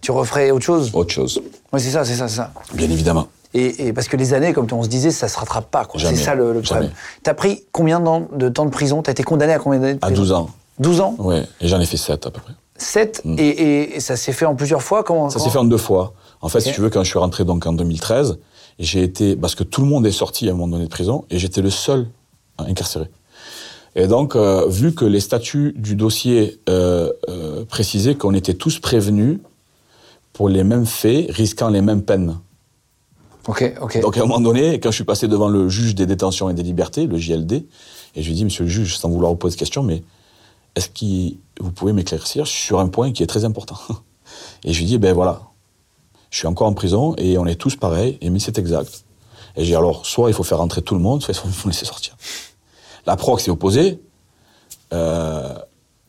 [0.00, 0.90] Tu referais autre chose.
[0.94, 1.40] Autre chose.
[1.72, 2.52] Oui, c'est ça, c'est ça, c'est ça.
[2.74, 3.26] Bien évidemment.
[3.54, 5.84] Et, et parce que les années, comme on se disait, ça se rattrape pas.
[5.86, 5.98] quoi.
[6.00, 6.88] C'est ça le, le problème.
[6.90, 6.94] Jamais.
[7.22, 9.02] T'as pris combien de temps, de prison?
[9.02, 10.22] T'as été condamné à combien d'années de À prison?
[10.22, 10.50] 12 ans.
[10.78, 11.14] 12 ans?
[11.18, 11.44] Ouais.
[11.60, 12.52] Et j'en ai fait 7 à peu près.
[12.76, 15.64] 7 et, et- et ça s'est fait en plusieurs fois Comment Ça s'est fait en
[15.64, 16.12] deux fois.
[16.40, 18.38] En fait, si tu veux, quand je suis rentré donc en 2013,
[18.78, 21.24] j'ai été parce que tout le monde est sorti à un moment donné de prison
[21.30, 22.08] et j'étais le seul
[22.58, 23.06] incarcéré.
[23.96, 28.80] Et donc, euh, vu que les statuts du dossier euh, euh, précisaient qu'on était tous
[28.80, 29.38] prévenus
[30.32, 32.36] pour les mêmes faits, risquant les mêmes peines.
[33.46, 34.00] Ok, ok.
[34.00, 36.54] Donc à un moment donné, quand je suis passé devant le juge des détentions et
[36.54, 37.66] des libertés, le JLD, et
[38.16, 40.02] je lui ai dit, monsieur le juge, sans vouloir vous poser de question, mais
[40.76, 43.76] est-ce que vous pouvez m'éclaircir sur un point qui est très important
[44.64, 45.42] Et je lui dit, ben voilà,
[46.30, 49.04] je suis encore en prison et on est tous pareils, et mais c'est exact.
[49.56, 51.48] Et j'ai dit, alors, soit il faut faire rentrer tout le monde, soit il faut
[51.68, 52.16] me laisser sortir.
[53.06, 54.00] La proc s'est opposée,
[54.92, 55.54] euh,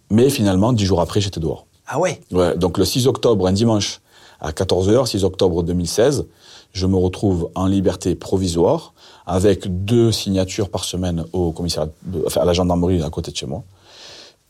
[0.10, 1.66] mais finalement, dix jours après, j'étais dehors.
[1.88, 2.22] Ah ouais?
[2.32, 4.02] Ouais, donc le 6 octobre, un dimanche,
[4.40, 6.26] à 14h, 6 octobre 2016,
[6.72, 8.94] je me retrouve en liberté provisoire
[9.26, 13.38] avec deux signatures par semaine au commissariat, de- enfin, à la gendarmerie à côté de
[13.38, 13.64] chez moi.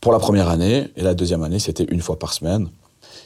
[0.00, 2.68] Pour la première année, et la deuxième année, c'était une fois par semaine.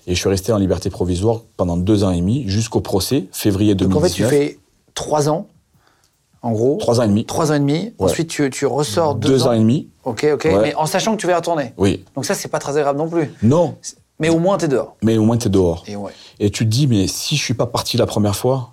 [0.07, 3.75] Et je suis resté en liberté provisoire pendant deux ans et demi, jusqu'au procès, février
[3.75, 4.31] Donc en fait, tu 2019.
[4.31, 4.59] fais
[4.95, 5.47] trois ans,
[6.43, 6.79] en gros.
[6.81, 7.27] Trois ans et demi.
[7.27, 7.93] Trois ans et demi.
[7.99, 8.11] Ouais.
[8.11, 9.89] Ensuite, tu, tu ressors deux, Deux ans et demi.
[10.05, 10.45] Ok, ok.
[10.45, 10.59] Ouais.
[10.63, 11.75] Mais en sachant que tu vas y retourner.
[11.77, 12.05] Oui.
[12.15, 13.31] Donc ça, c'est pas très agréable non plus.
[13.43, 13.77] Non,
[14.19, 14.97] Mais au moins, t'es dehors.
[15.03, 15.85] mais au moins tu es dehors.
[15.87, 16.13] Et ouais.
[16.39, 18.73] Et tu te dis, mais si je suis pas parti la première fois,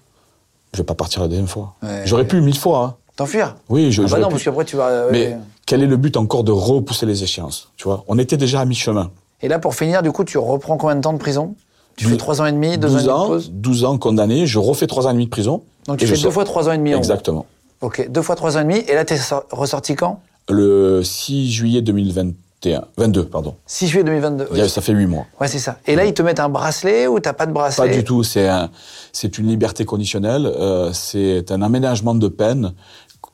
[0.73, 1.75] je vais pas partir la deuxième fois.
[2.05, 2.83] J'aurais pu mille fois.
[2.83, 2.95] hein.
[3.17, 4.03] T'enfuir Oui, je.
[4.03, 4.87] Ah bah non, parce qu'après, tu vas.
[4.87, 5.37] euh, Mais ouais.
[5.65, 8.65] quel est le but encore de repousser les échéances Tu vois, on était déjà à
[8.65, 9.11] mi-chemin.
[9.41, 11.55] Et là, pour finir, du coup, tu reprends combien de temps de prison?
[11.97, 13.51] Tu Dou- fais trois ans et demi, deux ans et 12 demi de ans, pause?
[13.51, 15.63] 12 ans condamné, je refais 3 ans et demi de prison.
[15.87, 16.31] Donc tu fais deux sors.
[16.33, 16.93] fois trois ans et demi.
[16.93, 16.97] en.
[16.99, 17.45] Exactement.
[17.81, 18.77] Ok, deux fois trois ans et demi.
[18.87, 20.19] Et là, t'es sor- ressorti quand?
[20.49, 23.55] Le 6 juillet 2021, 22, pardon.
[23.65, 24.47] 6 juillet 2022.
[24.51, 25.25] Il y a- Ça fait 8 mois.
[25.41, 25.77] Ouais, c'est ça.
[25.87, 27.87] Et là, ils te mettent un bracelet ou t'as pas de bracelet?
[27.89, 28.69] Pas du tout, c'est un,
[29.11, 32.73] c'est une liberté conditionnelle, euh, c'est un aménagement de peine.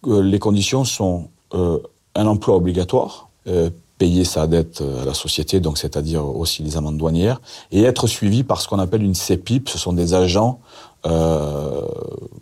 [0.06, 1.80] Les conditions sont euh,
[2.16, 6.76] un emploi obligatoire, euh, payer sa dette euh, à la société, donc c'est-à-dire aussi les
[6.78, 7.40] amendes douanières,
[7.72, 10.60] et être suivi par ce qu'on appelle une CEPIP, ce sont des agents
[11.06, 11.82] euh,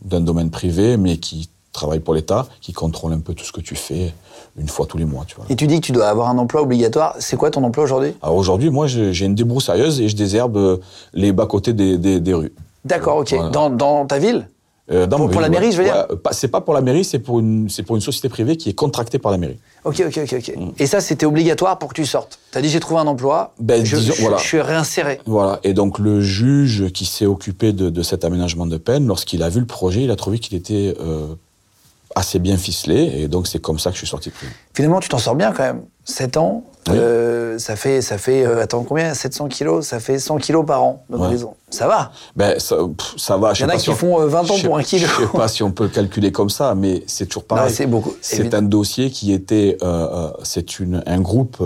[0.03, 3.61] d'un domaine privé, mais qui travaillent pour l'État, qui contrôlent un peu tout ce que
[3.61, 4.13] tu fais
[4.57, 5.23] une fois tous les mois.
[5.25, 5.45] Tu vois.
[5.49, 7.15] Et tu dis que tu dois avoir un emploi obligatoire.
[7.19, 8.13] C'est quoi ton emploi aujourd'hui?
[8.21, 10.81] Alors aujourd'hui, moi, j'ai une débroussailleuse et je désherbe
[11.13, 12.53] les bas-côtés des, des, des rues.
[12.83, 13.33] D'accord, ok.
[13.33, 13.49] Voilà.
[13.51, 14.49] Dans, dans ta ville?
[14.91, 17.19] Euh, dans Pour- la mairie, je veux dire Ouais, C'est pas pour la mairie, c'est
[17.19, 19.57] pour une, c'est pour une société privée qui est contractée par la mairie.
[19.85, 20.55] Ok, ok, ok, ok.
[20.57, 20.69] Mm.
[20.79, 22.39] Et ça, c'était obligatoire pour que tu sortes.
[22.51, 23.53] T'as dit j'ai trouvé un emploi.
[23.59, 24.37] Ben, je, disons, je- voilà.
[24.37, 25.19] je suis réinséré.
[25.25, 25.59] Voilà.
[25.63, 29.49] Et donc le juge qui s'est occupé de, de cet aménagement de peine, lorsqu'il a
[29.49, 31.27] vu le projet, il a trouvé qu'il était euh,
[32.15, 33.11] assez bien ficelé.
[33.17, 34.51] Et donc c'est comme ça que je suis sorti de prison.
[34.73, 35.81] Finalement, tu t'en sors bien quand même.
[36.03, 36.95] 7 ans, Oui.
[36.97, 39.13] euh, ça fait, ça fait euh, attends, combien?
[39.13, 41.27] 700 kilos Ça fait 100 kilos par an de Ouais.
[41.27, 41.53] prison.
[41.69, 42.11] Ça va?
[42.35, 43.53] Ben ça, pff, ça va.
[43.53, 45.07] Il y en a qui si on- font, euh, 20 ans pour un kilo.
[45.07, 47.71] Je sais pas si on peut le calculer comme ça, mais c'est toujours pareil.
[47.73, 48.13] C'est beaucoup.
[48.21, 50.65] C'est un dossier qui était, euh, c'est
[51.05, 51.57] un groupe,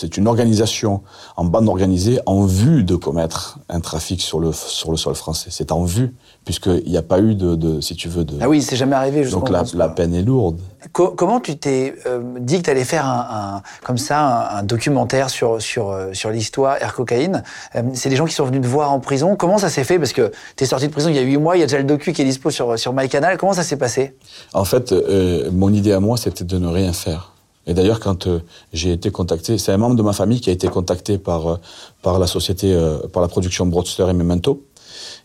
[0.00, 1.02] c'est une organisation
[1.36, 5.48] en bande organisée en vue de commettre un trafic sur le sur le sol français.
[5.50, 6.14] C'est en vue
[6.44, 8.34] puisqu'il n'y a pas eu de, de, si tu veux, de.
[8.40, 10.60] Ah oui, c'est jamais arrivé donc la, la peine est lourde.
[10.92, 14.58] Co- comment tu t'es euh, dit que tu allais faire un, un- comme ça un,
[14.58, 17.42] un documentaire sur, sur, euh, sur l'histoire Air Cocaïne
[17.74, 19.34] Euh, C'est des gens qui sont venus te voir en prison.
[19.34, 19.98] Comment ça s'est fait?
[19.98, 21.66] Parce que tu es sorti de prison il y a 8 mois, il y a
[21.66, 23.36] déjà le docu qui est dispo sur, sur MyCanal.
[23.36, 24.14] Comment ça s'est passé?
[24.54, 27.32] En fait, euh, mon idée à moi, c'était de ne rien faire.
[27.68, 28.40] Et d'ailleurs, quand euh,
[28.72, 31.56] j'ai été contacté, c'est un membre de ma famille qui a été contacté par, euh,
[32.02, 34.64] par la société, euh, par la production Broadster et Memento,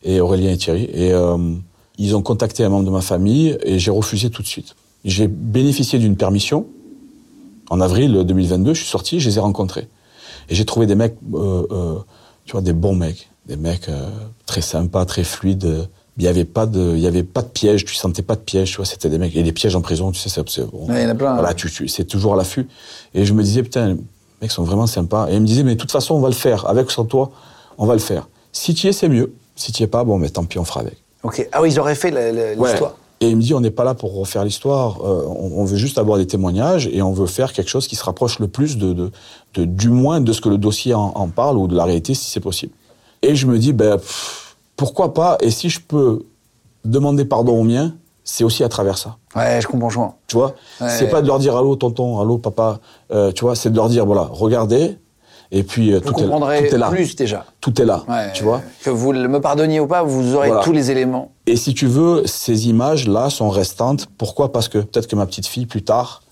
[0.03, 0.83] et Aurélien et Thierry.
[0.83, 1.13] Et
[1.97, 4.75] ils ont contacté un membre de ma famille et j'ai refusé tout de suite.
[5.05, 6.67] J'ai bénéficié d'une permission.
[7.69, 9.87] En avril 2022, je suis sorti, je les ai rencontrés.
[10.49, 11.15] Et j'ai trouvé des mecs,
[12.45, 13.29] tu vois, des bons mecs.
[13.47, 13.89] Des mecs
[14.45, 15.87] très sympas, très fluides.
[16.17, 18.41] Il n'y avait pas de, il y avait pas de piège, tu sentais pas de
[18.41, 19.35] piège, tu vois, c'était des mecs.
[19.35, 21.33] Et les pièges en prison, tu sais, c'est, Ouais, plein.
[21.33, 22.67] Voilà, tu, tu- c'est toujours à l'affût.
[23.15, 23.97] Et je me disais, putain, les
[24.41, 25.27] mecs sont vraiment sympas.
[25.29, 26.67] Et ils me disaient, mais de toute façon, on va le faire.
[26.69, 27.31] Avec ou sans toi,
[27.79, 28.27] on va le faire.
[28.51, 29.33] Si tu y es, c'est mieux.
[29.55, 30.97] Si tu y es pas, bon, mais tant pis, on fera avec.
[31.23, 31.47] Ok.
[31.51, 32.55] Ah oui, ils auraient fait Ouais.
[32.55, 32.95] l'histoire.
[33.21, 35.77] Et il me dit, on n'est pas là pour refaire l'histoire, euh, on, on veut
[35.77, 38.77] juste avoir des témoignages et on veut faire quelque chose qui se rapproche le plus
[38.77, 39.11] de, de,
[39.53, 42.13] de- du moins de ce que le dossier en, en parle ou de la réalité
[42.15, 42.73] si c'est possible.
[43.21, 44.42] Et je me dis, ben, pff,
[44.75, 46.25] pourquoi pas Et si je peux
[46.85, 49.17] demander pardon aux miens, c'est aussi à travers ça.
[49.35, 50.17] Ouais, je comprends, je comprends.
[50.27, 50.53] Tu vois?
[50.79, 50.89] Ouais.
[50.89, 52.79] C'est pas de leur dire allô tonton, allô papa,
[53.11, 54.97] euh, tu vois, c'est de leur dire, voilà, regardez,
[55.51, 56.27] et puis euh, tout, est,
[56.69, 56.89] tout est là.
[56.89, 57.45] plus déjà.
[57.61, 58.61] Tout est là, Ouais, tu vois?
[58.83, 60.63] Que vous me pardonniez ou pas, vous aurez Voilà.
[60.63, 61.31] tous les éléments.
[61.45, 64.07] Et si tu veux, ces images-là sont restantes.
[64.17, 64.51] Pourquoi?
[64.51, 66.23] Parce que peut-être que ma petite fille, plus tard,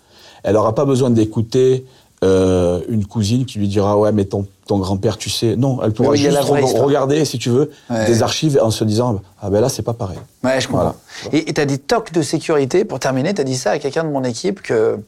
[0.43, 1.85] elle n'aura pas besoin d'écouter
[2.23, 5.55] euh, une cousine qui lui dira Ouais, mais ton, ton grand-père, tu sais.
[5.55, 8.05] Non, elle pourra Oui, juste regarder, si tu veux, Ouais.
[8.05, 10.19] des archives en se disant Ah ben là, c'est pas pareil.
[10.43, 10.93] Ouais, je comprends.
[11.31, 11.37] Voilà.
[11.47, 12.85] Et tu as des tocs de sécurité.
[12.85, 14.99] Pour terminer, tu as dit ça à quelqu'un de mon équipe que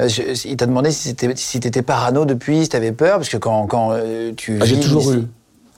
[0.00, 3.30] euh, je- il t'a demandé si c'était si t'étais parano depuis, si t'avais peur, parce
[3.30, 5.26] que quand, quand euh, tu Ah, j'ai toujours eu.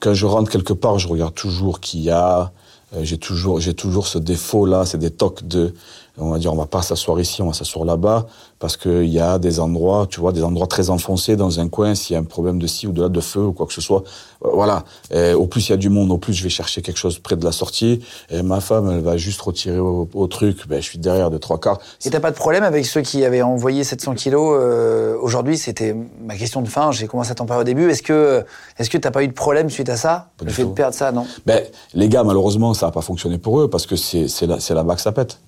[0.00, 2.50] quand je rentre quelque part, je regarde toujours qui y a.
[3.02, 5.72] J'ai toujours, j'ai toujours ce défaut-là, c'est des tocs de,
[6.20, 8.26] on va dire, on va pas s'asseoir ici, on va s'asseoir là-bas,
[8.58, 11.94] parce qu'il y a des endroits, tu vois, des endroits très enfoncés dans un coin,
[11.94, 13.72] s'il y a un problème de ci ou de là, de feu ou quoi que
[13.72, 14.04] ce soit.
[14.44, 14.84] Euh, voilà.
[15.10, 17.18] Et au plus il y a du monde, au plus je vais chercher quelque chose
[17.18, 18.00] près de la sortie.
[18.30, 20.68] Et ma femme, elle va juste retirer au, truc.
[20.68, 21.78] Ben, je suis derrière de trois quarts.
[22.04, 25.56] Et t'as pas de problème avec ceux qui avaient envoyé 700 kilos euh, aujourd'hui?
[25.56, 26.92] C'était ma question de fin.
[26.92, 27.90] J'ai commencé à t'en parler au début.
[27.90, 28.44] Est-ce que,
[28.78, 30.28] est-ce que t'as pas eu de problème suite à ça?
[30.44, 31.26] Le fait de perdre ça, non?
[31.46, 31.64] Ben,
[31.94, 34.74] les gars, malheureusement, ça n'a pas fonctionné pour eux parce que c'est, c'est là, c'est
[34.74, 35.38] là-bas que ça pète.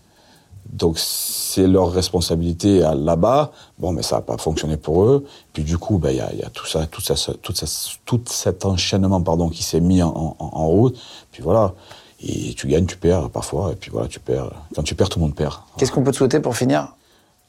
[0.73, 3.53] Donc c'est leur responsabilité là-bas.
[3.79, 5.27] Bon, mais ça n'a pas fonctionné pour eux.
[5.53, 7.67] Puis du coup, ben, il y, a, y, a, tout ça, tout ça, tout, ça,
[8.07, 10.99] tout cet enchaînement pardon qui s'est mis en, en, route.
[11.31, 11.75] Puis voilà.
[12.21, 13.73] Et tu gagnes, tu perds parfois.
[13.73, 14.51] Et puis voilà, tu perds.
[14.75, 15.55] Quand tu perds, tout le monde perd.
[15.77, 16.95] Qu'est-ce qu'on peut te souhaiter pour finir?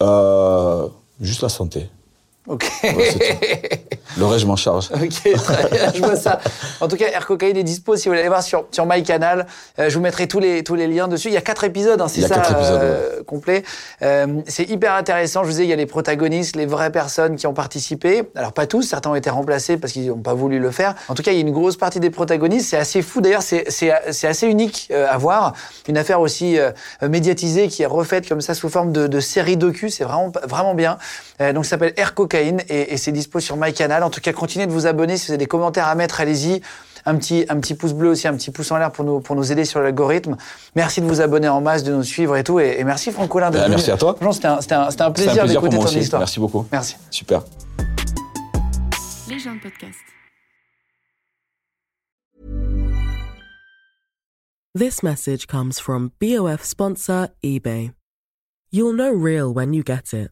[0.02, 0.88] Euh,
[1.22, 1.90] Juste la santé.
[2.46, 2.66] Ok.
[4.18, 4.90] le reste, je m'en charge.
[4.94, 6.42] Ok, très bien, je vois ça.
[6.82, 9.48] En tout cas, Air Cocaine est dispo si vous voulez aller voir sur, sur MyCanal.
[9.80, 11.30] Euh, je vous mettrai tous les, tous les liens dessus.
[11.30, 13.64] Il y a quatre épisodes, hein, c'est ça, quatre épisodes, euh, complet.
[14.02, 15.44] Euh, c'est hyper intéressant.
[15.44, 18.24] Je vous disais, il y a les protagonistes, les vraies personnes qui ont participé.
[18.36, 20.96] Alors, pas tous, certains ont été remplacés parce qu'ils n'ont pas voulu le faire.
[21.08, 22.72] En tout cas, il y a une grosse partie des protagonistes.
[22.72, 23.22] C'est assez fou.
[23.22, 25.54] D'ailleurs, c'est assez unique à voir.
[25.88, 26.58] Une affaire aussi
[27.02, 29.90] médiatisée qui est refaite comme ça sous forme de, de série docu.
[29.90, 30.98] C'est vraiment, vraiment bien.
[31.54, 34.04] donc, ça s'appelle Air Cocaine et, c'est dispo sur MyCanal.
[34.04, 35.18] En tout cas, continuez de vous abonner.
[35.18, 36.62] Si vous avez des commentaires à mettre, allez-y.
[37.06, 39.36] Un petit, un petit pouce bleu aussi, un petit pouce en l'air pour nous, pour
[39.36, 40.38] nous aider sur l'algorithme.
[40.76, 42.60] Merci de vous abonner en masse, de nous suivre et tout.
[42.62, 44.16] Et, merci Francolin de bah, Merci à toi.
[44.32, 46.22] C'était un, un, un, plaisir, d'écouter ton histoire.
[46.22, 46.66] Merci beaucoup.
[46.72, 46.96] Merci.
[47.10, 47.44] Super.
[49.30, 50.00] Les gens de podcast.
[54.76, 57.94] This message comes from BOF sponsor eBay.
[58.72, 60.32] You'll know real when you get it.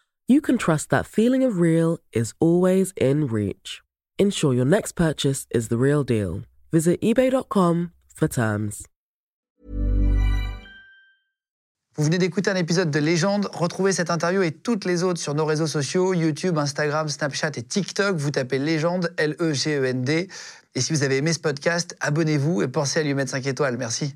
[0.31, 3.81] you can trust that feeling of real is always in reach.
[4.17, 6.43] Ensure your next purchase is the real deal.
[6.71, 8.85] Visit eBay.com for terms.
[11.97, 13.49] Vous venez d'écouter un épisode de Légende.
[13.51, 17.63] Retrouvez cette interview et toutes les autres sur nos réseaux sociaux YouTube, Instagram, Snapchat et
[17.63, 18.15] TikTok.
[18.15, 20.29] Vous tapez Légende, L-E-G-E-N-D.
[20.73, 23.77] Et si vous avez aimé ce podcast, abonnez-vous et pensez à lui mettre 5 étoiles.
[23.77, 24.15] Merci.